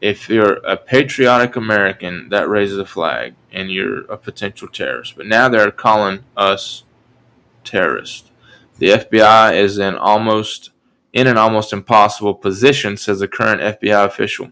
If 0.00 0.28
you're 0.28 0.58
a 0.66 0.76
patriotic 0.76 1.56
American, 1.56 2.28
that 2.28 2.48
raises 2.48 2.78
a 2.78 2.84
flag 2.84 3.34
and 3.50 3.70
you're 3.70 4.00
a 4.04 4.18
potential 4.18 4.68
terrorist. 4.68 5.16
But 5.16 5.26
now 5.26 5.48
they're 5.48 5.70
calling 5.70 6.20
us 6.36 6.84
terrorists. 7.64 8.30
The 8.78 8.90
FBI 8.90 9.56
is 9.56 9.78
in 9.78 9.94
almost 9.94 10.70
in 11.12 11.26
an 11.26 11.38
almost 11.38 11.72
impossible 11.72 12.34
position, 12.34 12.96
says 12.96 13.22
a 13.22 13.28
current 13.28 13.60
FBI 13.60 14.04
official 14.04 14.50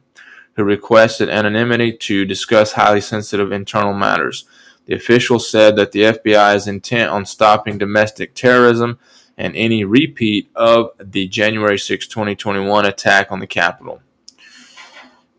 who 0.55 0.65
requested 0.65 1.29
anonymity 1.29 1.93
to 1.93 2.25
discuss 2.25 2.73
highly 2.73 3.01
sensitive 3.01 3.53
internal 3.53 3.93
matters. 3.93 4.45
The 4.87 4.95
official 4.95 5.39
said 5.39 5.77
that 5.77 5.93
the 5.93 6.03
FBI 6.03 6.55
is 6.55 6.69
intent 6.69 7.11
on 7.11 7.27
stopping 7.27 7.79
domestic 7.79 8.35
terrorism 8.35 8.99
and 9.39 9.57
any 9.57 9.85
repeat 9.85 10.51
of 10.55 10.91
the 10.99 11.29
January 11.29 11.79
6, 11.79 12.07
2021 12.07 12.87
attack 12.87 13.33
on 13.33 13.41
the 13.41 13.47
Capitol. 13.47 14.01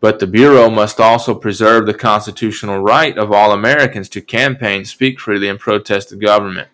But 0.00 0.18
the 0.18 0.26
Bureau 0.26 0.68
must 0.68 1.00
also 1.00 1.34
preserve 1.34 1.86
the 1.86 1.94
constitutional 1.94 2.78
right 2.80 3.16
of 3.16 3.32
all 3.32 3.52
Americans 3.52 4.08
to 4.10 4.20
campaign, 4.20 4.84
speak 4.84 5.18
freely, 5.18 5.48
and 5.48 5.58
protest 5.58 6.10
the 6.10 6.16
government 6.16 6.68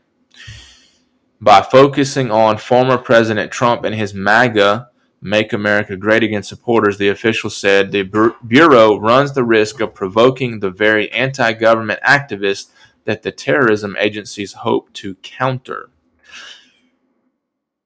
by 1.40 1.62
focusing 1.62 2.30
on 2.30 2.58
former 2.58 2.98
President 2.98 3.50
Trump 3.50 3.84
and 3.84 3.94
his 3.94 4.12
MAGA 4.12 4.88
Make 5.22 5.52
America 5.52 5.96
Great 5.96 6.22
Again 6.22 6.42
supporters, 6.42 6.96
the 6.96 7.10
official 7.10 7.50
said 7.50 7.92
the 7.92 8.34
Bureau 8.46 8.98
runs 8.98 9.32
the 9.32 9.44
risk 9.44 9.80
of 9.80 9.94
provoking 9.94 10.60
the 10.60 10.70
very 10.70 11.10
anti 11.12 11.52
government 11.52 12.00
activists 12.06 12.70
that 13.04 13.22
the 13.22 13.30
terrorism 13.30 13.96
agencies 13.98 14.54
hope 14.54 14.92
to 14.94 15.16
counter. 15.16 15.90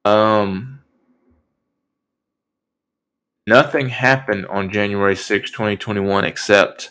Um, 0.05 0.80
nothing 3.46 3.88
happened 3.88 4.46
on 4.46 4.70
January 4.70 5.16
6, 5.16 5.50
2021, 5.50 6.24
except 6.24 6.90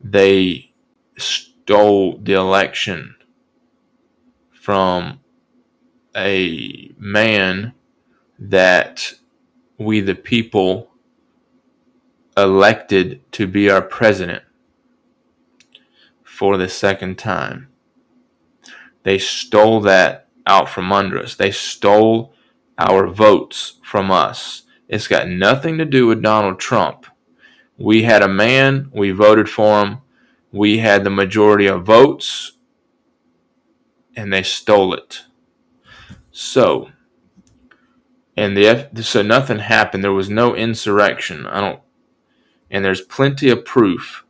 they 0.00 0.72
stole 1.18 2.18
the 2.18 2.34
election 2.34 3.16
from 4.52 5.20
a 6.16 6.92
man 6.98 7.72
that 8.38 9.14
we, 9.78 10.00
the 10.00 10.14
people, 10.14 10.90
elected 12.36 13.20
to 13.32 13.46
be 13.46 13.68
our 13.70 13.82
president 13.82 14.42
for 16.22 16.56
the 16.56 16.68
second 16.68 17.18
time. 17.18 17.68
They 19.02 19.18
stole 19.18 19.80
that 19.82 20.28
out 20.50 20.68
from 20.68 20.92
under 20.92 21.18
us. 21.18 21.36
They 21.36 21.52
stole 21.52 22.34
our 22.76 23.06
votes 23.06 23.78
from 23.84 24.10
us. 24.10 24.64
It's 24.88 25.06
got 25.06 25.28
nothing 25.28 25.78
to 25.78 25.84
do 25.84 26.08
with 26.08 26.22
Donald 26.22 26.58
Trump. 26.58 27.06
We 27.78 28.02
had 28.02 28.22
a 28.22 28.28
man, 28.28 28.90
we 28.92 29.12
voted 29.12 29.48
for 29.48 29.80
him, 29.80 29.98
we 30.52 30.78
had 30.78 31.04
the 31.04 31.10
majority 31.10 31.66
of 31.66 31.86
votes, 31.86 32.52
and 34.16 34.32
they 34.32 34.42
stole 34.42 34.92
it. 34.92 35.22
So, 36.32 36.90
and 38.36 38.56
the 38.56 38.88
so 39.02 39.22
nothing 39.22 39.60
happened. 39.60 40.02
There 40.02 40.12
was 40.12 40.28
no 40.28 40.54
insurrection. 40.54 41.46
I 41.46 41.60
don't, 41.60 41.80
and 42.70 42.84
there's 42.84 43.00
plenty 43.00 43.48
of 43.50 43.64
proof 43.64 44.24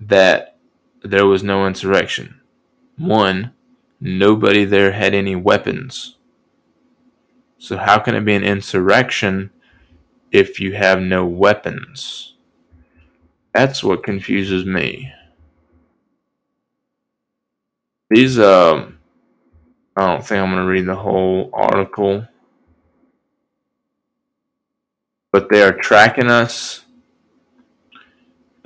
that 0.00 0.58
there 1.02 1.26
was 1.26 1.42
no 1.42 1.66
insurrection. 1.66 2.40
One, 2.98 3.52
nobody 4.00 4.64
there 4.64 4.92
had 4.92 5.14
any 5.14 5.36
weapons. 5.36 6.16
So 7.58 7.76
how 7.76 7.98
can 7.98 8.14
it 8.14 8.24
be 8.24 8.34
an 8.34 8.44
insurrection 8.44 9.50
if 10.30 10.60
you 10.60 10.74
have 10.74 11.00
no 11.00 11.24
weapons? 11.24 12.34
That's 13.54 13.82
what 13.82 14.02
confuses 14.02 14.64
me. 14.64 15.12
These 18.10 18.38
um 18.38 18.96
I 19.96 20.06
don't 20.06 20.24
think 20.24 20.42
I'm 20.42 20.50
going 20.50 20.62
to 20.62 20.70
read 20.70 20.84
the 20.84 20.94
whole 20.94 21.48
article. 21.54 22.28
But 25.32 25.48
they 25.48 25.62
are 25.62 25.72
tracking 25.72 26.30
us 26.30 26.84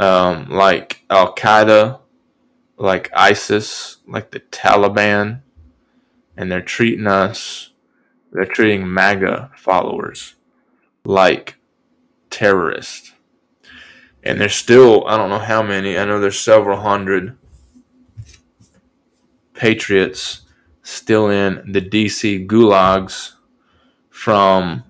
um, 0.00 0.48
like 0.48 1.04
Al 1.08 1.34
Qaeda, 1.34 2.00
like 2.80 3.10
ISIS, 3.12 3.98
like 4.06 4.30
the 4.30 4.40
Taliban, 4.40 5.42
and 6.34 6.50
they're 6.50 6.62
treating 6.62 7.06
us, 7.06 7.72
they're 8.32 8.46
treating 8.46 8.92
MAGA 8.92 9.50
followers 9.54 10.34
like 11.04 11.56
terrorists. 12.30 13.12
And 14.22 14.40
there's 14.40 14.54
still, 14.54 15.06
I 15.06 15.18
don't 15.18 15.28
know 15.28 15.38
how 15.38 15.62
many, 15.62 15.98
I 15.98 16.06
know 16.06 16.20
there's 16.20 16.40
several 16.40 16.80
hundred 16.80 17.36
patriots 19.52 20.42
still 20.82 21.28
in 21.28 21.70
the 21.70 21.82
DC 21.82 22.46
gulags 22.46 23.32
from 24.08 24.84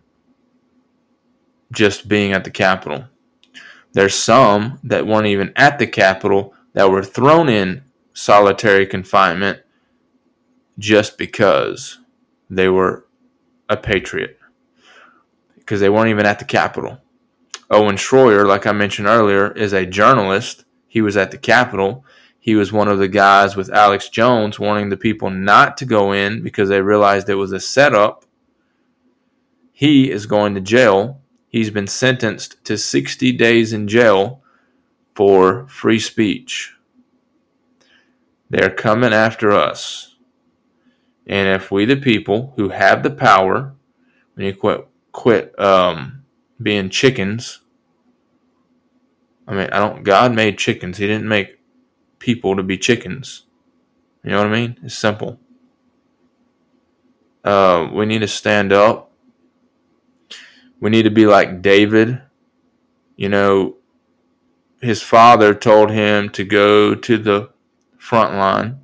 just 1.72 2.06
being 2.06 2.32
at 2.32 2.44
the 2.44 2.50
Capitol. 2.50 3.06
There's 3.94 4.14
some 4.14 4.78
that 4.84 5.08
weren't 5.08 5.26
even 5.26 5.52
at 5.56 5.80
the 5.80 5.88
Capitol 5.88 6.54
that 6.72 6.90
were 6.90 7.02
thrown 7.02 7.48
in 7.48 7.82
solitary 8.12 8.86
confinement 8.86 9.60
just 10.78 11.18
because 11.18 11.98
they 12.48 12.68
were 12.68 13.06
a 13.68 13.76
patriot 13.76 14.38
because 15.70 15.80
they 15.80 15.88
weren't 15.88 16.10
even 16.10 16.26
at 16.26 16.40
the 16.40 16.44
Capitol. 16.44 16.98
Owen 17.70 17.94
Shroyer, 17.94 18.44
like 18.44 18.66
I 18.66 18.72
mentioned 18.72 19.06
earlier, 19.06 19.52
is 19.52 19.72
a 19.72 19.86
journalist. 19.86 20.64
He 20.88 21.00
was 21.00 21.16
at 21.16 21.30
the 21.30 21.38
Capitol. 21.38 22.04
He 22.40 22.56
was 22.56 22.72
one 22.72 22.88
of 22.88 22.98
the 22.98 23.06
guys 23.06 23.54
with 23.54 23.70
Alex 23.70 24.08
Jones 24.08 24.58
warning 24.58 24.88
the 24.88 24.96
people 24.96 25.30
not 25.30 25.76
to 25.76 25.84
go 25.84 26.10
in 26.10 26.42
because 26.42 26.68
they 26.68 26.82
realized 26.82 27.28
it 27.28 27.36
was 27.36 27.52
a 27.52 27.60
setup. 27.60 28.24
He 29.70 30.10
is 30.10 30.26
going 30.26 30.56
to 30.56 30.60
jail. 30.60 31.20
He's 31.46 31.70
been 31.70 31.86
sentenced 31.86 32.64
to 32.64 32.76
60 32.76 33.30
days 33.32 33.72
in 33.72 33.86
jail 33.86 34.39
for 35.20 35.66
free 35.68 35.98
speech. 35.98 36.74
They're 38.48 38.70
coming 38.70 39.12
after 39.12 39.52
us. 39.52 40.16
And 41.26 41.46
if 41.46 41.70
we, 41.70 41.84
the 41.84 41.96
people 41.96 42.54
who 42.56 42.70
have 42.70 43.02
the 43.02 43.10
power, 43.10 43.74
when 44.32 44.46
you 44.46 44.54
quit, 44.54 44.88
quit 45.12 45.60
um, 45.60 46.24
being 46.62 46.88
chickens, 46.88 47.60
I 49.46 49.52
mean, 49.52 49.68
I 49.70 49.78
don't. 49.78 50.04
God 50.04 50.34
made 50.34 50.56
chickens. 50.56 50.96
He 50.96 51.06
didn't 51.06 51.28
make 51.28 51.60
people 52.18 52.56
to 52.56 52.62
be 52.62 52.78
chickens. 52.78 53.44
You 54.24 54.30
know 54.30 54.38
what 54.38 54.46
I 54.46 54.58
mean? 54.58 54.78
It's 54.82 54.96
simple. 54.96 55.38
Uh, 57.44 57.90
we 57.92 58.06
need 58.06 58.20
to 58.20 58.28
stand 58.28 58.72
up. 58.72 59.12
We 60.80 60.88
need 60.88 61.02
to 61.02 61.10
be 61.10 61.26
like 61.26 61.60
David. 61.60 62.22
You 63.16 63.28
know, 63.28 63.76
his 64.80 65.02
father 65.02 65.54
told 65.54 65.90
him 65.90 66.30
to 66.30 66.44
go 66.44 66.94
to 66.94 67.18
the 67.18 67.50
front 67.98 68.34
line, 68.34 68.80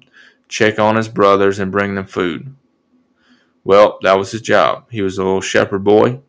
check 0.49 0.79
on 0.79 0.97
his 0.97 1.09
brothers, 1.09 1.59
and 1.59 1.73
bring 1.73 1.95
them 1.95 2.07
food. 2.07 2.55
Well, 3.65 3.99
that 4.03 4.19
was 4.19 4.31
his 4.31 4.43
job. 4.43 4.87
He 4.91 5.03
was 5.03 5.19
a 5.19 5.25
little 5.25 5.41
shepherd 5.41 5.83
boy. 5.83 6.21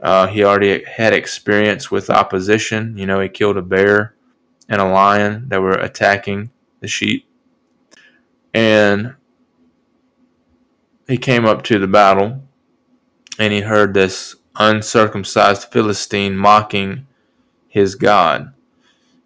Uh, 0.00 0.26
he 0.26 0.42
already 0.42 0.82
had 0.84 1.12
experience 1.12 1.90
with 1.90 2.10
opposition. 2.10 2.96
You 2.96 3.06
know, 3.06 3.20
he 3.20 3.28
killed 3.28 3.58
a 3.58 3.62
bear 3.62 4.14
and 4.68 4.80
a 4.80 4.88
lion 4.88 5.48
that 5.48 5.60
were 5.60 5.72
attacking 5.72 6.50
the 6.80 6.88
sheep. 6.88 7.28
And 8.54 9.14
he 11.06 11.18
came 11.18 11.44
up 11.44 11.62
to 11.64 11.78
the 11.78 11.86
battle 11.86 12.42
and 13.38 13.52
he 13.52 13.60
heard 13.60 13.94
this 13.94 14.36
uncircumcised 14.56 15.70
Philistine 15.70 16.36
mocking 16.36 17.06
his 17.68 17.94
God 17.94 18.52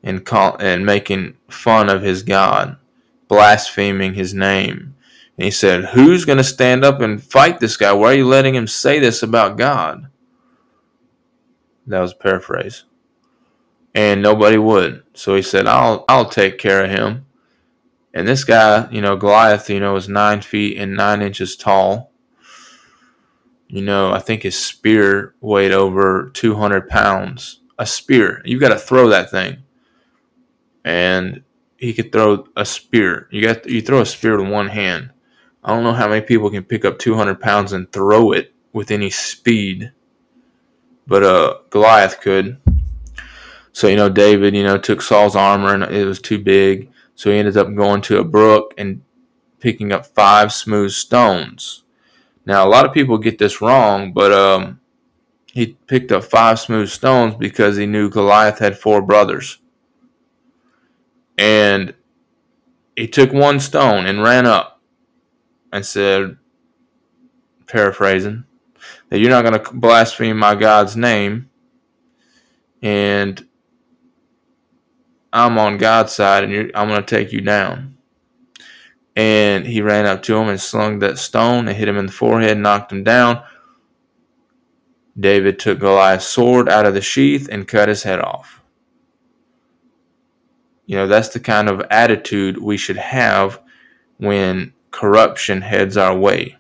and 0.05 0.25
call, 0.25 0.57
and 0.61 0.87
making 0.87 1.37
fun 1.49 1.89
of 1.89 2.03
his 2.03 2.23
God, 2.23 2.77
blaspheming 3.27 4.15
his 4.15 4.35
name. 4.35 4.95
And 5.37 5.45
he 5.47 5.51
said, 5.51 5.87
Who's 5.87 6.27
going 6.27 6.39
to 6.39 6.45
stand 6.45 6.85
up 6.85 7.01
and 7.01 7.23
fight 7.23 7.59
this 7.59 7.77
guy? 7.77 7.93
Why 7.93 8.13
are 8.13 8.15
you 8.15 8.29
letting 8.29 8.55
him 8.55 8.69
say 8.69 9.01
this 9.01 9.23
about 9.23 9.57
God? 9.57 10.07
That 11.87 12.01
was 12.01 12.13
a 12.13 12.17
paraphrase. 12.17 12.85
And 13.95 14.23
nobody 14.23 14.59
would. 14.59 15.03
So 15.15 15.35
he 15.35 15.43
said, 15.43 15.67
I'll 15.67 16.05
I'll 16.09 16.29
take 16.29 16.59
care 16.59 16.85
of 16.85 16.91
him. 16.91 17.27
And 18.13 18.29
this 18.29 18.45
guy, 18.45 18.89
you 18.91 19.01
know, 19.01 19.17
Goliath, 19.17 19.71
you 19.71 19.81
know, 19.81 19.95
was 19.95 20.09
nine 20.09 20.41
feet 20.41 20.79
and 20.79 20.95
nine 20.95 21.23
inches 21.23 21.57
tall. 21.57 22.13
You 23.69 23.83
know, 23.83 24.13
I 24.13 24.19
think 24.21 24.43
his 24.43 24.59
spear 24.59 25.35
weighed 25.41 25.73
over 25.73 26.31
200 26.35 26.89
pounds. 26.89 27.61
A 27.77 27.87
spear. 27.87 28.41
You've 28.45 28.61
got 28.61 28.69
to 28.69 28.79
throw 28.79 29.09
that 29.09 29.33
thing 29.33 29.64
and 30.85 31.43
he 31.77 31.93
could 31.93 32.13
throw 32.13 32.47
a 32.57 32.65
spear. 32.65 33.29
You 33.31 33.43
got 33.43 33.69
you 33.69 33.81
throw 33.81 34.01
a 34.01 34.07
spear 34.07 34.41
with 34.41 34.51
one 34.51 34.69
hand. 34.69 35.11
I 35.63 35.75
don't 35.75 35.85
know 35.85 35.93
how 35.93 36.09
many 36.09 36.21
people 36.21 36.51
can 36.51 36.65
pick 36.65 36.85
up 36.85 36.99
200 36.99 37.41
pounds 37.41 37.73
and 37.73 37.91
throw 37.91 38.33
it 38.33 38.55
with 38.73 38.91
any 38.91 39.09
speed, 39.11 39.93
but 41.07 41.23
uh, 41.23 41.59
Goliath 41.71 42.21
could. 42.21 42.59
So 43.73 43.89
you 43.89 43.97
know, 43.97 44.09
David, 44.09 44.55
you 44.55 44.63
know, 44.63 44.79
took 44.79 45.01
Saul's 45.01 45.37
armor 45.37 45.75
and 45.75 45.83
it 45.85 46.05
was 46.05 46.21
too 46.21 46.39
big, 46.39 46.91
so 47.15 47.31
he 47.31 47.39
ended 47.39 47.57
up 47.57 47.75
going 47.75 48.03
to 48.03 48.19
a 48.19 48.25
brook 48.25 48.75
and 48.79 49.03
picking 49.59 49.93
up 49.93 50.07
five 50.07 50.53
smooth 50.53 50.93
stones. 50.93 51.85
Now 52.47 52.67
a 52.67 52.69
lot 52.69 52.85
of 52.85 52.93
people 52.93 53.17
get 53.17 53.39
this 53.39 53.63
wrong, 53.63 54.13
but 54.13 54.33
um, 54.33 54.81
he 55.47 55.79
picked 55.87 56.13
up 56.13 56.25
five 56.25 56.61
smooth 56.61 56.91
stones 56.91 57.35
because 57.37 57.77
he 57.77 57.87
knew 57.87 58.11
Goliath 58.11 58.59
had 58.59 58.79
four 58.79 59.01
brothers. 59.01 59.59
And 61.37 61.95
he 62.97 63.09
took 63.09 63.33
one 63.33 63.61
stone 63.61 64.07
and 64.07 64.23
ran 64.23 64.47
up 64.47 64.81
and 65.73 65.85
said, 65.85 66.37
paraphrasing, 67.67 68.45
that 69.09 69.19
you're 69.19 69.31
not 69.31 69.43
going 69.43 69.61
to 69.61 69.73
blaspheme 69.73 70.39
my 70.39 70.55
God's 70.55 70.97
name. 70.97 71.51
And 72.83 73.47
I'm 75.33 75.59
on 75.59 75.79
God's 75.79 76.13
side 76.13 76.45
and 76.45 76.71
I'm 76.75 76.89
going 76.89 77.03
to 77.03 77.17
take 77.17 77.33
you 77.33 77.41
down. 77.41 77.97
And 79.17 79.67
he 79.67 79.81
ran 79.81 80.07
up 80.07 80.23
to 80.25 80.37
him 80.37 80.49
and 80.49 80.61
slung 80.61 80.99
that 81.01 81.19
stone 81.19 81.69
and 81.69 81.77
hit 81.77 81.89
him 81.89 81.97
in 81.97 82.07
the 82.07 82.13
forehead, 82.13 82.59
knocked 82.59 82.93
him 82.93 83.05
down. 83.05 83.43
David 85.19 85.59
took 85.59 85.79
Goliath's 85.79 86.27
sword 86.27 86.69
out 86.69 86.87
of 86.87 86.95
the 86.95 87.01
sheath 87.01 87.49
and 87.51 87.69
cut 87.69 87.89
his 87.89 88.03
head 88.03 88.21
off. 88.21 88.61
You 90.87 90.97
know, 90.97 91.07
that's 91.07 91.29
the 91.29 91.41
kind 91.41 91.69
of 91.69 91.81
attitude 91.91 92.59
we 92.59 92.77
should 92.77 92.97
have 92.97 93.61
when 94.19 94.73
corruption 94.91 95.63
heads 95.63 95.97
our 95.97 96.17
way. 96.17 96.57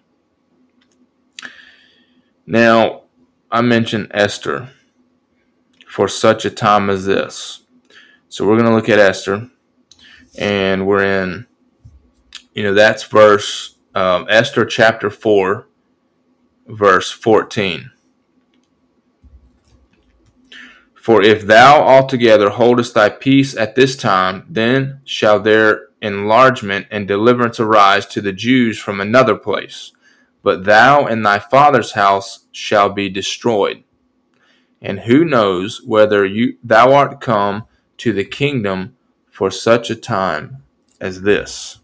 Now, 2.47 3.03
I 3.51 3.61
mentioned 3.62 4.09
Esther 4.11 4.68
for 5.87 6.09
such 6.09 6.45
a 6.45 6.51
time 6.51 6.91
as 6.91 7.05
this. 7.07 7.61
So 8.29 8.45
we're 8.47 8.59
going 8.59 8.68
to 8.68 8.75
look 8.75 8.89
at 8.89 8.99
Esther, 8.99 9.49
and 10.37 10.87
we're 10.87 11.05
in, 11.05 11.47
you 12.53 12.64
know, 12.64 12.75
that's 12.75 13.05
verse, 13.05 13.77
um, 13.95 14.27
Esther 14.29 14.64
chapter 14.64 15.09
4, 15.09 15.68
verse 16.66 17.11
14. 17.12 17.93
For 21.05 21.21
if 21.21 21.43
thou 21.43 21.83
altogether 21.83 22.49
holdest 22.49 22.95
thy 22.95 23.11
peace 23.11 23.55
at 23.55 23.75
this 23.75 23.95
time, 23.95 24.47
then 24.49 25.03
shall 25.05 25.39
their 25.39 25.89
enlargement 26.01 26.87
and 26.91 27.07
deliverance 27.07 27.61
arise 27.61 28.07
to 28.07 28.23
the 28.23 28.33
Jews 28.33 28.79
from 28.79 29.03
another 29.03 29.35
place. 29.35 29.93
But 30.43 30.65
thou 30.65 31.05
and 31.05 31.23
thy 31.23 31.41
father's 31.41 31.93
house 31.93 32.47
shall 32.53 32.89
be 32.89 33.11
destroyed. 33.11 33.85
And 34.81 35.01
who 35.01 35.27
knows 35.27 35.83
whether 35.85 36.25
you 36.25 36.57
thou 36.65 36.95
art 36.95 37.21
come 37.21 37.65
to 37.99 38.15
the 38.15 38.25
kingdom 38.25 38.97
for 39.29 39.51
such 39.51 39.91
a 39.91 39.97
time 39.97 40.63
as 41.03 41.21
this? 41.21 41.81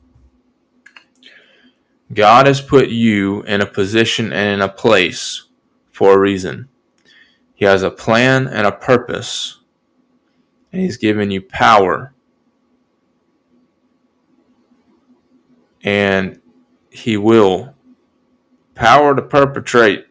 God 2.15 2.47
has 2.47 2.63
put 2.63 2.89
you 2.89 3.43
in 3.43 3.61
a 3.61 3.67
position 3.67 4.33
and 4.33 4.49
in 4.49 4.61
a 4.63 4.73
place 4.73 5.43
for 5.91 6.15
a 6.15 6.19
reason. 6.19 6.71
He 7.61 7.67
has 7.67 7.83
a 7.83 7.91
plan 7.91 8.49
and 8.49 8.67
a 8.67 8.73
purpose, 8.73 9.59
and 10.73 10.81
He's 10.81 10.97
given 10.97 11.31
you 11.31 11.43
power. 11.43 12.15
And 15.85 16.41
He 16.89 17.19
will 17.19 17.75
power 18.75 19.15
to 19.15 19.21
perpetrate, 19.21 20.07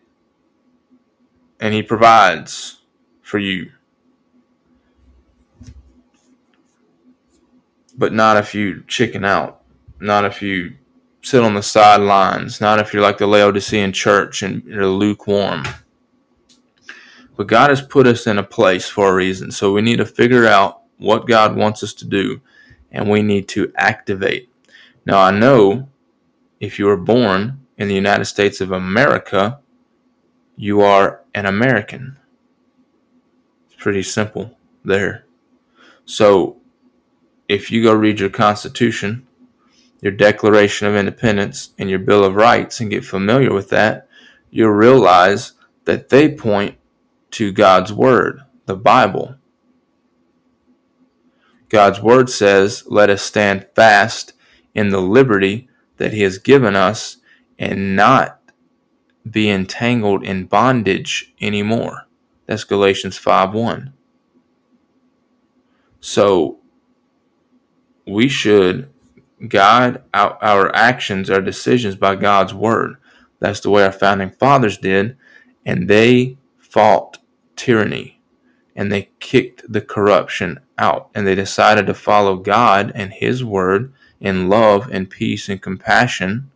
and 1.59 1.73
He 1.73 1.81
provides 1.81 2.83
for 3.23 3.39
you. 3.39 3.71
But 7.97 8.13
not 8.13 8.37
if 8.37 8.53
you 8.53 8.83
chicken 8.87 9.25
out, 9.25 9.63
not 9.99 10.23
if 10.23 10.43
you 10.43 10.75
sit 11.23 11.41
on 11.41 11.55
the 11.55 11.63
sidelines, 11.63 12.61
not 12.61 12.77
if 12.77 12.93
you're 12.93 13.01
like 13.01 13.17
the 13.17 13.25
Laodicean 13.25 13.91
church 13.91 14.43
and 14.43 14.63
you're 14.65 14.85
lukewarm. 14.85 15.63
But 17.39 17.47
God 17.47 17.69
has 17.69 17.81
put 17.81 18.05
us 18.05 18.27
in 18.27 18.37
a 18.37 18.43
place 18.43 18.89
for 18.89 19.07
a 19.07 19.15
reason. 19.15 19.49
So 19.49 19.71
we 19.71 19.81
need 19.81 19.99
to 19.99 20.05
figure 20.05 20.45
out 20.45 20.81
what 20.97 21.25
God 21.25 21.55
wants 21.55 21.81
us 21.83 21.93
to 21.93 22.05
do 22.05 22.41
and 22.91 23.09
we 23.09 23.21
need 23.21 23.47
to 23.47 23.71
activate. 23.77 24.49
Now, 25.05 25.21
I 25.21 25.31
know 25.31 25.87
if 26.59 26.77
you 26.77 26.85
were 26.85 26.97
born 26.97 27.65
in 27.77 27.87
the 27.87 27.95
United 27.95 28.25
States 28.25 28.59
of 28.59 28.73
America, 28.73 29.61
you 30.57 30.81
are 30.81 31.21
an 31.33 31.45
American. 31.45 32.17
It's 33.67 33.81
pretty 33.81 34.03
simple 34.03 34.57
there. 34.83 35.23
So, 36.03 36.57
if 37.47 37.71
you 37.71 37.83
go 37.83 37.93
read 37.93 38.19
your 38.19 38.31
Constitution, 38.31 39.25
your 40.01 40.11
Declaration 40.11 40.87
of 40.89 40.95
Independence, 40.97 41.73
and 41.79 41.89
your 41.89 41.99
Bill 41.99 42.25
of 42.25 42.35
Rights 42.35 42.81
and 42.81 42.91
get 42.91 43.05
familiar 43.05 43.53
with 43.53 43.69
that, 43.69 44.09
you'll 44.51 44.71
realize 44.71 45.53
that 45.85 46.09
they 46.09 46.35
point 46.35 46.75
to 47.32 47.51
God's 47.51 47.93
Word, 47.93 48.41
the 48.65 48.75
Bible. 48.75 49.36
God's 51.69 52.01
Word 52.01 52.30
says, 52.30 52.84
Let 52.88 53.09
us 53.09 53.21
stand 53.21 53.67
fast 53.75 54.34
in 54.73 54.89
the 54.89 55.01
liberty 55.01 55.69
that 55.97 56.13
He 56.13 56.21
has 56.21 56.38
given 56.38 56.75
us 56.75 57.17
and 57.57 57.95
not 57.95 58.39
be 59.30 59.49
entangled 59.49 60.23
in 60.23 60.45
bondage 60.45 61.34
anymore. 61.39 62.07
That's 62.47 62.63
Galatians 62.63 63.17
5 63.17 63.53
1. 63.53 63.93
So 65.99 66.59
we 68.07 68.27
should 68.27 68.89
guide 69.47 70.01
our, 70.13 70.38
our 70.41 70.75
actions, 70.75 71.30
our 71.30 71.41
decisions 71.41 71.95
by 71.95 72.15
God's 72.15 72.53
word. 72.53 72.95
That's 73.39 73.59
the 73.59 73.69
way 73.69 73.84
our 73.84 73.91
founding 73.91 74.32
fathers 74.32 74.77
did, 74.77 75.15
and 75.65 75.88
they 75.88 76.38
fought 76.57 77.18
tyranny 77.60 78.22
and 78.74 78.89
they 78.89 79.10
kicked 79.20 79.62
the 79.72 79.82
corruption 79.82 80.57
out 80.78 81.10
and 81.14 81.28
they 81.28 81.36
decided 81.36 81.86
to 81.86 81.93
follow 81.93 82.38
God 82.38 82.93
and 82.95 83.12
His 83.12 83.43
word 83.43 83.91
in 84.22 84.47
love 84.47 84.89
and 84.89 85.10
peace 85.10 85.49
and 85.49 85.62
compassion 85.62 86.49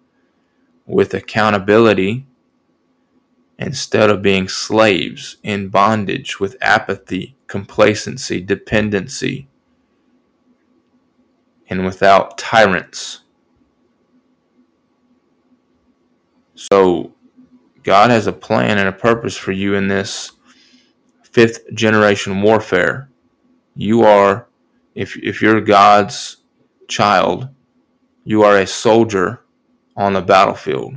with 0.86 1.14
accountability 1.14 2.26
instead 3.60 4.10
of 4.10 4.22
being 4.22 4.48
slaves 4.48 5.38
in 5.44 5.68
bondage 5.68 6.40
with 6.40 6.56
apathy, 6.62 7.36
complacency, 7.48 8.40
dependency, 8.40 9.48
and 11.70 11.86
without 11.86 12.38
tyrants. 12.38 13.22
So, 16.56 17.14
God 17.84 18.12
has 18.12 18.28
a 18.28 18.34
plan 18.34 18.78
and 18.78 18.88
a 18.88 18.94
purpose 18.94 19.36
for 19.36 19.52
you 19.52 19.76
in 19.76 19.90
this 19.90 20.33
fifth 21.34 21.74
generation 21.74 22.42
warfare. 22.42 23.10
You 23.76 24.04
are, 24.04 24.48
if, 24.94 25.18
if 25.18 25.42
you're 25.42 25.60
God's 25.62 26.38
child, 26.88 27.50
you 28.24 28.44
are 28.44 28.58
a 28.58 28.68
soldier 28.68 29.42
on 29.98 30.14
the 30.14 30.22
battlefield. 30.22 30.96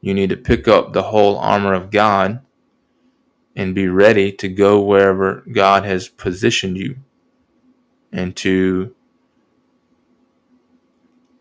You 0.00 0.14
need 0.14 0.30
to 0.30 0.36
pick 0.36 0.68
up 0.68 0.92
the 0.92 1.02
whole 1.02 1.36
armor 1.38 1.74
of 1.74 1.90
God 1.90 2.40
and 3.56 3.74
be 3.74 3.88
ready 3.88 4.30
to 4.32 4.48
go 4.48 4.80
wherever 4.80 5.44
God 5.52 5.84
has 5.84 6.08
positioned 6.08 6.76
you 6.76 6.96
and 8.12 8.36
to 8.36 8.94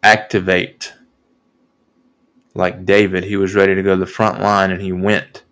activate. 0.01 0.93
Like 2.55 2.85
David, 2.85 3.23
he 3.23 3.37
was 3.37 3.55
ready 3.55 3.75
to 3.75 3.83
go 3.83 3.95
to 3.95 3.99
the 3.99 4.05
front 4.05 4.41
line 4.41 4.71
and 4.71 4.81
he 4.81 4.91
went 4.91 5.43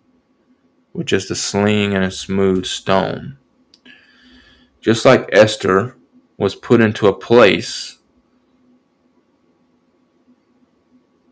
with 0.92 1.06
just 1.06 1.30
a 1.30 1.34
sling 1.34 1.94
and 1.94 2.04
a 2.04 2.10
smooth 2.10 2.66
stone. 2.66 3.38
Just 4.80 5.04
like 5.04 5.28
Esther 5.32 5.96
was 6.36 6.54
put 6.54 6.80
into 6.80 7.06
a 7.06 7.12
place 7.12 7.98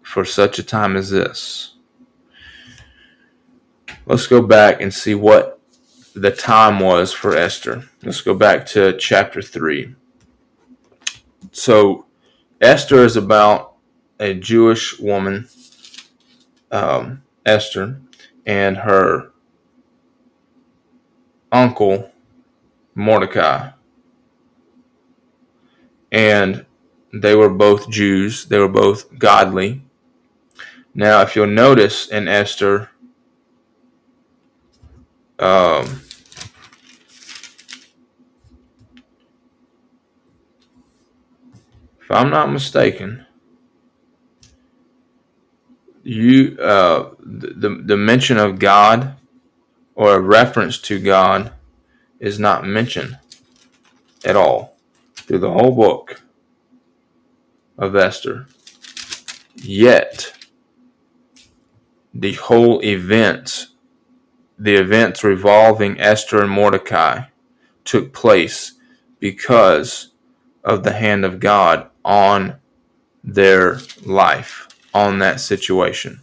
for 0.02 0.24
such 0.24 0.58
a 0.58 0.62
time 0.62 0.96
as 0.96 1.10
this. 1.10 1.76
Let's 4.06 4.26
go 4.26 4.42
back 4.42 4.80
and 4.80 4.92
see 4.92 5.14
what 5.14 5.60
the 6.14 6.30
time 6.30 6.80
was 6.80 7.12
for 7.12 7.36
Esther. 7.36 7.84
Let's 8.02 8.20
go 8.20 8.34
back 8.34 8.66
to 8.66 8.96
chapter 8.96 9.40
3. 9.40 9.94
So, 11.52 12.06
Esther 12.60 13.04
is 13.04 13.16
about 13.16 13.76
a 14.18 14.34
Jewish 14.34 14.98
woman, 14.98 15.48
um, 16.70 17.22
Esther, 17.46 18.00
and 18.46 18.76
her 18.78 19.29
uncle, 21.52 22.10
Mordecai. 22.94 23.70
And 26.12 26.66
they 27.12 27.34
were 27.34 27.50
both 27.50 27.90
Jews, 27.90 28.46
they 28.46 28.58
were 28.58 28.68
both 28.68 29.18
godly. 29.18 29.82
Now, 30.94 31.22
if 31.22 31.36
you'll 31.36 31.46
notice 31.46 32.08
in 32.08 32.26
Esther, 32.28 32.90
um, 35.38 36.02
if 42.00 42.10
I'm 42.10 42.30
not 42.30 42.52
mistaken, 42.52 43.24
you 46.02 46.58
uh, 46.58 47.10
the 47.20 47.82
the 47.84 47.96
mention 47.96 48.36
of 48.36 48.58
God 48.58 49.16
or 50.00 50.14
a 50.14 50.20
reference 50.20 50.78
to 50.78 50.98
God 50.98 51.52
is 52.20 52.38
not 52.38 52.64
mentioned 52.64 53.18
at 54.24 54.34
all 54.34 54.78
through 55.14 55.40
the 55.40 55.50
whole 55.50 55.76
book 55.76 56.22
of 57.76 57.94
Esther. 57.94 58.46
Yet 59.56 60.32
the 62.14 62.32
whole 62.32 62.82
events, 62.82 63.74
the 64.58 64.76
events 64.76 65.22
revolving 65.22 66.00
Esther 66.00 66.40
and 66.40 66.50
Mordecai, 66.50 67.24
took 67.84 68.14
place 68.14 68.72
because 69.18 70.12
of 70.64 70.82
the 70.82 70.94
hand 70.94 71.26
of 71.26 71.40
God 71.40 71.90
on 72.06 72.56
their 73.22 73.78
life, 74.06 74.66
on 74.94 75.18
that 75.18 75.40
situation. 75.40 76.22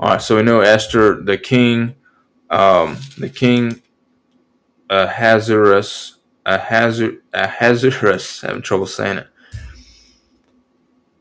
All 0.00 0.08
right, 0.08 0.22
so 0.22 0.34
we 0.34 0.42
know 0.42 0.62
Esther, 0.62 1.22
the 1.22 1.38
king, 1.38 1.94
um, 2.50 2.96
the 3.18 3.28
king 3.28 3.82
Ahasuerus, 4.90 6.16
Ahasuerus, 6.46 7.18
Ahasuerus, 7.34 8.40
having 8.42 8.62
trouble 8.62 8.86
saying 8.86 9.18
it, 9.18 9.28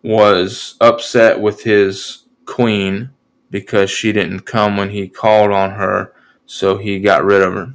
was 0.03 0.75
upset 0.79 1.39
with 1.39 1.63
his 1.63 2.23
queen 2.45 3.09
because 3.49 3.89
she 3.89 4.11
didn't 4.11 4.41
come 4.41 4.77
when 4.77 4.89
he 4.89 5.07
called 5.07 5.51
on 5.51 5.71
her, 5.71 6.13
so 6.45 6.77
he 6.77 6.99
got 6.99 7.25
rid 7.25 7.41
of 7.41 7.53
her. 7.53 7.73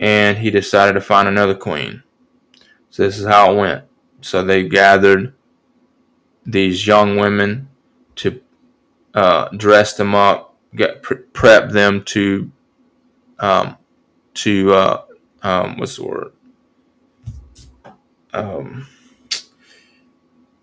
And 0.00 0.38
he 0.38 0.50
decided 0.50 0.94
to 0.94 1.00
find 1.00 1.28
another 1.28 1.54
queen. 1.54 2.02
So 2.88 3.04
this 3.04 3.18
is 3.18 3.26
how 3.26 3.52
it 3.52 3.56
went. 3.56 3.84
So 4.22 4.42
they 4.42 4.68
gathered 4.68 5.34
these 6.44 6.86
young 6.86 7.16
women 7.16 7.68
to 8.16 8.40
uh, 9.14 9.48
dress 9.50 9.94
them 9.94 10.14
up, 10.14 10.49
get 10.74 11.02
pre- 11.02 11.18
prep 11.18 11.70
them 11.70 12.04
to 12.04 12.50
um, 13.38 13.76
to 14.34 14.72
uh, 14.72 15.02
um, 15.42 15.78
what's 15.78 15.96
the 15.96 16.04
word? 16.04 16.32
Um, 18.32 18.86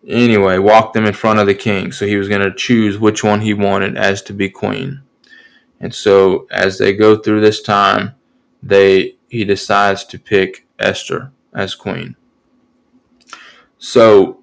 Anyway, 0.07 0.57
walk 0.57 0.93
them 0.93 1.05
in 1.05 1.13
front 1.13 1.37
of 1.37 1.47
the 1.47 1.53
king. 1.53 1.91
So 1.91 2.07
he 2.07 2.15
was 2.15 2.29
going 2.29 2.41
to 2.41 2.53
choose 2.53 2.97
which 2.97 3.25
one 3.25 3.41
he 3.41 3.53
wanted 3.53 3.97
as 3.97 4.21
to 4.23 4.33
be 4.33 4.49
queen. 4.49 5.01
And 5.81 5.93
so 5.93 6.47
as 6.49 6.77
they 6.77 6.95
go 6.95 7.17
through 7.17 7.41
this 7.41 7.61
time, 7.61 8.15
they 8.63 9.17
he 9.29 9.43
decides 9.43 10.05
to 10.05 10.17
pick 10.17 10.65
Esther 10.79 11.31
as 11.53 11.75
queen. 11.75 12.15
So 13.77 14.36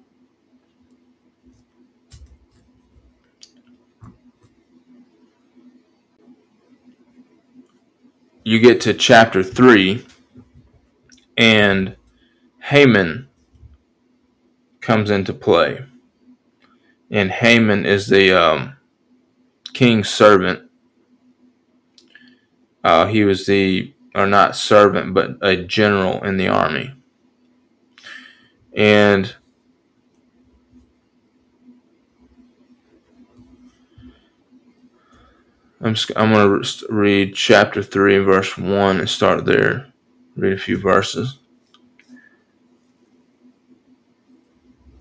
you 8.45 8.59
get 8.59 8.79
to 8.79 8.93
chapter 8.93 9.43
3 9.43 10.05
and 11.35 11.97
Haman 12.61 13.27
comes 14.81 15.09
into 15.09 15.33
play. 15.33 15.83
And 17.09 17.31
Haman 17.31 17.87
is 17.87 18.07
the 18.07 18.31
um, 18.33 18.77
king's 19.73 20.09
servant. 20.09 20.69
Uh, 22.83 23.07
he 23.07 23.23
was 23.23 23.47
the, 23.47 23.91
or 24.13 24.27
not 24.27 24.55
servant, 24.55 25.15
but 25.15 25.37
a 25.41 25.55
general 25.57 26.23
in 26.23 26.37
the 26.37 26.47
army. 26.47 26.93
And 28.73 29.33
I'm, 35.85 35.95
I'm 36.15 36.33
going 36.33 36.63
to 36.63 36.87
read 36.89 37.35
chapter 37.35 37.83
3, 37.83 38.17
verse 38.17 38.57
1, 38.57 38.99
and 38.99 39.07
start 39.07 39.45
there. 39.45 39.93
Read 40.35 40.53
a 40.53 40.57
few 40.57 40.79
verses. 40.79 41.37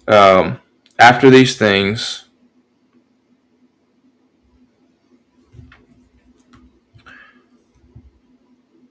Um, 0.07 0.61
after 0.99 1.30
these 1.30 1.57
things, 1.57 2.26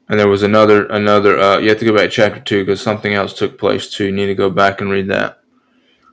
and 0.09 0.19
there 0.19 0.27
was 0.27 0.41
another 0.41 0.87
another. 0.87 1.39
Uh, 1.39 1.59
you 1.59 1.69
have 1.69 1.77
to 1.77 1.85
go 1.85 1.95
back 1.95 2.05
to 2.05 2.09
chapter 2.09 2.39
two 2.39 2.65
because 2.65 2.81
something 2.81 3.13
else 3.13 3.35
took 3.35 3.59
place 3.59 3.87
too. 3.87 4.05
You 4.05 4.11
need 4.11 4.25
to 4.25 4.35
go 4.35 4.49
back 4.49 4.81
and 4.81 4.89
read 4.89 5.07
that. 5.09 5.43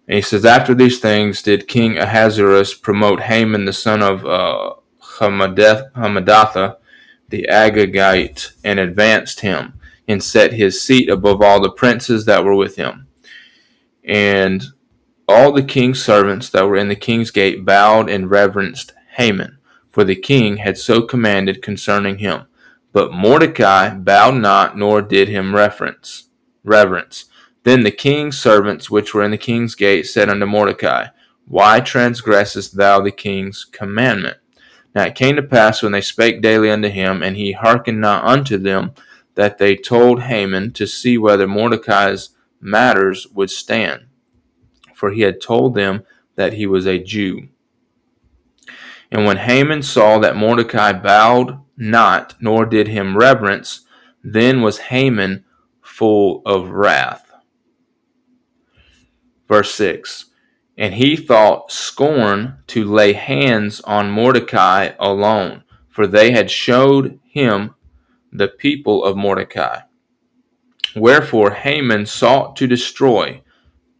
And 0.06 0.16
he 0.16 0.22
says, 0.22 0.44
after 0.44 0.74
these 0.74 1.00
things, 1.00 1.40
did 1.40 1.66
King 1.66 1.96
Ahasuerus 1.96 2.74
promote 2.74 3.22
Haman 3.22 3.64
the 3.64 3.72
son 3.72 4.02
of 4.02 4.26
uh, 4.26 4.74
Hammedatha, 5.20 6.76
the 7.28 7.46
Agagite, 7.48 8.52
and 8.64 8.80
advanced 8.80 9.40
him, 9.40 9.74
and 10.08 10.22
set 10.22 10.52
his 10.52 10.82
seat 10.82 11.08
above 11.08 11.40
all 11.40 11.60
the 11.60 11.70
princes 11.70 12.24
that 12.24 12.44
were 12.44 12.56
with 12.56 12.76
him. 12.76 13.06
And 14.04 14.64
all 15.28 15.52
the 15.52 15.62
king's 15.62 16.02
servants 16.02 16.50
that 16.50 16.66
were 16.66 16.76
in 16.76 16.88
the 16.88 16.96
king's 16.96 17.30
gate 17.30 17.64
bowed 17.64 18.10
and 18.10 18.28
reverenced 18.28 18.92
Haman, 19.12 19.58
for 19.90 20.02
the 20.02 20.16
king 20.16 20.56
had 20.56 20.76
so 20.76 21.02
commanded 21.02 21.62
concerning 21.62 22.18
him. 22.18 22.46
But 22.92 23.12
Mordecai 23.12 23.94
bowed 23.94 24.34
not, 24.34 24.76
nor 24.76 25.00
did 25.02 25.28
him 25.28 25.54
reverence. 25.54 26.28
Reverence. 26.64 27.26
Then 27.62 27.84
the 27.84 27.92
king's 27.92 28.38
servants 28.38 28.90
which 28.90 29.14
were 29.14 29.22
in 29.22 29.30
the 29.30 29.38
king's 29.38 29.76
gate 29.76 30.06
said 30.06 30.28
unto 30.28 30.46
Mordecai, 30.46 31.08
Why 31.46 31.80
transgressest 31.80 32.72
thou 32.72 33.00
the 33.00 33.12
king's 33.12 33.64
commandment? 33.64 34.38
Now 34.94 35.04
it 35.04 35.14
came 35.14 35.36
to 35.36 35.42
pass 35.42 35.82
when 35.82 35.92
they 35.92 36.00
spake 36.00 36.42
daily 36.42 36.70
unto 36.70 36.88
him, 36.88 37.22
and 37.22 37.36
he 37.36 37.52
hearkened 37.52 38.00
not 38.00 38.24
unto 38.24 38.58
them, 38.58 38.92
that 39.34 39.58
they 39.58 39.76
told 39.76 40.22
Haman 40.22 40.72
to 40.72 40.86
see 40.86 41.16
whether 41.16 41.46
Mordecai's 41.46 42.30
matters 42.60 43.26
would 43.28 43.50
stand. 43.50 44.06
For 44.94 45.12
he 45.12 45.22
had 45.22 45.40
told 45.40 45.74
them 45.74 46.02
that 46.36 46.54
he 46.54 46.66
was 46.66 46.86
a 46.86 46.98
Jew. 46.98 47.48
And 49.10 49.24
when 49.24 49.38
Haman 49.38 49.82
saw 49.82 50.18
that 50.18 50.36
Mordecai 50.36 50.92
bowed 50.92 51.60
not, 51.76 52.34
nor 52.40 52.66
did 52.66 52.88
him 52.88 53.16
reverence, 53.16 53.86
then 54.22 54.60
was 54.60 54.78
Haman 54.78 55.44
full 55.80 56.42
of 56.44 56.70
wrath. 56.70 57.30
Verse 59.48 59.74
6 59.74 60.29
And 60.80 60.94
he 60.94 61.14
thought 61.14 61.70
scorn 61.70 62.56
to 62.68 62.84
lay 62.84 63.12
hands 63.12 63.82
on 63.82 64.10
Mordecai 64.10 64.92
alone, 64.98 65.62
for 65.90 66.06
they 66.06 66.30
had 66.30 66.50
showed 66.50 67.20
him 67.22 67.74
the 68.32 68.48
people 68.48 69.04
of 69.04 69.16
Mordecai. 69.16 69.80
Wherefore 70.96 71.50
Haman 71.50 72.06
sought 72.06 72.56
to 72.56 72.66
destroy 72.66 73.42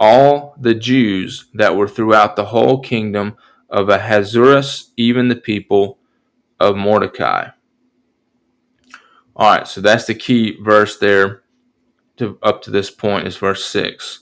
all 0.01 0.57
the 0.59 0.75
Jews 0.75 1.51
that 1.53 1.77
were 1.77 1.87
throughout 1.87 2.35
the 2.35 2.47
whole 2.47 2.81
kingdom 2.81 3.37
of 3.69 3.91
Ahasuerus, 3.91 4.93
even 4.97 5.29
the 5.29 5.37
people 5.37 5.99
of 6.59 6.77
Mordecai. 6.77 7.49
All 9.37 9.53
right, 9.57 9.69
so 9.69 9.83
that's 9.83 10.07
the 10.07 10.15
key 10.15 10.57
verse 10.63 10.99
there 10.99 11.43
to, 12.17 12.39
up 12.43 12.63
to 12.63 12.71
this 12.71 12.91
point 12.91 13.27
is 13.27 13.37
verse 13.37 13.65
6. 13.67 14.21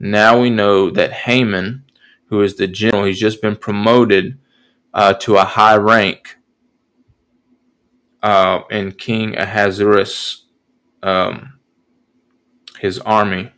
Now 0.00 0.40
we 0.40 0.50
know 0.50 0.90
that 0.90 1.12
Haman, 1.12 1.84
who 2.28 2.42
is 2.42 2.56
the 2.56 2.66
general, 2.66 3.04
he's 3.04 3.18
just 3.18 3.42
been 3.42 3.56
promoted 3.56 4.38
uh, 4.94 5.14
to 5.14 5.36
a 5.36 5.44
high 5.44 5.76
rank 5.76 6.36
uh, 8.22 8.60
in 8.70 8.92
King 8.92 9.36
Ahasuerus, 9.36 10.44
um, 11.02 11.58
his 12.78 12.98
army. 13.00 13.50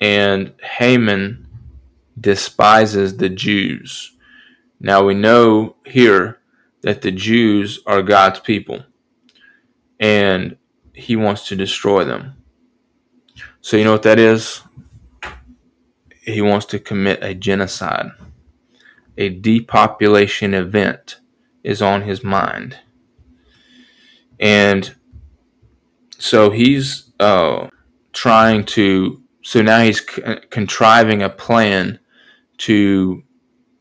And 0.00 0.54
Haman 0.62 1.46
despises 2.18 3.16
the 3.16 3.28
Jews. 3.28 4.16
Now 4.80 5.04
we 5.04 5.14
know 5.14 5.76
here 5.84 6.38
that 6.82 7.02
the 7.02 7.10
Jews 7.10 7.80
are 7.86 8.02
God's 8.02 8.40
people 8.40 8.82
and 9.98 10.56
he 10.94 11.16
wants 11.16 11.48
to 11.48 11.56
destroy 11.56 12.04
them. 12.04 12.36
So, 13.60 13.76
you 13.76 13.84
know 13.84 13.92
what 13.92 14.02
that 14.02 14.18
is? 14.18 14.62
He 16.22 16.40
wants 16.40 16.66
to 16.66 16.78
commit 16.78 17.22
a 17.22 17.34
genocide. 17.34 18.10
A 19.16 19.28
depopulation 19.28 20.54
event 20.54 21.20
is 21.62 21.82
on 21.82 22.02
his 22.02 22.22
mind. 22.22 22.78
And 24.38 24.94
so 26.18 26.50
he's 26.50 27.12
uh, 27.18 27.68
trying 28.12 28.64
to, 28.66 29.22
so 29.42 29.62
now 29.62 29.82
he's 29.82 30.00
contriving 30.00 31.22
a 31.22 31.30
plan 31.30 31.98
to 32.58 33.22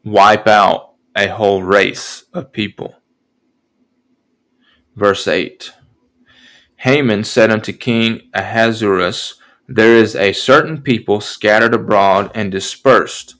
wipe 0.04 0.48
out 0.48 0.94
a 1.16 1.28
whole 1.28 1.64
race 1.64 2.24
of 2.34 2.52
people. 2.52 2.96
Verse 4.96 5.28
8 5.28 5.72
Haman 6.78 7.26
said 7.26 7.52
unto 7.52 7.74
King 7.74 8.30
Ahasuerus, 8.34 9.39
There 9.72 9.96
is 9.96 10.16
a 10.16 10.34
certain 10.34 10.82
people 10.82 11.22
scattered 11.22 11.76
abroad 11.76 12.32
and 12.34 12.52
dispersed 12.52 13.36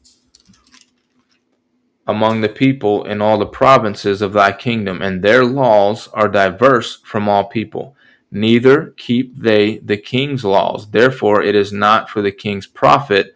among 2.06 2.42
the 2.42 2.50
people 2.50 3.04
in 3.06 3.20
all 3.20 3.40
the 3.40 3.48
provinces 3.48 4.22
of 4.22 4.34
thy 4.34 4.52
kingdom, 4.52 5.02
and 5.02 5.24
their 5.24 5.44
laws 5.44 6.08
are 6.10 6.28
diverse 6.28 6.98
from 7.04 7.28
all 7.28 7.46
people. 7.46 7.96
Neither 8.30 8.94
keep 8.96 9.38
they 9.38 9.80
the 9.80 9.98
king's 9.98 10.46
laws. 10.46 10.92
Therefore, 10.92 11.42
it 11.42 11.56
is 11.56 11.74
not 11.74 12.12
for 12.12 12.22
the 12.22 12.32
king's 12.32 12.68
profit 12.68 13.36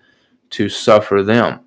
to 0.51 0.69
suffer 0.69 1.23
them. 1.23 1.61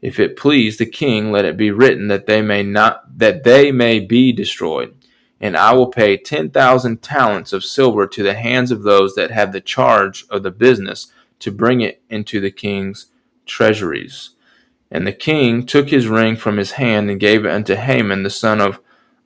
If 0.00 0.18
it 0.18 0.38
please 0.38 0.78
the 0.78 0.86
king, 0.86 1.30
let 1.30 1.44
it 1.44 1.58
be 1.58 1.70
written 1.72 2.08
that 2.08 2.24
they 2.24 2.40
may 2.40 2.62
not 2.62 3.18
that 3.18 3.44
they 3.44 3.70
may 3.70 4.00
be 4.00 4.32
destroyed. 4.32 4.94
And 5.40 5.56
I 5.56 5.72
will 5.72 5.86
pay 5.88 6.16
ten 6.16 6.50
thousand 6.50 7.02
talents 7.02 7.52
of 7.52 7.64
silver 7.64 8.06
to 8.06 8.22
the 8.22 8.34
hands 8.34 8.70
of 8.70 8.82
those 8.82 9.14
that 9.14 9.30
have 9.30 9.52
the 9.52 9.60
charge 9.60 10.26
of 10.30 10.42
the 10.42 10.50
business 10.50 11.12
to 11.40 11.50
bring 11.50 11.80
it 11.80 12.02
into 12.10 12.40
the 12.40 12.50
king's 12.50 13.06
treasuries. 13.46 14.30
And 14.90 15.06
the 15.06 15.12
king 15.12 15.64
took 15.64 15.88
his 15.88 16.08
ring 16.08 16.36
from 16.36 16.56
his 16.56 16.72
hand 16.72 17.10
and 17.10 17.18
gave 17.20 17.44
it 17.44 17.50
unto 17.50 17.74
Haman 17.74 18.22
the 18.22 18.30
son 18.30 18.60
of 18.60 18.80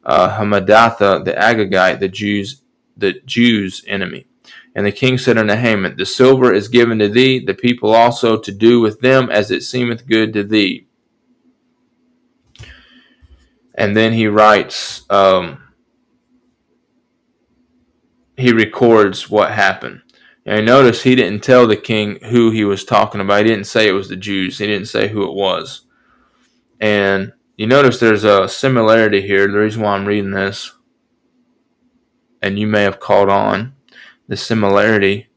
uh, 0.04 0.38
Hammedatha 0.38 1.24
the 1.24 1.32
Agagite, 1.32 2.00
the 2.00 2.08
Jews 2.08 2.62
the 2.96 3.14
Jews' 3.24 3.84
enemy. 3.88 4.26
And 4.74 4.86
the 4.86 4.92
king 4.92 5.18
said 5.18 5.38
unto 5.38 5.54
Haman, 5.54 5.96
The 5.96 6.06
silver 6.06 6.52
is 6.52 6.68
given 6.68 6.98
to 6.98 7.08
thee, 7.08 7.38
the 7.44 7.54
people 7.54 7.92
also 7.92 8.38
to 8.38 8.52
do 8.52 8.80
with 8.80 9.00
them 9.00 9.30
as 9.30 9.50
it 9.50 9.62
seemeth 9.62 10.06
good 10.06 10.32
to 10.32 10.44
thee. 10.44 10.86
And 13.76 13.96
then 13.96 14.12
he 14.12 14.26
writes, 14.26 15.04
um, 15.10 15.63
he 18.36 18.52
records 18.52 19.30
what 19.30 19.52
happened. 19.52 20.02
And 20.46 20.66
notice 20.66 21.02
he 21.02 21.14
didn't 21.14 21.42
tell 21.42 21.66
the 21.66 21.76
king 21.76 22.18
who 22.24 22.50
he 22.50 22.64
was 22.64 22.84
talking 22.84 23.20
about. 23.20 23.44
He 23.44 23.50
didn't 23.50 23.66
say 23.66 23.88
it 23.88 23.92
was 23.92 24.08
the 24.08 24.16
Jews. 24.16 24.58
He 24.58 24.66
didn't 24.66 24.88
say 24.88 25.08
who 25.08 25.24
it 25.24 25.34
was. 25.34 25.86
And 26.80 27.32
you 27.56 27.66
notice 27.66 27.98
there's 27.98 28.24
a 28.24 28.48
similarity 28.48 29.22
here. 29.22 29.46
The 29.46 29.58
reason 29.58 29.82
why 29.82 29.94
I'm 29.94 30.04
reading 30.04 30.32
this, 30.32 30.72
and 32.42 32.58
you 32.58 32.66
may 32.66 32.82
have 32.82 33.00
caught 33.00 33.30
on, 33.30 33.74
the 34.28 34.36
similarity 34.36 35.28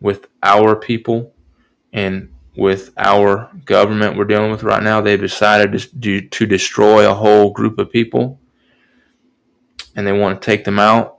with 0.00 0.26
our 0.42 0.76
people 0.76 1.32
and 1.92 2.32
with 2.56 2.92
our 2.96 3.50
government 3.64 4.16
we're 4.16 4.24
dealing 4.24 4.50
with 4.50 4.62
right 4.62 4.82
now. 4.82 5.00
They've 5.00 5.20
decided 5.20 5.72
to, 5.78 5.96
do, 5.96 6.20
to 6.28 6.46
destroy 6.46 7.10
a 7.10 7.14
whole 7.14 7.50
group 7.50 7.78
of 7.78 7.90
people 7.90 8.38
and 9.96 10.06
they 10.06 10.12
want 10.12 10.40
to 10.40 10.44
take 10.44 10.64
them 10.64 10.78
out. 10.78 11.13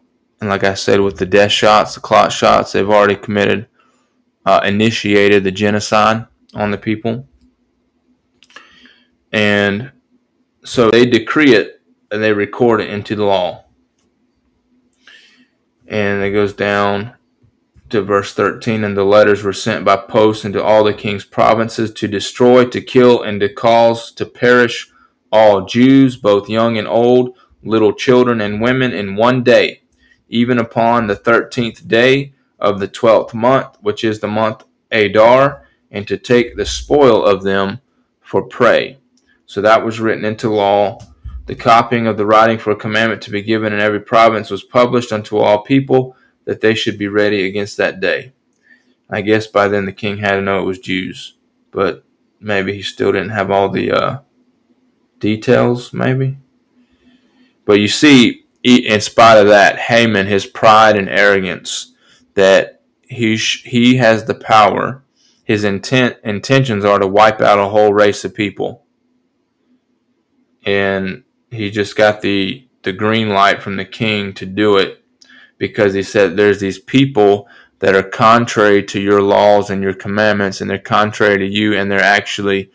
And 0.45 0.51
like 0.51 0.63
I 0.63 0.75
said, 0.75 1.01
with 1.01 1.17
the 1.17 1.25
death 1.25 1.51
shots, 1.51 1.95
the 1.95 2.01
clot 2.01 2.31
shots, 2.31 2.71
they've 2.71 2.87
already 2.87 3.15
committed, 3.15 3.67
uh, 4.45 4.61
initiated 4.63 5.43
the 5.43 5.51
genocide 5.51 6.27
on 6.53 6.69
the 6.69 6.77
people. 6.77 7.27
And 9.31 9.91
so 10.63 10.91
they 10.91 11.07
decree 11.07 11.55
it 11.55 11.81
and 12.11 12.21
they 12.21 12.31
record 12.31 12.79
it 12.79 12.91
into 12.91 13.15
the 13.15 13.25
law 13.25 13.65
and 15.87 16.23
it 16.23 16.31
goes 16.31 16.53
down 16.53 17.13
to 17.89 18.01
verse 18.01 18.33
13 18.33 18.83
and 18.83 18.95
the 18.95 19.03
letters 19.03 19.43
were 19.43 19.53
sent 19.53 19.83
by 19.85 19.95
post 19.95 20.45
into 20.45 20.63
all 20.63 20.83
the 20.83 20.93
king's 20.93 21.25
provinces 21.25 21.91
to 21.93 22.07
destroy 22.07 22.65
to 22.65 22.81
kill 22.81 23.23
and 23.23 23.39
to 23.39 23.49
cause 23.49 24.11
to 24.11 24.25
perish 24.25 24.91
all 25.31 25.65
jews 25.65 26.17
both 26.17 26.49
young 26.49 26.77
and 26.77 26.87
old 26.87 27.37
little 27.63 27.93
children 27.93 28.41
and 28.41 28.61
women 28.61 28.91
in 28.91 29.15
one 29.15 29.43
day 29.43 29.81
even 30.29 30.59
upon 30.59 31.07
the 31.07 31.15
13th 31.15 31.87
day 31.87 32.33
of 32.59 32.79
the 32.79 32.87
12th 32.87 33.33
month 33.33 33.77
which 33.81 34.03
is 34.03 34.19
the 34.19 34.27
month 34.27 34.63
adar 34.91 35.65
and 35.91 36.07
to 36.07 36.17
take 36.17 36.55
the 36.55 36.65
spoil 36.65 37.23
of 37.23 37.43
them 37.43 37.79
for 38.21 38.43
prey 38.43 38.97
so 39.45 39.61
that 39.61 39.83
was 39.83 39.99
written 39.99 40.25
into 40.25 40.49
law 40.49 40.97
the 41.45 41.55
copying 41.55 42.07
of 42.07 42.17
the 42.17 42.25
writing 42.25 42.57
for 42.57 42.71
a 42.71 42.75
commandment 42.75 43.21
to 43.23 43.31
be 43.31 43.41
given 43.41 43.71
in 43.71 43.79
every 43.79 43.99
province 43.99 44.49
was 44.49 44.63
published 44.63 45.11
unto 45.11 45.37
all 45.37 45.61
people 45.61 46.15
that 46.45 46.61
they 46.61 46.73
should 46.73 46.97
be 46.97 47.07
ready 47.07 47.45
against 47.45 47.77
that 47.77 47.99
day. 47.99 48.33
I 49.09 49.21
guess 49.21 49.45
by 49.45 49.67
then 49.67 49.85
the 49.85 49.91
king 49.91 50.17
had 50.17 50.35
to 50.35 50.41
know 50.41 50.61
it 50.61 50.65
was 50.65 50.79
Jews, 50.79 51.35
but 51.71 52.03
maybe 52.39 52.73
he 52.73 52.81
still 52.81 53.11
didn't 53.11 53.29
have 53.29 53.51
all 53.51 53.69
the 53.69 53.91
uh, 53.91 54.19
details, 55.19 55.93
maybe. 55.93 56.37
But 57.65 57.79
you 57.79 57.87
see, 57.87 58.44
in 58.65 58.99
spite 58.99 59.37
of 59.37 59.47
that, 59.47 59.77
Haman, 59.77 60.25
his 60.25 60.47
pride 60.47 60.97
and 60.97 61.07
arrogance, 61.07 61.93
that 62.33 62.81
he 63.03 63.35
he 63.35 63.97
has 63.97 64.25
the 64.25 64.33
power. 64.33 65.03
His 65.43 65.63
intent 65.63 66.17
intentions 66.23 66.83
are 66.83 66.97
to 66.97 67.05
wipe 67.05 67.41
out 67.41 67.59
a 67.59 67.69
whole 67.69 67.93
race 67.93 68.25
of 68.25 68.33
people, 68.33 68.83
and 70.65 71.23
he 71.51 71.69
just 71.69 71.95
got 71.95 72.21
the 72.21 72.67
the 72.81 72.91
green 72.91 73.29
light 73.29 73.61
from 73.61 73.75
the 73.75 73.85
king 73.85 74.33
to 74.33 74.45
do 74.47 74.77
it 74.77 75.03
because 75.59 75.93
he 75.93 76.03
said 76.03 76.35
there's 76.35 76.59
these 76.59 76.79
people 76.79 77.47
that 77.79 77.95
are 77.95 78.03
contrary 78.03 78.83
to 78.83 78.99
your 78.99 79.21
laws 79.21 79.69
and 79.69 79.83
your 79.83 79.93
commandments, 79.93 80.59
and 80.59 80.69
they're 80.69 80.79
contrary 80.79 81.37
to 81.37 81.45
you, 81.45 81.75
and 81.75 81.91
they're 81.91 82.01
actually 82.01 82.71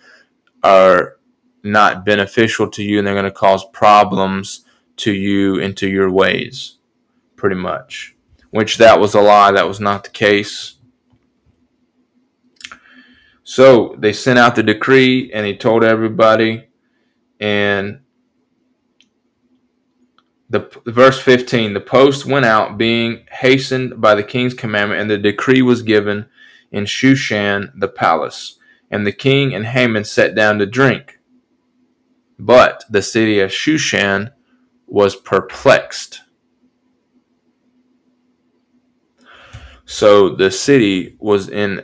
are 0.63 1.17
not 1.65 2.05
beneficial 2.05 2.71
to 2.71 2.85
you, 2.85 2.99
and 2.99 3.07
they're 3.07 3.15
going 3.15 3.25
to 3.25 3.33
cause 3.33 3.65
problems 3.73 4.65
to 5.01 5.13
you 5.13 5.61
and 5.61 5.77
to 5.77 5.89
your 5.89 6.11
ways, 6.11 6.79
pretty 7.37 7.57
much. 7.57 8.17
Which 8.51 8.79
that 8.79 8.99
was 8.99 9.15
a 9.15 9.21
lie. 9.21 9.53
That 9.53 9.69
was 9.69 9.81
not 9.81 10.05
the 10.05 10.11
case. 10.11 10.77
So 13.45 13.97
they 13.99 14.13
sent 14.13 14.39
out 14.39 14.55
the 14.55 14.63
decree, 14.63 15.33
and 15.33 15.47
he 15.47 15.57
told 15.57 15.83
everybody, 15.83 16.69
and 17.41 18.01
the 20.51 20.69
verse 20.85 21.21
15 21.21 21.73
the 21.73 21.81
post 21.81 22.27
went 22.27 22.45
out 22.45 22.77
being 22.77 23.25
hastened 23.31 24.01
by 24.01 24.15
the 24.15 24.23
king's 24.23 24.53
commandment 24.53 25.01
and 25.01 25.09
the 25.09 25.17
decree 25.17 25.63
was 25.63 25.83
given 25.83 26.27
in 26.73 26.85
shushan 26.85 27.71
the 27.79 27.89
palace 27.89 28.59
and 28.91 29.07
the 29.07 29.13
king 29.13 29.55
and 29.55 29.65
haman 29.67 30.05
sat 30.05 30.35
down 30.35 30.59
to 30.59 30.67
drink 30.67 31.21
but 32.39 32.85
the 32.91 33.01
city 33.01 33.39
of 33.39 33.51
shushan 33.51 34.33
was 34.91 35.17
perplexed 35.17 36.21
so 39.85 40.35
the 40.35 40.51
city 40.51 41.17
was 41.19 41.49
in 41.49 41.83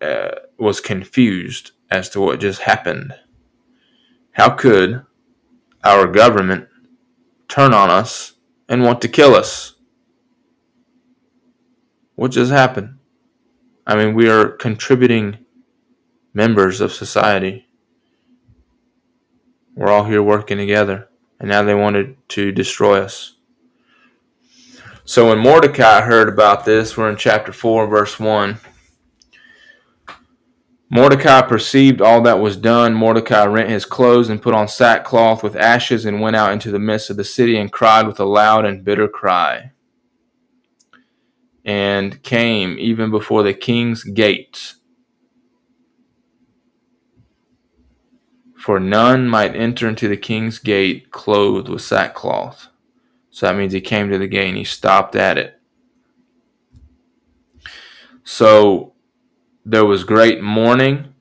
uh, 0.00 0.30
was 0.58 0.80
confused 0.80 1.70
as 1.90 2.08
to 2.10 2.20
what 2.20 2.40
just 2.40 2.62
happened 2.62 3.14
how 4.32 4.50
could 4.50 5.04
our 5.84 6.06
government 6.06 6.68
turn 7.48 7.74
on 7.74 7.90
us 7.90 8.32
and 8.68 8.82
want 8.82 9.02
to 9.02 9.08
kill 9.08 9.34
us. 9.34 9.74
What 12.14 12.30
just 12.30 12.50
happened? 12.50 12.98
I 13.86 13.96
mean, 13.96 14.14
we 14.14 14.28
are 14.28 14.48
contributing 14.48 15.44
members 16.32 16.80
of 16.80 16.92
society. 16.92 17.66
We're 19.74 19.90
all 19.90 20.04
here 20.04 20.22
working 20.22 20.56
together, 20.56 21.08
and 21.42 21.50
now 21.50 21.62
they 21.62 21.74
wanted 21.74 22.16
to 22.28 22.52
destroy 22.52 23.02
us. 23.02 23.34
So 25.04 25.28
when 25.28 25.40
Mordecai 25.40 26.00
heard 26.00 26.28
about 26.28 26.64
this, 26.64 26.96
we're 26.96 27.10
in 27.10 27.16
chapter 27.16 27.52
4, 27.52 27.88
verse 27.88 28.20
1. 28.20 28.58
Mordecai 30.88 31.42
perceived 31.42 32.00
all 32.00 32.20
that 32.22 32.38
was 32.38 32.56
done. 32.56 32.94
Mordecai 32.94 33.44
rent 33.46 33.70
his 33.70 33.84
clothes 33.84 34.28
and 34.28 34.40
put 34.40 34.54
on 34.54 34.68
sackcloth 34.68 35.42
with 35.42 35.56
ashes 35.56 36.04
and 36.04 36.20
went 36.20 36.36
out 36.36 36.52
into 36.52 36.70
the 36.70 36.78
midst 36.78 37.10
of 37.10 37.16
the 37.16 37.24
city 37.24 37.58
and 37.58 37.72
cried 37.72 38.06
with 38.06 38.20
a 38.20 38.24
loud 38.24 38.64
and 38.64 38.84
bitter 38.84 39.08
cry. 39.08 39.72
And 41.64 42.22
came 42.22 42.78
even 42.78 43.10
before 43.10 43.42
the 43.42 43.54
king's 43.54 44.04
gate. 44.04 44.74
For 48.62 48.78
none 48.78 49.28
might 49.28 49.56
enter 49.56 49.88
into 49.88 50.06
the 50.06 50.16
king's 50.16 50.60
gate 50.60 51.10
clothed 51.10 51.68
with 51.68 51.82
sackcloth. 51.82 52.68
So 53.30 53.46
that 53.46 53.56
means 53.56 53.72
he 53.72 53.80
came 53.80 54.08
to 54.08 54.18
the 54.18 54.28
gate 54.28 54.50
and 54.50 54.56
he 54.56 54.62
stopped 54.62 55.16
at 55.16 55.36
it. 55.36 55.58
So 58.22 58.92
there 59.64 59.84
was 59.84 60.04
great 60.04 60.42
mourning 60.42 61.12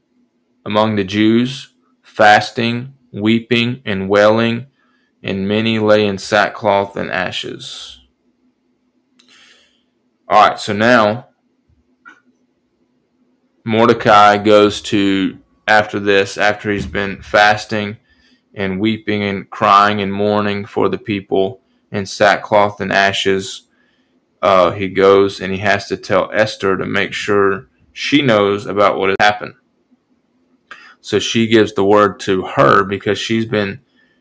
among 0.68 0.98
the 0.98 1.04
Jews, 1.04 1.74
fasting, 2.04 2.94
weeping, 3.12 3.82
and 3.86 4.08
wailing, 4.08 4.68
and 5.24 5.48
many 5.48 5.80
lay 5.80 6.06
in 6.06 6.20
sackcloth 6.20 6.96
and 6.96 7.10
ashes. 7.10 8.02
All 10.28 10.48
right, 10.48 10.60
so 10.60 10.74
now 10.74 11.30
Mordecai 13.66 14.38
goes 14.38 14.80
to, 14.84 15.40
after 15.72 16.00
this, 16.00 16.38
after 16.38 16.70
he's 16.72 16.86
been 16.86 17.22
fasting 17.22 17.98
and 18.54 18.80
weeping 18.80 19.24
and 19.24 19.50
crying 19.50 20.02
and 20.02 20.12
mourning 20.12 20.66
for 20.66 20.90
the 20.90 20.98
people 20.98 21.62
in 21.92 22.06
sackcloth 22.06 22.82
and 22.82 22.92
ashes, 22.92 23.68
uh, 24.42 24.72
he 24.72 24.90
goes 24.90 25.40
and 25.40 25.54
he 25.54 25.60
has 25.60 25.88
to 25.88 25.96
tell 25.96 26.30
Esther 26.34 26.76
to 26.76 26.86
make 26.86 27.14
sure 27.14 27.68
she 27.94 28.22
knows 28.22 28.66
about 28.66 28.98
what 28.98 29.10
has 29.10 29.18
happened. 29.20 29.54
So 31.00 31.20
she 31.20 31.48
gives 31.48 31.74
the 31.74 31.86
word 31.86 32.20
to 32.22 32.44
her 32.44 32.84
because 32.84 33.18
she's 33.18 33.46
been, 33.46 33.80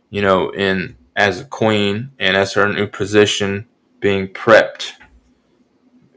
you 0.09 0.23
know, 0.23 0.51
in 0.51 0.97
as 1.17 1.41
a 1.41 1.45
queen 1.45 2.13
and 2.19 2.37
as 2.37 2.53
her 2.53 2.73
new 2.73 2.87
position 2.87 3.67
being 3.99 4.29
prepped 4.29 4.93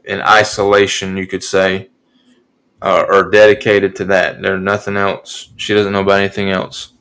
in 0.04 0.20
isolation, 0.22 1.16
you 1.16 1.26
could 1.26 1.42
say, 1.42 1.90
uh, 2.82 3.04
or 3.08 3.30
dedicated 3.30 3.96
to 3.96 4.04
that. 4.06 4.40
There's 4.42 4.62
nothing 4.62 4.96
else. 4.96 5.52
She 5.56 5.74
doesn't 5.74 5.92
know 5.92 6.02
about 6.02 6.20
anything 6.20 6.50
else 6.50 6.92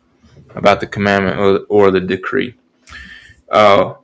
about 0.56 0.80
the 0.80 0.88
commandment 0.88 1.40
or, 1.40 1.60
or 1.70 1.92
the 1.92 2.00
decree. 2.00 2.56
Uh, 3.50 3.96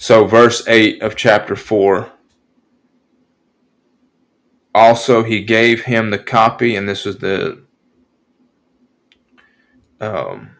So, 0.00 0.24
verse 0.26 0.66
8 0.68 1.02
of 1.02 1.16
chapter 1.16 1.56
4. 1.56 2.10
Also, 4.72 5.24
he 5.24 5.42
gave 5.42 5.82
him 5.82 6.10
the 6.10 6.18
copy, 6.18 6.76
and 6.76 6.88
this 6.88 7.04
was 7.04 7.18
the 7.18 7.60
um, 10.00 10.50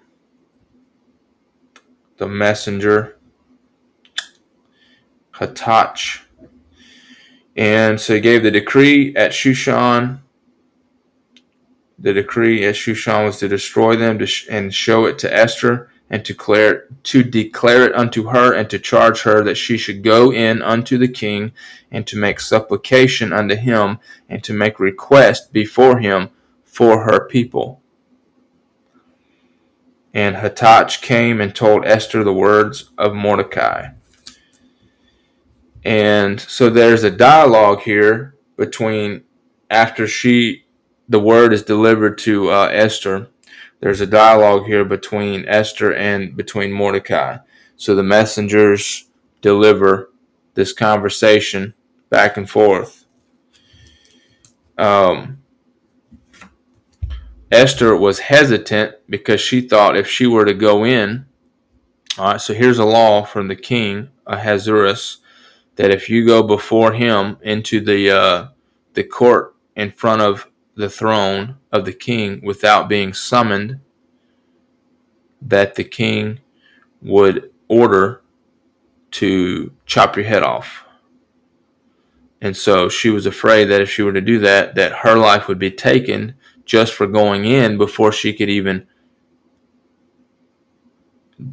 the 2.18 2.28
messenger, 2.28 3.16
Hatach. 5.34 6.20
And 7.56 8.00
so 8.00 8.14
he 8.14 8.20
gave 8.20 8.42
the 8.42 8.50
decree 8.50 9.14
at 9.16 9.32
Shushan. 9.32 10.20
The 11.98 12.12
decree 12.12 12.64
at 12.64 12.76
Shushan 12.76 13.24
was 13.24 13.38
to 13.38 13.48
destroy 13.48 13.96
them 13.96 14.20
and 14.50 14.74
show 14.74 15.06
it 15.06 15.18
to 15.20 15.34
Esther 15.34 15.90
and 16.10 16.24
to 16.24 16.32
declare, 16.32 16.86
to 17.02 17.22
declare 17.22 17.84
it 17.84 17.94
unto 17.94 18.28
her, 18.28 18.54
and 18.54 18.70
to 18.70 18.78
charge 18.78 19.22
her 19.22 19.42
that 19.44 19.56
she 19.56 19.76
should 19.76 20.02
go 20.02 20.32
in 20.32 20.62
unto 20.62 20.96
the 20.96 21.08
king, 21.08 21.52
and 21.90 22.06
to 22.06 22.16
make 22.16 22.40
supplication 22.40 23.32
unto 23.32 23.54
him, 23.54 23.98
and 24.28 24.42
to 24.44 24.54
make 24.54 24.80
request 24.80 25.52
before 25.52 25.98
him 25.98 26.30
for 26.64 27.04
her 27.04 27.26
people. 27.26 27.82
And 30.14 30.36
Hatach 30.36 31.00
came 31.02 31.40
and 31.40 31.54
told 31.54 31.84
Esther 31.84 32.24
the 32.24 32.32
words 32.32 32.90
of 32.96 33.14
Mordecai. 33.14 33.90
And 35.84 36.40
so 36.40 36.70
there's 36.70 37.04
a 37.04 37.10
dialogue 37.10 37.82
here 37.82 38.34
between 38.56 39.22
after 39.70 40.06
she 40.06 40.64
the 41.08 41.20
word 41.20 41.52
is 41.52 41.62
delivered 41.62 42.18
to 42.18 42.50
uh, 42.50 42.68
Esther 42.72 43.28
there's 43.80 44.00
a 44.00 44.06
dialogue 44.06 44.66
here 44.66 44.84
between 44.84 45.44
Esther 45.46 45.94
and 45.94 46.36
between 46.36 46.72
Mordecai. 46.72 47.38
So 47.76 47.94
the 47.94 48.02
messengers 48.02 49.08
deliver 49.40 50.10
this 50.54 50.72
conversation 50.72 51.74
back 52.10 52.36
and 52.36 52.50
forth. 52.50 53.06
Um, 54.76 55.37
Esther 57.50 57.96
was 57.96 58.18
hesitant 58.18 58.96
because 59.08 59.40
she 59.40 59.60
thought 59.60 59.96
if 59.96 60.08
she 60.08 60.26
were 60.26 60.44
to 60.44 60.54
go 60.54 60.84
in, 60.84 61.26
all 62.18 62.32
right, 62.32 62.40
so 62.40 62.52
here's 62.52 62.78
a 62.78 62.84
law 62.84 63.24
from 63.24 63.48
the 63.48 63.56
king 63.56 64.10
Ahasuerus 64.26 65.18
that 65.76 65.90
if 65.90 66.10
you 66.10 66.26
go 66.26 66.42
before 66.42 66.92
him 66.92 67.38
into 67.42 67.80
the 67.80 68.10
uh, 68.10 68.48
the 68.94 69.04
court 69.04 69.54
in 69.76 69.92
front 69.92 70.20
of 70.20 70.48
the 70.74 70.90
throne 70.90 71.56
of 71.72 71.84
the 71.84 71.92
king 71.92 72.40
without 72.42 72.88
being 72.88 73.12
summoned, 73.14 73.80
that 75.40 75.76
the 75.76 75.84
king 75.84 76.40
would 77.00 77.50
order 77.68 78.22
to 79.12 79.72
chop 79.86 80.16
your 80.16 80.26
head 80.26 80.42
off. 80.42 80.84
And 82.40 82.56
so 82.56 82.88
she 82.88 83.10
was 83.10 83.26
afraid 83.26 83.66
that 83.66 83.80
if 83.80 83.90
she 83.90 84.02
were 84.02 84.12
to 84.12 84.20
do 84.20 84.38
that, 84.40 84.74
that 84.74 84.92
her 84.92 85.16
life 85.16 85.48
would 85.48 85.58
be 85.58 85.70
taken 85.70 86.34
just 86.68 86.92
for 86.92 87.06
going 87.06 87.46
in 87.46 87.78
before 87.78 88.12
she 88.12 88.32
could 88.32 88.50
even 88.50 88.86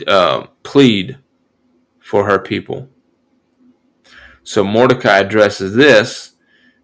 uh, 0.06 0.46
plead 0.62 1.18
for 2.00 2.26
her 2.26 2.38
people. 2.38 2.90
So 4.44 4.64
Mordecai 4.64 5.20
addresses 5.20 5.74
this 5.74 6.34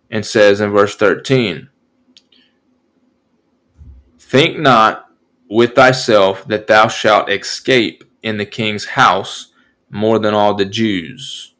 and 0.09 0.25
says 0.25 0.61
in 0.61 0.71
verse 0.71 0.95
13 0.95 1.69
Think 4.17 4.57
not 4.57 5.07
with 5.49 5.75
thyself 5.75 6.47
that 6.47 6.67
thou 6.67 6.87
shalt 6.87 7.29
escape 7.29 8.05
in 8.23 8.37
the 8.37 8.45
king's 8.45 8.85
house 8.85 9.51
more 9.89 10.19
than 10.19 10.33
all 10.33 10.53
the 10.53 10.65
Jews. 10.65 11.53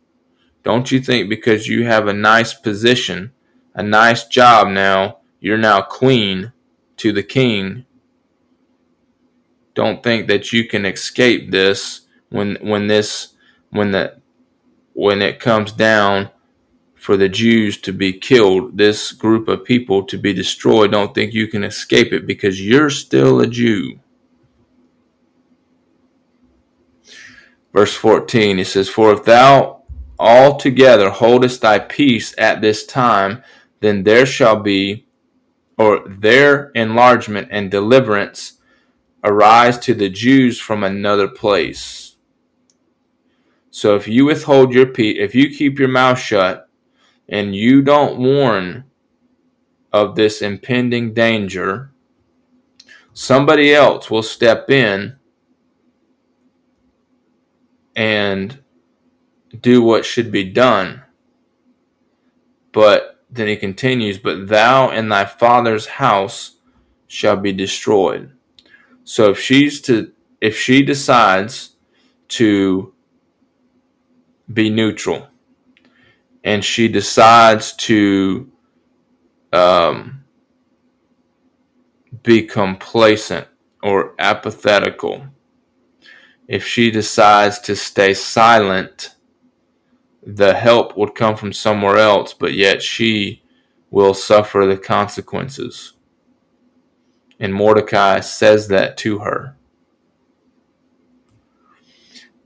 Don't 0.63 0.89
you 0.89 1.01
think 1.01 1.27
because 1.27 1.67
you 1.67 1.85
have 1.85 2.07
a 2.07 2.13
nice 2.13 2.53
position, 2.53 3.33
a 3.75 3.83
nice 3.83 4.25
job 4.25 4.69
now, 4.69 5.17
you're 5.41 5.57
now 5.57 5.81
queen 5.81 6.53
to 7.01 7.11
the 7.11 7.23
king, 7.23 7.85
don't 9.73 10.03
think 10.03 10.27
that 10.27 10.51
you 10.53 10.67
can 10.67 10.85
escape 10.85 11.51
this 11.51 12.01
when 12.29 12.57
when 12.61 12.87
this 12.87 13.35
when 13.69 13.91
the 13.91 14.17
when 14.93 15.21
it 15.21 15.39
comes 15.39 15.71
down 15.71 16.29
for 16.95 17.17
the 17.17 17.29
Jews 17.29 17.77
to 17.81 17.91
be 17.91 18.13
killed, 18.13 18.77
this 18.77 19.11
group 19.11 19.47
of 19.47 19.65
people 19.65 20.03
to 20.03 20.19
be 20.19 20.33
destroyed, 20.33 20.91
don't 20.91 21.15
think 21.15 21.33
you 21.33 21.47
can 21.47 21.63
escape 21.63 22.13
it 22.13 22.27
because 22.27 22.63
you're 22.63 22.91
still 22.91 23.39
a 23.39 23.47
Jew. 23.47 23.99
Verse 27.73 27.95
14, 27.95 28.59
he 28.59 28.63
says, 28.63 28.87
For 28.87 29.11
if 29.13 29.23
thou 29.23 29.81
altogether 30.19 31.09
holdest 31.09 31.61
thy 31.61 31.79
peace 31.79 32.35
at 32.37 32.61
this 32.61 32.85
time, 32.85 33.41
then 33.79 34.03
there 34.03 34.27
shall 34.27 34.59
be, 34.59 35.07
or 35.77 36.07
their 36.07 36.69
enlargement 36.71 37.47
and 37.51 37.71
deliverance 37.71 38.59
arise 39.23 39.77
to 39.79 39.93
the 39.93 40.09
Jews 40.09 40.59
from 40.59 40.83
another 40.83 41.27
place. 41.27 42.15
So 43.69 43.95
if 43.95 44.07
you 44.07 44.25
withhold 44.25 44.73
your 44.73 44.87
peace, 44.87 45.17
if 45.19 45.33
you 45.33 45.49
keep 45.49 45.79
your 45.79 45.87
mouth 45.87 46.19
shut, 46.19 46.67
and 47.29 47.55
you 47.55 47.81
don't 47.81 48.19
warn 48.19 48.83
of 49.93 50.15
this 50.15 50.41
impending 50.41 51.13
danger, 51.13 51.91
somebody 53.13 53.73
else 53.73 54.11
will 54.11 54.23
step 54.23 54.69
in 54.69 55.15
and 57.95 58.59
do 59.61 59.81
what 59.81 60.05
should 60.05 60.31
be 60.31 60.43
done. 60.43 61.03
But 62.71 63.10
then 63.31 63.47
he 63.47 63.55
continues, 63.55 64.17
But 64.17 64.47
thou 64.47 64.89
and 64.89 65.11
thy 65.11 65.25
father's 65.25 65.87
house 65.87 66.57
shall 67.07 67.37
be 67.37 67.53
destroyed. 67.53 68.31
So 69.03 69.31
if 69.31 69.39
she's 69.39 69.81
to 69.81 70.11
if 70.39 70.57
she 70.57 70.81
decides 70.81 71.75
to 72.29 72.93
be 74.51 74.69
neutral 74.69 75.27
and 76.43 76.63
she 76.63 76.87
decides 76.87 77.73
to 77.73 78.51
um, 79.53 80.23
be 82.23 82.43
complacent 82.43 83.47
or 83.83 84.15
apathetical 84.17 85.27
if 86.47 86.65
she 86.65 86.91
decides 86.91 87.59
to 87.59 87.75
stay 87.75 88.13
silent, 88.13 89.15
the 90.23 90.53
help 90.53 90.97
would 90.97 91.15
come 91.15 91.35
from 91.35 91.53
somewhere 91.53 91.97
else, 91.97 92.33
but 92.33 92.53
yet 92.53 92.81
she 92.81 93.41
will 93.89 94.13
suffer 94.13 94.65
the 94.65 94.77
consequences. 94.77 95.93
And 97.39 97.53
Mordecai 97.53 98.19
says 98.19 98.67
that 98.67 98.97
to 98.97 99.19
her. 99.19 99.55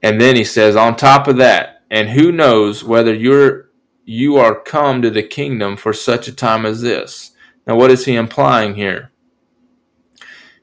And 0.01 0.21
then 0.21 0.35
he 0.35 0.43
says, 0.43 0.75
on 0.75 0.95
top 0.95 1.27
of 1.27 1.37
that, 1.37 1.81
and 1.89 2.09
who 2.09 2.31
knows 2.31 2.83
whether 2.83 3.13
you're 3.13 3.65
you 4.05 4.37
are 4.37 4.61
come 4.61 5.01
to 5.01 5.09
the 5.09 5.23
kingdom 5.23 5.75
for 5.75 5.91
such 5.91 6.27
a 6.27 6.35
time 6.35 6.63
as 6.65 6.81
this. 6.81 7.31
Now, 7.65 7.75
what 7.75 7.89
is 7.89 8.05
he 8.05 8.15
implying 8.15 8.75
here? 8.75 9.11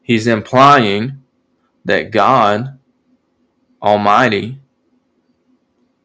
He's 0.00 0.28
implying 0.28 1.24
that 1.84 2.12
God 2.12 2.78
Almighty 3.82 4.61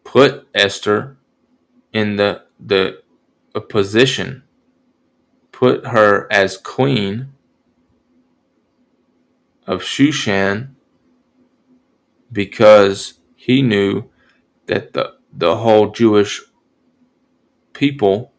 put 0.08 0.48
Esther 0.56 1.18
in 1.92 2.16
the 2.16 2.44
the 2.60 3.02
position, 3.70 4.44
put 5.52 5.86
her 5.88 6.32
as 6.32 6.58
queen 6.58 7.30
of 9.68 9.82
Shushan 9.82 10.70
because 12.32 13.16
he 13.36 13.62
knew 13.62 14.10
that 14.68 14.94
the 14.94 15.16
the 15.34 15.58
whole 15.58 15.92
Jewish 15.92 16.42
people 17.74 18.32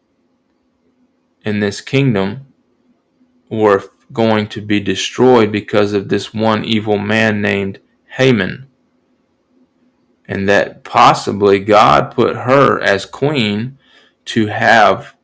in 1.45 1.59
this 1.59 1.81
kingdom 1.81 2.47
were 3.49 3.83
going 4.11 4.47
to 4.49 4.61
be 4.61 4.79
destroyed 4.79 5.51
because 5.51 5.93
of 5.93 6.09
this 6.09 6.33
one 6.33 6.65
evil 6.65 6.97
man 6.97 7.41
named 7.41 7.79
Haman 8.17 8.68
and 10.29 10.47
that 10.47 10.83
possibly 10.83 11.59
God 11.59 12.11
put 12.11 12.35
her 12.35 12.79
as 12.79 13.03
queen 13.03 13.79
to 14.25 14.45
have 14.45 15.15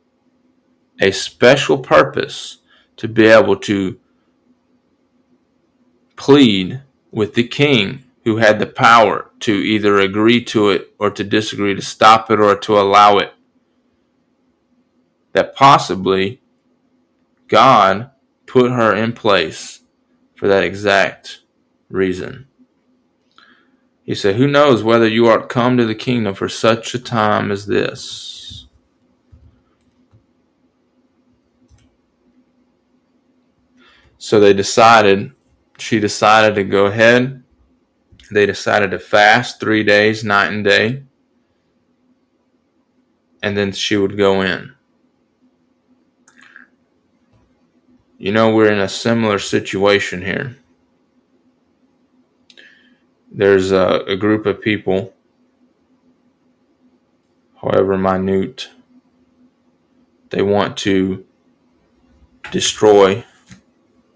a 1.00 1.12
special 1.12 1.78
purpose 1.78 2.58
to 2.96 3.06
be 3.06 3.26
able 3.26 3.56
to 3.56 4.00
plead 6.16 6.82
with 7.12 7.34
the 7.34 7.46
king 7.46 8.02
who 8.24 8.38
had 8.38 8.58
the 8.58 8.66
power 8.66 9.30
to 9.38 9.52
either 9.52 10.00
agree 10.00 10.42
to 10.42 10.70
it 10.70 10.92
or 10.98 11.12
to 11.12 11.22
disagree, 11.22 11.76
to 11.76 11.82
stop 11.82 12.28
it 12.32 12.40
or 12.40 12.56
to 12.56 12.76
allow 12.76 13.18
it. 13.18 13.32
That 15.34 15.54
possibly 15.54 16.40
God 17.46 18.10
put 18.46 18.72
her 18.72 18.92
in 18.92 19.12
place 19.12 19.82
for 20.34 20.48
that 20.48 20.64
exact 20.64 21.42
reason. 21.88 22.48
He 24.06 24.14
said, 24.14 24.36
Who 24.36 24.46
knows 24.46 24.84
whether 24.84 25.08
you 25.08 25.26
art 25.26 25.48
come 25.48 25.76
to 25.76 25.84
the 25.84 25.94
kingdom 25.94 26.32
for 26.32 26.48
such 26.48 26.94
a 26.94 26.98
time 26.98 27.50
as 27.50 27.66
this? 27.66 28.68
So 34.18 34.38
they 34.38 34.54
decided, 34.54 35.32
she 35.78 35.98
decided 35.98 36.54
to 36.54 36.64
go 36.64 36.86
ahead. 36.86 37.42
They 38.30 38.46
decided 38.46 38.92
to 38.92 38.98
fast 39.00 39.58
three 39.58 39.82
days, 39.82 40.22
night 40.22 40.52
and 40.52 40.64
day. 40.64 41.02
And 43.42 43.56
then 43.56 43.72
she 43.72 43.96
would 43.96 44.16
go 44.16 44.42
in. 44.42 44.72
You 48.18 48.32
know, 48.32 48.54
we're 48.54 48.72
in 48.72 48.80
a 48.80 48.88
similar 48.88 49.38
situation 49.40 50.22
here 50.22 50.56
there's 53.36 53.70
a, 53.70 54.02
a 54.06 54.16
group 54.16 54.46
of 54.46 54.62
people, 54.62 55.12
however 57.60 57.98
minute, 57.98 58.70
they 60.30 60.40
want 60.40 60.78
to 60.78 61.24
destroy 62.50 63.22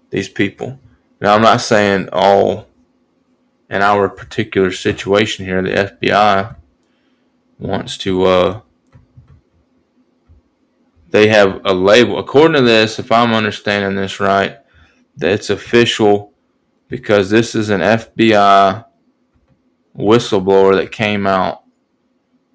these 0.09 0.27
people. 0.27 0.79
Now, 1.21 1.35
I'm 1.35 1.43
not 1.43 1.61
saying 1.61 2.09
all 2.11 2.67
in 3.69 3.83
our 3.83 4.09
particular 4.09 4.71
situation 4.71 5.45
here, 5.45 5.61
the 5.61 5.69
FBI 5.69 6.55
wants 7.59 7.97
to, 7.99 8.23
uh, 8.23 8.61
they 11.11 11.27
have 11.27 11.61
a 11.63 11.73
label. 11.75 12.17
According 12.17 12.55
to 12.55 12.63
this, 12.63 12.97
if 12.97 13.11
I'm 13.11 13.33
understanding 13.35 13.95
this 13.95 14.19
right, 14.19 14.57
that 15.17 15.31
it's 15.31 15.51
official 15.51 16.33
because 16.87 17.29
this 17.29 17.53
is 17.53 17.69
an 17.69 17.81
FBI 17.81 18.85
whistleblower 19.97 20.75
that 20.75 20.91
came 20.91 21.27
out 21.27 21.63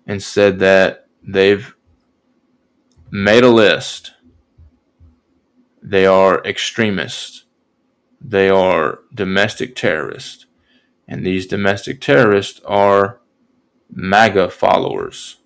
and 0.07 0.23
said 0.23 0.59
that 0.61 1.09
they've 1.23 1.75
made 3.11 3.45
a 3.45 3.51
list. 3.51 4.13
They 5.83 6.07
are 6.07 6.43
extremists. 6.45 7.45
They 8.21 8.49
are 8.49 9.01
domestic 9.15 9.77
terrorists. 9.77 10.47
And 11.09 11.25
these 11.25 11.47
domestic 11.47 12.01
terrorists 12.01 12.61
are 12.67 13.21
MAGA 13.91 14.51
followers. 14.51 15.39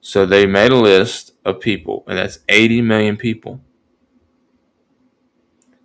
So 0.00 0.26
they 0.26 0.46
made 0.46 0.72
a 0.72 0.76
list 0.76 1.32
of 1.44 1.60
people, 1.60 2.04
and 2.06 2.18
that's 2.18 2.40
80 2.48 2.82
million 2.82 3.16
people. 3.16 3.60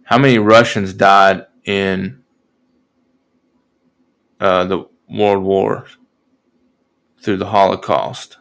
How 0.03 0.17
many 0.17 0.39
Russians 0.39 0.93
died 0.93 1.45
in 1.65 2.23
uh, 4.39 4.65
the 4.65 4.89
World 5.09 5.43
War 5.43 5.87
through 7.21 7.37
the 7.37 7.47
Holocaust. 7.47 8.37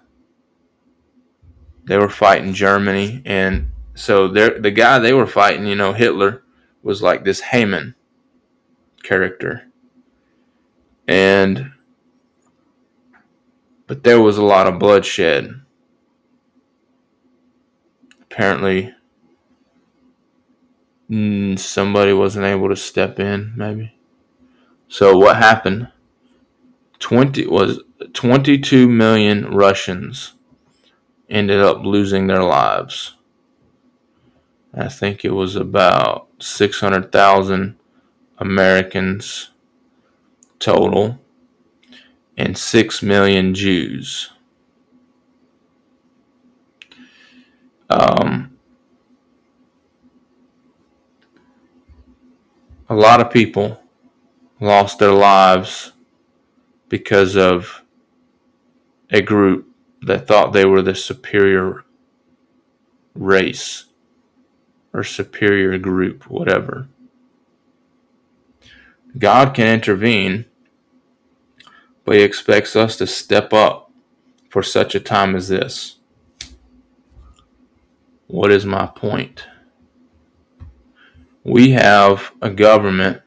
They 1.85 1.97
were 1.97 2.11
fighting 2.11 2.53
Germany, 2.53 3.23
and 3.25 3.71
so 3.95 4.29
the 4.29 4.71
guy 4.71 4.99
they 4.99 5.13
were 5.13 5.27
fighting, 5.27 5.67
you 5.67 5.75
know, 5.75 5.93
Hitler 5.93 6.43
was 6.83 7.03
like 7.03 7.25
this 7.25 7.41
Haman 7.41 7.95
character, 9.03 9.71
and 11.07 11.73
but 13.87 14.05
there 14.05 14.21
was 14.21 14.37
a 14.37 14.45
lot 14.45 14.67
of 14.67 14.79
bloodshed. 14.79 15.63
Apparently, 18.21 18.95
mm, 21.11 21.59
somebody 21.59 22.13
wasn't 22.13 22.45
able 22.45 22.69
to 22.69 22.77
step 22.77 23.19
in, 23.19 23.55
maybe. 23.57 23.95
So 24.89 25.17
what 25.17 25.39
happened? 25.39 25.89
20 26.99 27.47
was 27.47 27.81
22 28.13 28.89
million 28.89 29.55
Russians 29.55 30.35
ended 31.29 31.61
up 31.61 31.85
losing 31.85 32.27
their 32.27 32.43
lives. 32.43 33.17
I 34.75 34.89
think 34.89 35.25
it 35.25 35.31
was 35.31 35.57
about 35.57 36.29
600,000 36.41 37.77
Americans 38.39 39.51
total 40.59 41.19
and 42.37 42.57
6 42.57 43.03
million 43.03 43.55
Jews. 43.55 44.31
Um, 47.91 48.59
a 52.89 52.95
lot 52.95 53.21
of 53.21 53.31
people 53.31 53.83
lost 54.61 54.99
their 54.99 55.13
lives 55.13 55.93
because 56.89 57.37
of 57.37 57.83
a 59.11 59.21
group 59.21 59.69
that 60.03 60.27
thought 60.27 60.53
they 60.53 60.65
were 60.65 60.83
the 60.83 60.95
superior 60.95 61.85
race 63.15 63.87
or 64.93 65.05
superior 65.05 65.77
group, 65.79 66.31
whatever. 66.31 66.89
God 69.19 69.55
can 69.55 69.67
intervene, 69.75 70.45
but 72.05 72.17
He 72.17 72.23
expects 72.23 72.77
us 72.77 72.97
to 72.97 73.07
step 73.07 73.53
up 73.53 73.91
for 74.49 74.63
such 74.63 74.95
a 74.95 75.01
time 75.01 75.35
as 75.35 75.49
this. 75.49 75.97
What 78.27 78.51
is 78.51 78.65
my 78.67 78.87
point? 78.87 79.45
We 81.45 81.71
have 81.71 82.33
a 82.43 82.51
government 82.51 83.23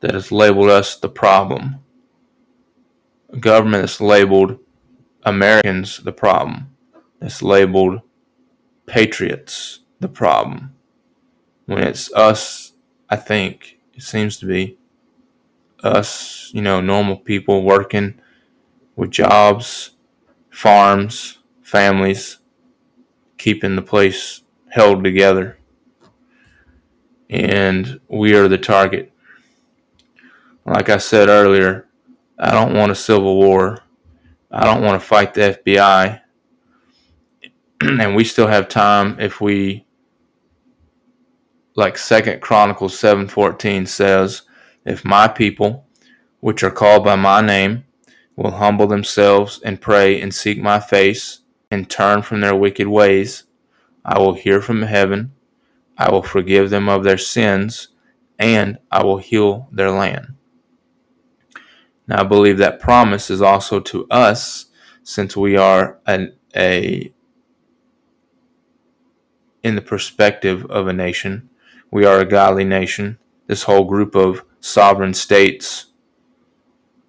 that 0.00 0.14
has 0.14 0.32
labeled 0.32 0.70
us 0.70 0.96
the 0.96 1.08
problem. 1.08 1.76
Government 3.40 3.82
that's 3.82 4.00
labeled 4.00 4.58
Americans 5.24 5.98
the 5.98 6.12
problem. 6.12 6.76
That's 7.20 7.42
labeled 7.42 8.00
patriots 8.86 9.80
the 10.00 10.08
problem. 10.08 10.74
When 11.66 11.82
it's 11.82 12.12
us, 12.12 12.72
I 13.10 13.16
think 13.16 13.78
it 13.94 14.02
seems 14.02 14.36
to 14.38 14.46
be 14.46 14.78
us, 15.82 16.50
you 16.54 16.62
know, 16.62 16.80
normal 16.80 17.16
people 17.16 17.64
working 17.64 18.20
with 18.94 19.10
jobs, 19.10 19.90
farms, 20.50 21.38
families, 21.62 22.38
keeping 23.38 23.76
the 23.76 23.82
place 23.82 24.42
held 24.70 25.02
together. 25.02 25.58
And 27.28 28.00
we 28.08 28.34
are 28.34 28.48
the 28.48 28.58
target. 28.58 29.12
Like 30.64 30.88
I 30.88 30.98
said 30.98 31.28
earlier, 31.28 31.85
I 32.38 32.52
don't 32.52 32.74
want 32.74 32.92
a 32.92 32.94
civil 32.94 33.36
war. 33.36 33.78
I 34.50 34.64
don't 34.64 34.82
want 34.82 35.00
to 35.00 35.06
fight 35.06 35.34
the 35.34 35.58
FBI. 35.64 36.20
and 37.80 38.14
we 38.14 38.24
still 38.24 38.46
have 38.46 38.68
time 38.68 39.18
if 39.20 39.40
we 39.40 39.86
like 41.74 41.98
second 41.98 42.40
chronicles 42.40 42.98
7:14 42.98 43.86
says 43.86 44.42
if 44.84 45.04
my 45.04 45.28
people, 45.28 45.86
which 46.40 46.62
are 46.62 46.70
called 46.70 47.04
by 47.04 47.16
my 47.16 47.40
name, 47.40 47.84
will 48.36 48.52
humble 48.52 48.86
themselves 48.86 49.60
and 49.64 49.80
pray 49.80 50.20
and 50.20 50.34
seek 50.34 50.62
my 50.62 50.78
face 50.78 51.40
and 51.70 51.90
turn 51.90 52.22
from 52.22 52.40
their 52.40 52.54
wicked 52.54 52.86
ways, 52.86 53.44
I 54.04 54.18
will 54.18 54.34
hear 54.34 54.62
from 54.62 54.82
heaven, 54.82 55.32
I 55.98 56.10
will 56.10 56.22
forgive 56.22 56.70
them 56.70 56.88
of 56.88 57.02
their 57.02 57.18
sins, 57.18 57.88
and 58.38 58.78
I 58.90 59.02
will 59.02 59.18
heal 59.18 59.68
their 59.72 59.90
land. 59.90 60.35
Now, 62.08 62.20
I 62.20 62.24
believe 62.24 62.58
that 62.58 62.80
promise 62.80 63.30
is 63.30 63.42
also 63.42 63.80
to 63.80 64.06
us 64.10 64.66
since 65.02 65.36
we 65.36 65.56
are 65.56 65.98
an, 66.06 66.34
a 66.54 67.12
in 69.62 69.74
the 69.74 69.82
perspective 69.82 70.64
of 70.66 70.86
a 70.86 70.92
nation. 70.92 71.50
We 71.90 72.04
are 72.04 72.20
a 72.20 72.24
godly 72.24 72.64
nation. 72.64 73.18
This 73.48 73.64
whole 73.64 73.84
group 73.84 74.14
of 74.14 74.44
sovereign 74.60 75.14
states. 75.14 75.86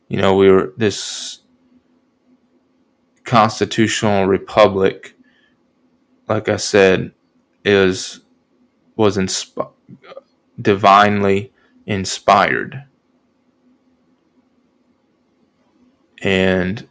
You 0.08 0.18
know, 0.18 0.36
we 0.36 0.50
were 0.50 0.74
this 0.78 1.40
constitutional 3.26 4.26
republic, 4.26 5.16
like 6.28 6.50
I 6.50 6.58
said, 6.58 7.12
is 7.66 8.22
was 8.96 9.18
insp- 9.18 9.72
divinely 10.60 11.54
inspired. 11.86 12.86
And 16.22 16.88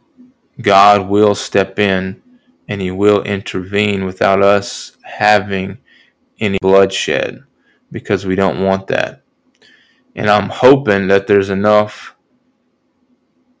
God 0.61 1.09
will 1.09 1.35
step 1.35 1.79
in 1.79 2.21
and 2.67 2.81
he 2.81 2.91
will 2.91 3.23
intervene 3.23 4.05
without 4.05 4.41
us 4.41 4.97
having 5.03 5.77
any 6.39 6.57
bloodshed 6.61 7.43
because 7.91 8.25
we 8.25 8.35
don't 8.35 8.63
want 8.63 8.87
that. 8.87 9.21
And 10.15 10.29
I'm 10.29 10.49
hoping 10.49 11.07
that 11.07 11.27
there's 11.27 11.49
enough 11.49 12.15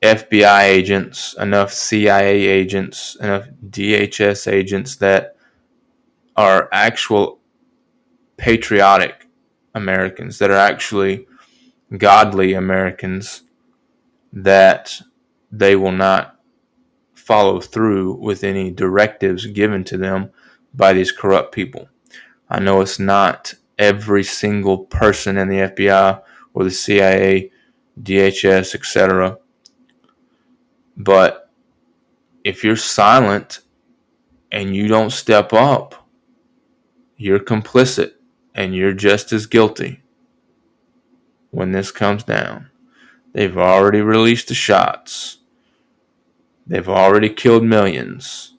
FBI 0.01 0.63
agents, 0.63 1.35
enough 1.39 1.73
CIA 1.73 2.45
agents, 2.45 3.15
enough 3.21 3.47
DHS 3.69 4.51
agents 4.51 4.95
that 4.97 5.35
are 6.35 6.69
actual 6.71 7.39
patriotic 8.37 9.27
Americans, 9.73 10.37
that 10.39 10.51
are 10.51 10.57
actually 10.57 11.27
godly 11.97 12.53
Americans, 12.53 13.43
that 14.33 14.99
they 15.57 15.75
will 15.75 15.91
not 15.91 16.39
follow 17.13 17.59
through 17.59 18.13
with 18.13 18.43
any 18.43 18.71
directives 18.71 19.45
given 19.47 19.83
to 19.83 19.97
them 19.97 20.29
by 20.73 20.93
these 20.93 21.11
corrupt 21.11 21.53
people. 21.53 21.89
I 22.49 22.59
know 22.59 22.81
it's 22.81 22.99
not 22.99 23.53
every 23.77 24.23
single 24.23 24.79
person 24.79 25.37
in 25.37 25.49
the 25.49 25.57
FBI 25.57 26.21
or 26.53 26.63
the 26.63 26.71
CIA, 26.71 27.51
DHS, 28.01 28.75
etc. 28.75 29.37
But 30.95 31.49
if 32.43 32.63
you're 32.63 32.75
silent 32.75 33.59
and 34.51 34.75
you 34.75 34.87
don't 34.87 35.11
step 35.11 35.53
up, 35.53 36.07
you're 37.17 37.39
complicit 37.39 38.13
and 38.55 38.75
you're 38.75 38.93
just 38.93 39.33
as 39.33 39.47
guilty 39.47 40.01
when 41.51 41.71
this 41.71 41.91
comes 41.91 42.23
down. 42.23 42.69
They've 43.33 43.57
already 43.57 44.01
released 44.01 44.47
the 44.47 44.55
shots. 44.55 45.36
They've 46.67 46.87
already 46.87 47.29
killed 47.29 47.63
millions. 47.63 48.55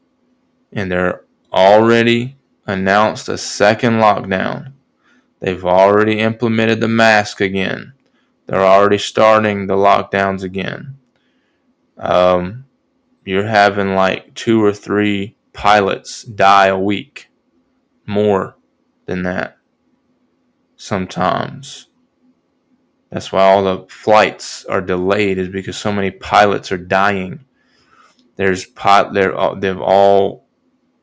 And 0.72 0.90
they're 0.90 1.24
already 1.52 2.36
announced 2.66 3.28
a 3.28 3.38
second 3.38 3.94
lockdown. 3.94 4.72
They've 5.40 5.64
already 5.64 6.18
implemented 6.18 6.80
the 6.80 6.88
mask 6.88 7.40
again. 7.40 7.92
They're 8.46 8.64
already 8.64 8.98
starting 8.98 9.66
the 9.66 9.74
lockdowns 9.74 10.42
again. 10.42 10.96
Um, 11.96 12.64
you're 13.24 13.46
having 13.46 13.94
like 13.94 14.34
two 14.34 14.62
or 14.64 14.72
three 14.72 15.36
pilots 15.52 16.22
die 16.22 16.66
a 16.68 16.78
week, 16.78 17.30
more 18.06 18.56
than 19.06 19.22
that 19.24 19.58
sometimes. 20.76 21.88
That's 23.10 23.32
why 23.32 23.42
all 23.42 23.64
the 23.64 23.86
flights 23.88 24.64
are 24.66 24.80
delayed 24.80 25.38
is 25.38 25.48
because 25.48 25.76
so 25.76 25.92
many 25.92 26.10
pilots 26.10 26.72
are 26.72 26.78
dying. 26.78 27.44
There's 28.38 28.64
pot 28.64 29.12
they're 29.14 29.34
they've 29.56 29.80
all 29.80 30.46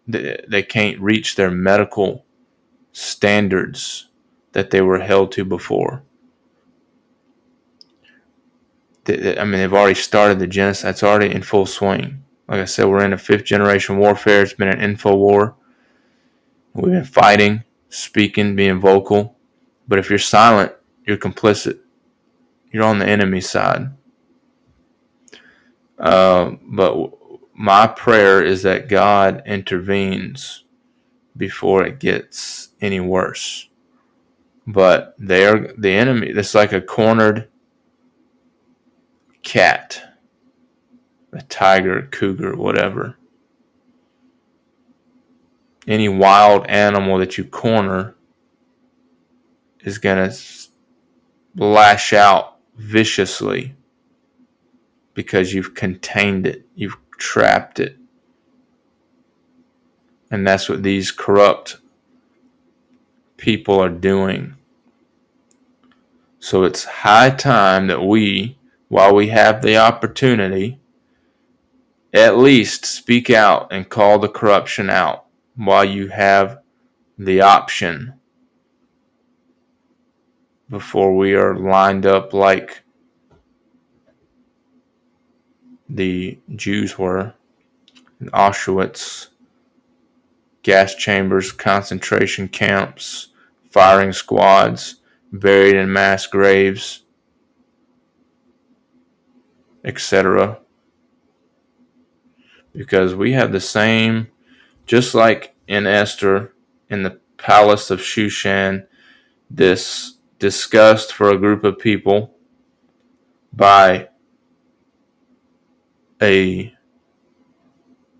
they 0.08 0.64
can't 0.64 1.00
reach 1.02 1.36
their 1.36 1.52
medical 1.52 2.26
standards 2.94 4.08
that 4.54 4.72
they 4.72 4.80
were 4.80 5.00
held 5.00 5.34
to 5.34 5.44
before. 5.44 6.04
I 9.08 9.44
mean, 9.44 9.52
they've 9.52 9.74
already 9.74 9.96
started 9.96 10.40
the 10.40 10.48
genocide. 10.48 10.92
It's 10.92 11.04
already 11.04 11.36
in 11.36 11.42
full 11.44 11.66
swing. 11.66 12.24
Like 12.48 12.62
I 12.62 12.66
said, 12.66 12.86
we're 12.86 13.04
in 13.04 13.14
a 13.14 13.18
fifth 13.18 13.44
generation 13.44 13.98
warfare. 13.98 14.42
It's 14.42 14.54
been 14.54 14.70
an 14.70 14.82
info 14.82 15.16
war. 15.16 15.56
We've 16.74 16.94
been 16.94 17.04
fighting, 17.04 17.64
speaking, 17.90 18.56
being 18.56 18.80
vocal. 18.80 19.36
But 19.88 20.00
if 20.00 20.10
you're 20.10 20.20
silent, 20.20 20.72
you're 21.06 21.18
complicit. 21.18 21.80
You're 22.72 22.84
on 22.84 23.00
the 23.00 23.08
enemy 23.08 23.42
side. 23.42 23.90
Uh, 26.00 26.52
but 26.64 26.96
my 27.56 27.88
prayer 27.88 28.44
is 28.44 28.64
that 28.64 28.90
God 28.90 29.42
intervenes 29.46 30.66
before 31.38 31.86
it 31.86 32.00
gets 32.00 32.70
any 32.82 33.00
worse 33.00 33.70
but 34.68 35.16
they 35.20 35.46
are 35.46 35.74
the 35.78 35.92
enemy. 35.92 36.28
It's 36.28 36.56
like 36.56 36.74
a 36.74 36.82
cornered 36.82 37.50
cat, 39.44 40.02
a 41.34 41.42
tiger, 41.44 42.08
cougar, 42.12 42.56
whatever. 42.56 43.18
Any 45.88 46.10
wild 46.10 46.66
animal 46.66 47.20
that 47.20 47.38
you 47.38 47.44
corner 47.44 48.16
is 49.82 50.00
going 50.00 50.30
to 50.30 50.36
lash 51.56 52.12
out 52.12 52.58
viciously 52.76 53.76
because 55.14 55.54
you've 55.54 55.76
contained 55.76 56.48
it, 56.48 56.66
you've 56.74 56.98
trapped 57.18 57.80
it. 57.80 57.98
And 60.32 60.46
that's 60.46 60.68
what 60.68 60.84
these 60.84 61.12
corrupt 61.12 61.78
people 63.38 63.80
are 63.80 63.90
doing. 63.90 64.56
So 66.40 66.64
it's 66.64 66.84
high 66.84 67.32
time 67.32 67.88
that 67.88 68.04
we, 68.04 68.58
while 68.88 69.16
we 69.16 69.28
have 69.30 69.62
the 69.62 69.78
opportunity, 69.78 70.80
at 72.14 72.38
least 72.38 72.86
speak 72.86 73.30
out 73.30 73.68
and 73.72 73.90
call 73.90 74.20
the 74.20 74.30
corruption 74.30 74.90
out 74.90 75.26
while 75.56 75.84
you 75.84 76.08
have 76.08 76.60
the 77.18 77.42
option 77.42 78.14
before 80.70 81.16
we 81.16 81.36
are 81.36 81.56
lined 81.58 82.06
up 82.06 82.34
like 82.34 82.84
the 85.90 86.40
Jews 86.56 86.98
were 86.98 87.34
in 88.20 88.28
Auschwitz, 88.28 89.28
gas 90.64 90.96
chambers, 90.96 91.52
concentration 91.52 92.48
camps, 92.48 93.30
firing 93.70 94.14
squads, 94.14 94.96
buried 95.32 95.76
in 95.76 95.92
mass 95.92 96.26
graves, 96.28 97.04
etc. 99.84 100.60
Because 102.74 103.16
we 103.16 103.34
have 103.34 103.52
the 103.52 103.62
same, 103.62 104.28
just 104.86 105.14
like 105.14 105.56
in 105.68 105.86
Esther 105.86 106.54
in 106.90 107.04
the 107.04 107.20
palace 107.38 107.92
of 107.92 108.00
Shushan, 108.00 108.88
this 109.50 110.18
disgust 110.40 111.14
for 111.14 111.30
a 111.30 111.38
group 111.38 111.64
of 111.64 111.80
people 111.80 112.36
by 113.54 114.10
a 116.22 116.74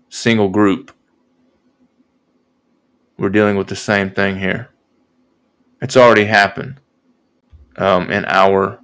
single 0.08 0.48
group. 0.48 0.92
We're 3.18 3.30
dealing 3.30 3.56
with 3.56 3.68
the 3.68 3.76
same 3.76 4.10
thing 4.10 4.38
here. 4.38 4.70
It's 5.80 5.96
already 5.96 6.24
happened 6.24 6.80
um, 7.76 8.10
in 8.10 8.24
our 8.26 8.80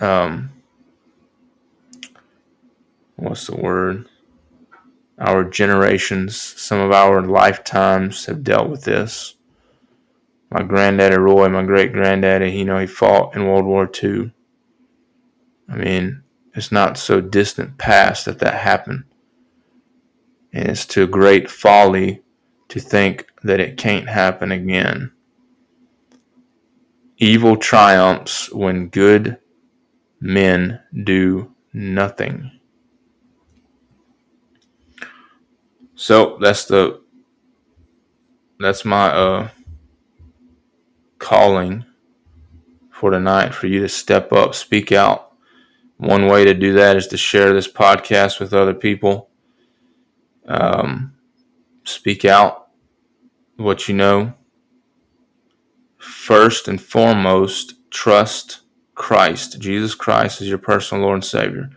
um, 0.00 0.50
what's 3.16 3.46
the 3.46 3.56
word? 3.56 4.08
Our 5.18 5.44
generations, 5.44 6.36
some 6.36 6.80
of 6.80 6.90
our 6.90 7.22
lifetimes 7.22 8.26
have 8.26 8.42
dealt 8.42 8.68
with 8.68 8.82
this. 8.82 9.36
My 10.50 10.62
granddaddy 10.62 11.16
Roy, 11.16 11.48
my 11.48 11.62
great 11.62 11.92
granddaddy, 11.92 12.50
you 12.50 12.64
know, 12.64 12.78
he 12.78 12.86
fought 12.86 13.36
in 13.36 13.46
World 13.46 13.64
War 13.64 13.88
II. 14.02 14.32
I 15.68 15.76
mean, 15.76 16.21
it's 16.54 16.70
not 16.70 16.98
so 16.98 17.20
distant 17.20 17.78
past 17.78 18.26
that 18.26 18.38
that 18.40 18.54
happened. 18.54 19.04
And 20.52 20.68
it's 20.68 20.84
to 20.86 21.06
great 21.06 21.50
folly 21.50 22.22
to 22.68 22.80
think 22.80 23.26
that 23.42 23.60
it 23.60 23.78
can't 23.78 24.08
happen 24.08 24.52
again. 24.52 25.12
Evil 27.16 27.56
triumphs 27.56 28.52
when 28.52 28.88
good 28.88 29.38
men 30.20 30.80
do 31.04 31.54
nothing. 31.72 32.50
So 35.94 36.36
that's 36.40 36.66
the 36.66 37.00
that's 38.58 38.84
my 38.84 39.08
uh 39.08 39.48
calling 41.18 41.84
for 42.90 43.10
tonight 43.10 43.54
for 43.54 43.68
you 43.68 43.80
to 43.80 43.88
step 43.88 44.32
up, 44.32 44.54
speak 44.54 44.92
out 44.92 45.31
one 46.02 46.26
way 46.26 46.44
to 46.44 46.52
do 46.52 46.72
that 46.74 46.96
is 46.96 47.06
to 47.08 47.16
share 47.16 47.52
this 47.52 47.70
podcast 47.70 48.40
with 48.40 48.52
other 48.52 48.74
people. 48.74 49.30
Um, 50.48 51.14
speak 51.84 52.24
out 52.24 52.68
what 53.56 53.86
you 53.88 53.94
know. 53.94 54.34
First 55.98 56.66
and 56.66 56.82
foremost, 56.82 57.74
trust 57.90 58.62
Christ. 58.96 59.60
Jesus 59.60 59.94
Christ 59.94 60.40
is 60.40 60.48
your 60.48 60.58
personal 60.58 61.04
Lord 61.04 61.14
and 61.14 61.24
Savior. 61.24 61.70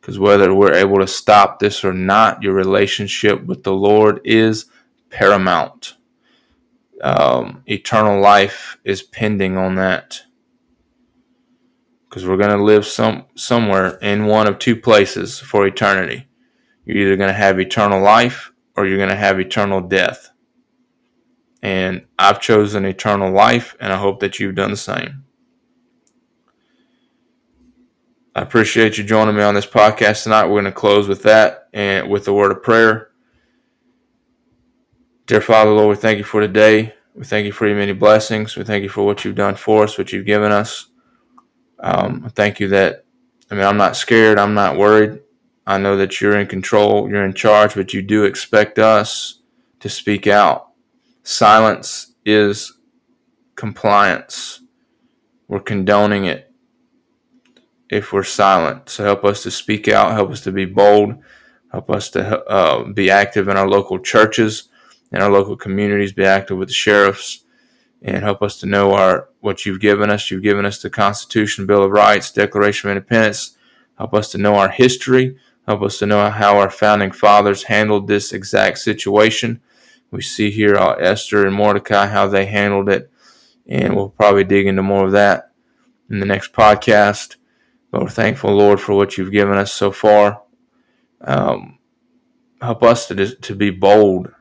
Because 0.00 0.18
whether 0.18 0.54
we're 0.54 0.72
able 0.72 0.98
to 1.00 1.06
stop 1.06 1.58
this 1.58 1.84
or 1.84 1.92
not, 1.92 2.42
your 2.42 2.54
relationship 2.54 3.44
with 3.44 3.62
the 3.62 3.74
Lord 3.74 4.22
is 4.24 4.66
paramount. 5.10 5.96
Um, 7.02 7.62
eternal 7.66 8.22
life 8.22 8.78
is 8.84 9.02
pending 9.02 9.58
on 9.58 9.74
that 9.74 10.22
because 12.16 12.26
we're 12.26 12.38
going 12.38 12.48
to 12.48 12.64
live 12.64 12.86
some 12.86 13.26
somewhere 13.34 13.98
in 13.98 14.24
one 14.24 14.46
of 14.46 14.58
two 14.58 14.74
places 14.74 15.38
for 15.38 15.66
eternity. 15.66 16.26
You're 16.86 16.96
either 16.96 17.16
going 17.16 17.28
to 17.28 17.34
have 17.34 17.60
eternal 17.60 18.00
life 18.00 18.52
or 18.74 18.86
you're 18.86 18.96
going 18.96 19.10
to 19.10 19.14
have 19.14 19.38
eternal 19.38 19.82
death. 19.82 20.30
And 21.60 22.06
I've 22.18 22.40
chosen 22.40 22.86
eternal 22.86 23.30
life, 23.30 23.76
and 23.80 23.92
I 23.92 23.98
hope 23.98 24.20
that 24.20 24.40
you've 24.40 24.54
done 24.54 24.70
the 24.70 24.78
same. 24.78 25.24
I 28.34 28.40
appreciate 28.40 28.96
you 28.96 29.04
joining 29.04 29.36
me 29.36 29.42
on 29.42 29.54
this 29.54 29.66
podcast 29.66 30.22
tonight. 30.22 30.44
We're 30.44 30.62
going 30.62 30.64
to 30.64 30.72
close 30.72 31.08
with 31.08 31.22
that 31.24 31.68
and 31.74 32.08
with 32.08 32.24
the 32.24 32.32
word 32.32 32.50
of 32.50 32.62
prayer. 32.62 33.10
Dear 35.26 35.42
Father, 35.42 35.70
Lord, 35.70 35.94
we 35.94 36.00
thank 36.00 36.16
you 36.16 36.24
for 36.24 36.40
today. 36.40 36.94
We 37.14 37.26
thank 37.26 37.44
you 37.44 37.52
for 37.52 37.66
your 37.66 37.76
many 37.76 37.92
blessings. 37.92 38.56
We 38.56 38.64
thank 38.64 38.84
you 38.84 38.88
for 38.88 39.04
what 39.04 39.22
you've 39.22 39.34
done 39.34 39.56
for 39.56 39.84
us, 39.84 39.98
what 39.98 40.14
you've 40.14 40.24
given 40.24 40.50
us. 40.50 40.86
Um, 41.78 42.30
thank 42.34 42.60
you 42.60 42.68
that, 42.68 43.04
I 43.50 43.54
mean, 43.54 43.64
I'm 43.64 43.76
not 43.76 43.96
scared. 43.96 44.38
I'm 44.38 44.54
not 44.54 44.76
worried. 44.76 45.20
I 45.66 45.78
know 45.78 45.96
that 45.96 46.20
you're 46.20 46.38
in 46.38 46.46
control, 46.46 47.10
you're 47.10 47.24
in 47.24 47.34
charge, 47.34 47.74
but 47.74 47.92
you 47.92 48.00
do 48.00 48.24
expect 48.24 48.78
us 48.78 49.40
to 49.80 49.88
speak 49.88 50.26
out. 50.26 50.68
Silence 51.24 52.14
is 52.24 52.78
compliance. 53.56 54.60
We're 55.48 55.60
condoning 55.60 56.26
it 56.26 56.52
if 57.90 58.12
we're 58.12 58.22
silent. 58.22 58.88
So 58.88 59.04
help 59.04 59.24
us 59.24 59.42
to 59.42 59.50
speak 59.50 59.88
out, 59.88 60.12
help 60.12 60.30
us 60.30 60.40
to 60.42 60.52
be 60.52 60.64
bold, 60.66 61.16
help 61.72 61.90
us 61.90 62.10
to 62.10 62.44
uh, 62.44 62.84
be 62.84 63.10
active 63.10 63.48
in 63.48 63.56
our 63.56 63.68
local 63.68 63.98
churches, 63.98 64.68
in 65.12 65.20
our 65.20 65.30
local 65.30 65.56
communities, 65.56 66.12
be 66.12 66.24
active 66.24 66.58
with 66.58 66.68
the 66.68 66.74
sheriffs, 66.74 67.44
and 68.02 68.22
help 68.22 68.42
us 68.42 68.60
to 68.60 68.66
know 68.66 68.92
our 68.92 69.30
what 69.46 69.64
you've 69.64 69.80
given 69.80 70.10
us. 70.10 70.28
You've 70.28 70.42
given 70.42 70.66
us 70.66 70.82
the 70.82 70.90
Constitution, 70.90 71.66
Bill 71.66 71.84
of 71.84 71.92
Rights, 71.92 72.32
Declaration 72.32 72.90
of 72.90 72.96
Independence. 72.96 73.56
Help 73.96 74.12
us 74.12 74.32
to 74.32 74.38
know 74.38 74.56
our 74.56 74.68
history. 74.68 75.38
Help 75.68 75.82
us 75.82 76.00
to 76.00 76.06
know 76.06 76.28
how 76.28 76.58
our 76.58 76.68
founding 76.68 77.12
fathers 77.12 77.62
handled 77.62 78.08
this 78.08 78.32
exact 78.32 78.78
situation. 78.78 79.60
We 80.10 80.20
see 80.20 80.50
here 80.50 80.74
uh, 80.74 80.94
Esther 80.94 81.46
and 81.46 81.54
Mordecai 81.54 82.06
how 82.06 82.26
they 82.26 82.46
handled 82.46 82.88
it, 82.88 83.08
and 83.68 83.94
we'll 83.94 84.08
probably 84.08 84.42
dig 84.42 84.66
into 84.66 84.82
more 84.82 85.06
of 85.06 85.12
that 85.12 85.52
in 86.10 86.18
the 86.18 86.26
next 86.26 86.52
podcast. 86.52 87.36
But 87.92 88.02
we're 88.02 88.08
thankful, 88.08 88.52
Lord, 88.52 88.80
for 88.80 88.94
what 88.94 89.16
you've 89.16 89.32
given 89.32 89.56
us 89.56 89.72
so 89.72 89.92
far. 89.92 90.42
Um, 91.20 91.78
help 92.60 92.82
us 92.82 93.06
to 93.08 93.36
to 93.36 93.54
be 93.54 93.70
bold. 93.70 94.32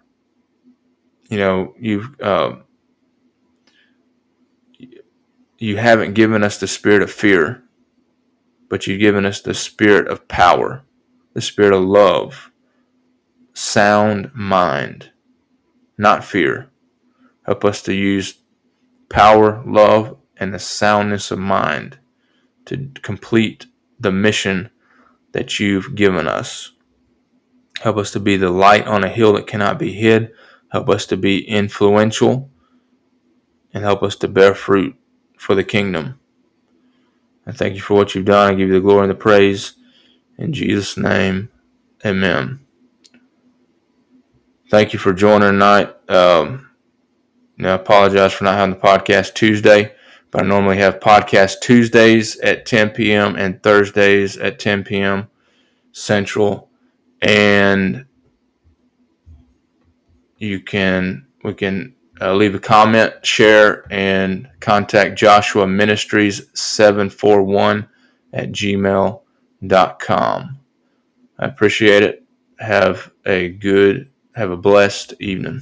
You 1.30 1.38
know, 1.38 1.76
you've 1.80 2.20
uh, 2.20 2.56
you 5.66 5.78
haven't 5.78 6.14
given 6.14 6.44
us 6.44 6.60
the 6.60 6.68
spirit 6.68 7.02
of 7.02 7.12
fear, 7.12 7.64
but 8.70 8.86
you've 8.86 9.00
given 9.00 9.26
us 9.26 9.42
the 9.42 9.54
spirit 9.54 10.08
of 10.08 10.28
power, 10.28 10.84
the 11.34 11.42
spirit 11.42 11.74
of 11.74 11.84
love, 11.84 12.52
sound 13.54 14.30
mind, 14.36 15.10
not 15.98 16.24
fear. 16.24 16.70
Help 17.48 17.66
us 17.66 17.82
to 17.82 17.94
use 17.94 18.36
power, 19.10 19.64
love, 19.66 20.18
and 20.38 20.54
the 20.54 20.60
soundness 20.60 21.32
of 21.32 21.40
mind 21.40 21.98
to 22.66 22.92
complete 23.02 23.66
the 24.00 24.12
mission 24.12 24.70
that 25.32 25.60
you've 25.60 25.96
given 25.96 26.28
us. 26.28 26.74
Help 27.82 27.98
us 27.98 28.12
to 28.12 28.20
be 28.20 28.38
the 28.38 28.52
light 28.52 28.86
on 28.86 29.04
a 29.04 29.10
hill 29.10 29.34
that 29.34 29.48
cannot 29.48 29.80
be 29.80 29.94
hid. 29.94 30.32
Help 30.72 30.90
us 30.90 31.08
to 31.08 31.18
be 31.18 31.48
influential 31.48 32.52
and 33.74 33.84
help 33.84 34.04
us 34.04 34.16
to 34.18 34.28
bear 34.28 34.54
fruit 34.54 34.96
for 35.38 35.56
the 35.56 35.64
kingdom. 35.64 36.20
I 37.48 37.52
thank 37.52 37.76
you 37.76 37.82
for 37.82 37.94
what 37.94 38.16
you've 38.16 38.26
done. 38.26 38.52
I 38.52 38.56
give 38.56 38.70
you 38.70 38.76
the 38.76 38.82
glory 38.82 39.04
and 39.04 39.12
the 39.12 39.16
praise. 39.16 39.74
In 40.38 40.52
Jesus' 40.52 40.98
name, 40.98 41.50
amen. 42.06 42.60
Thank 44.70 44.94
you 44.94 45.00
for 45.00 45.14
joining 45.14 45.52
tonight. 45.52 45.96
Um, 46.10 46.70
now, 47.58 47.74
I 47.74 47.76
apologize 47.76 48.34
for 48.34 48.44
not 48.44 48.56
having 48.56 48.76
the 48.76 48.82
podcast 48.82 49.36
Tuesday, 49.36 49.94
but 50.32 50.44
I 50.44 50.48
normally 50.48 50.78
have 50.78 51.00
podcast 51.00 51.62
Tuesdays 51.62 52.38
at 52.40 52.66
10 52.66 52.90
p.m. 52.90 53.36
and 53.38 53.62
Thursdays 53.64 54.38
at 54.38 54.60
10 54.60 54.84
p.m. 54.84 55.28
Central. 55.94 56.70
And 57.22 58.06
you 60.38 60.60
can, 60.60 61.28
we 61.44 61.54
can 61.54 61.95
uh, 62.22 62.34
leave 62.34 62.56
a 62.56 62.60
comment, 62.60 63.14
share, 63.26 63.86
and 63.92 64.50
contact 64.60 65.18
Joshua 65.18 65.68
Ministries 65.68 66.42
741 66.54 67.88
at 68.34 68.52
gmail.com. 68.52 69.22
I 71.38 71.46
appreciate 71.46 72.04
it. 72.04 72.24
Have 72.60 73.12
a 73.26 73.50
good, 73.50 74.10
have 74.36 74.52
a 74.52 74.58
blessed 74.58 75.14
evening. 75.20 75.62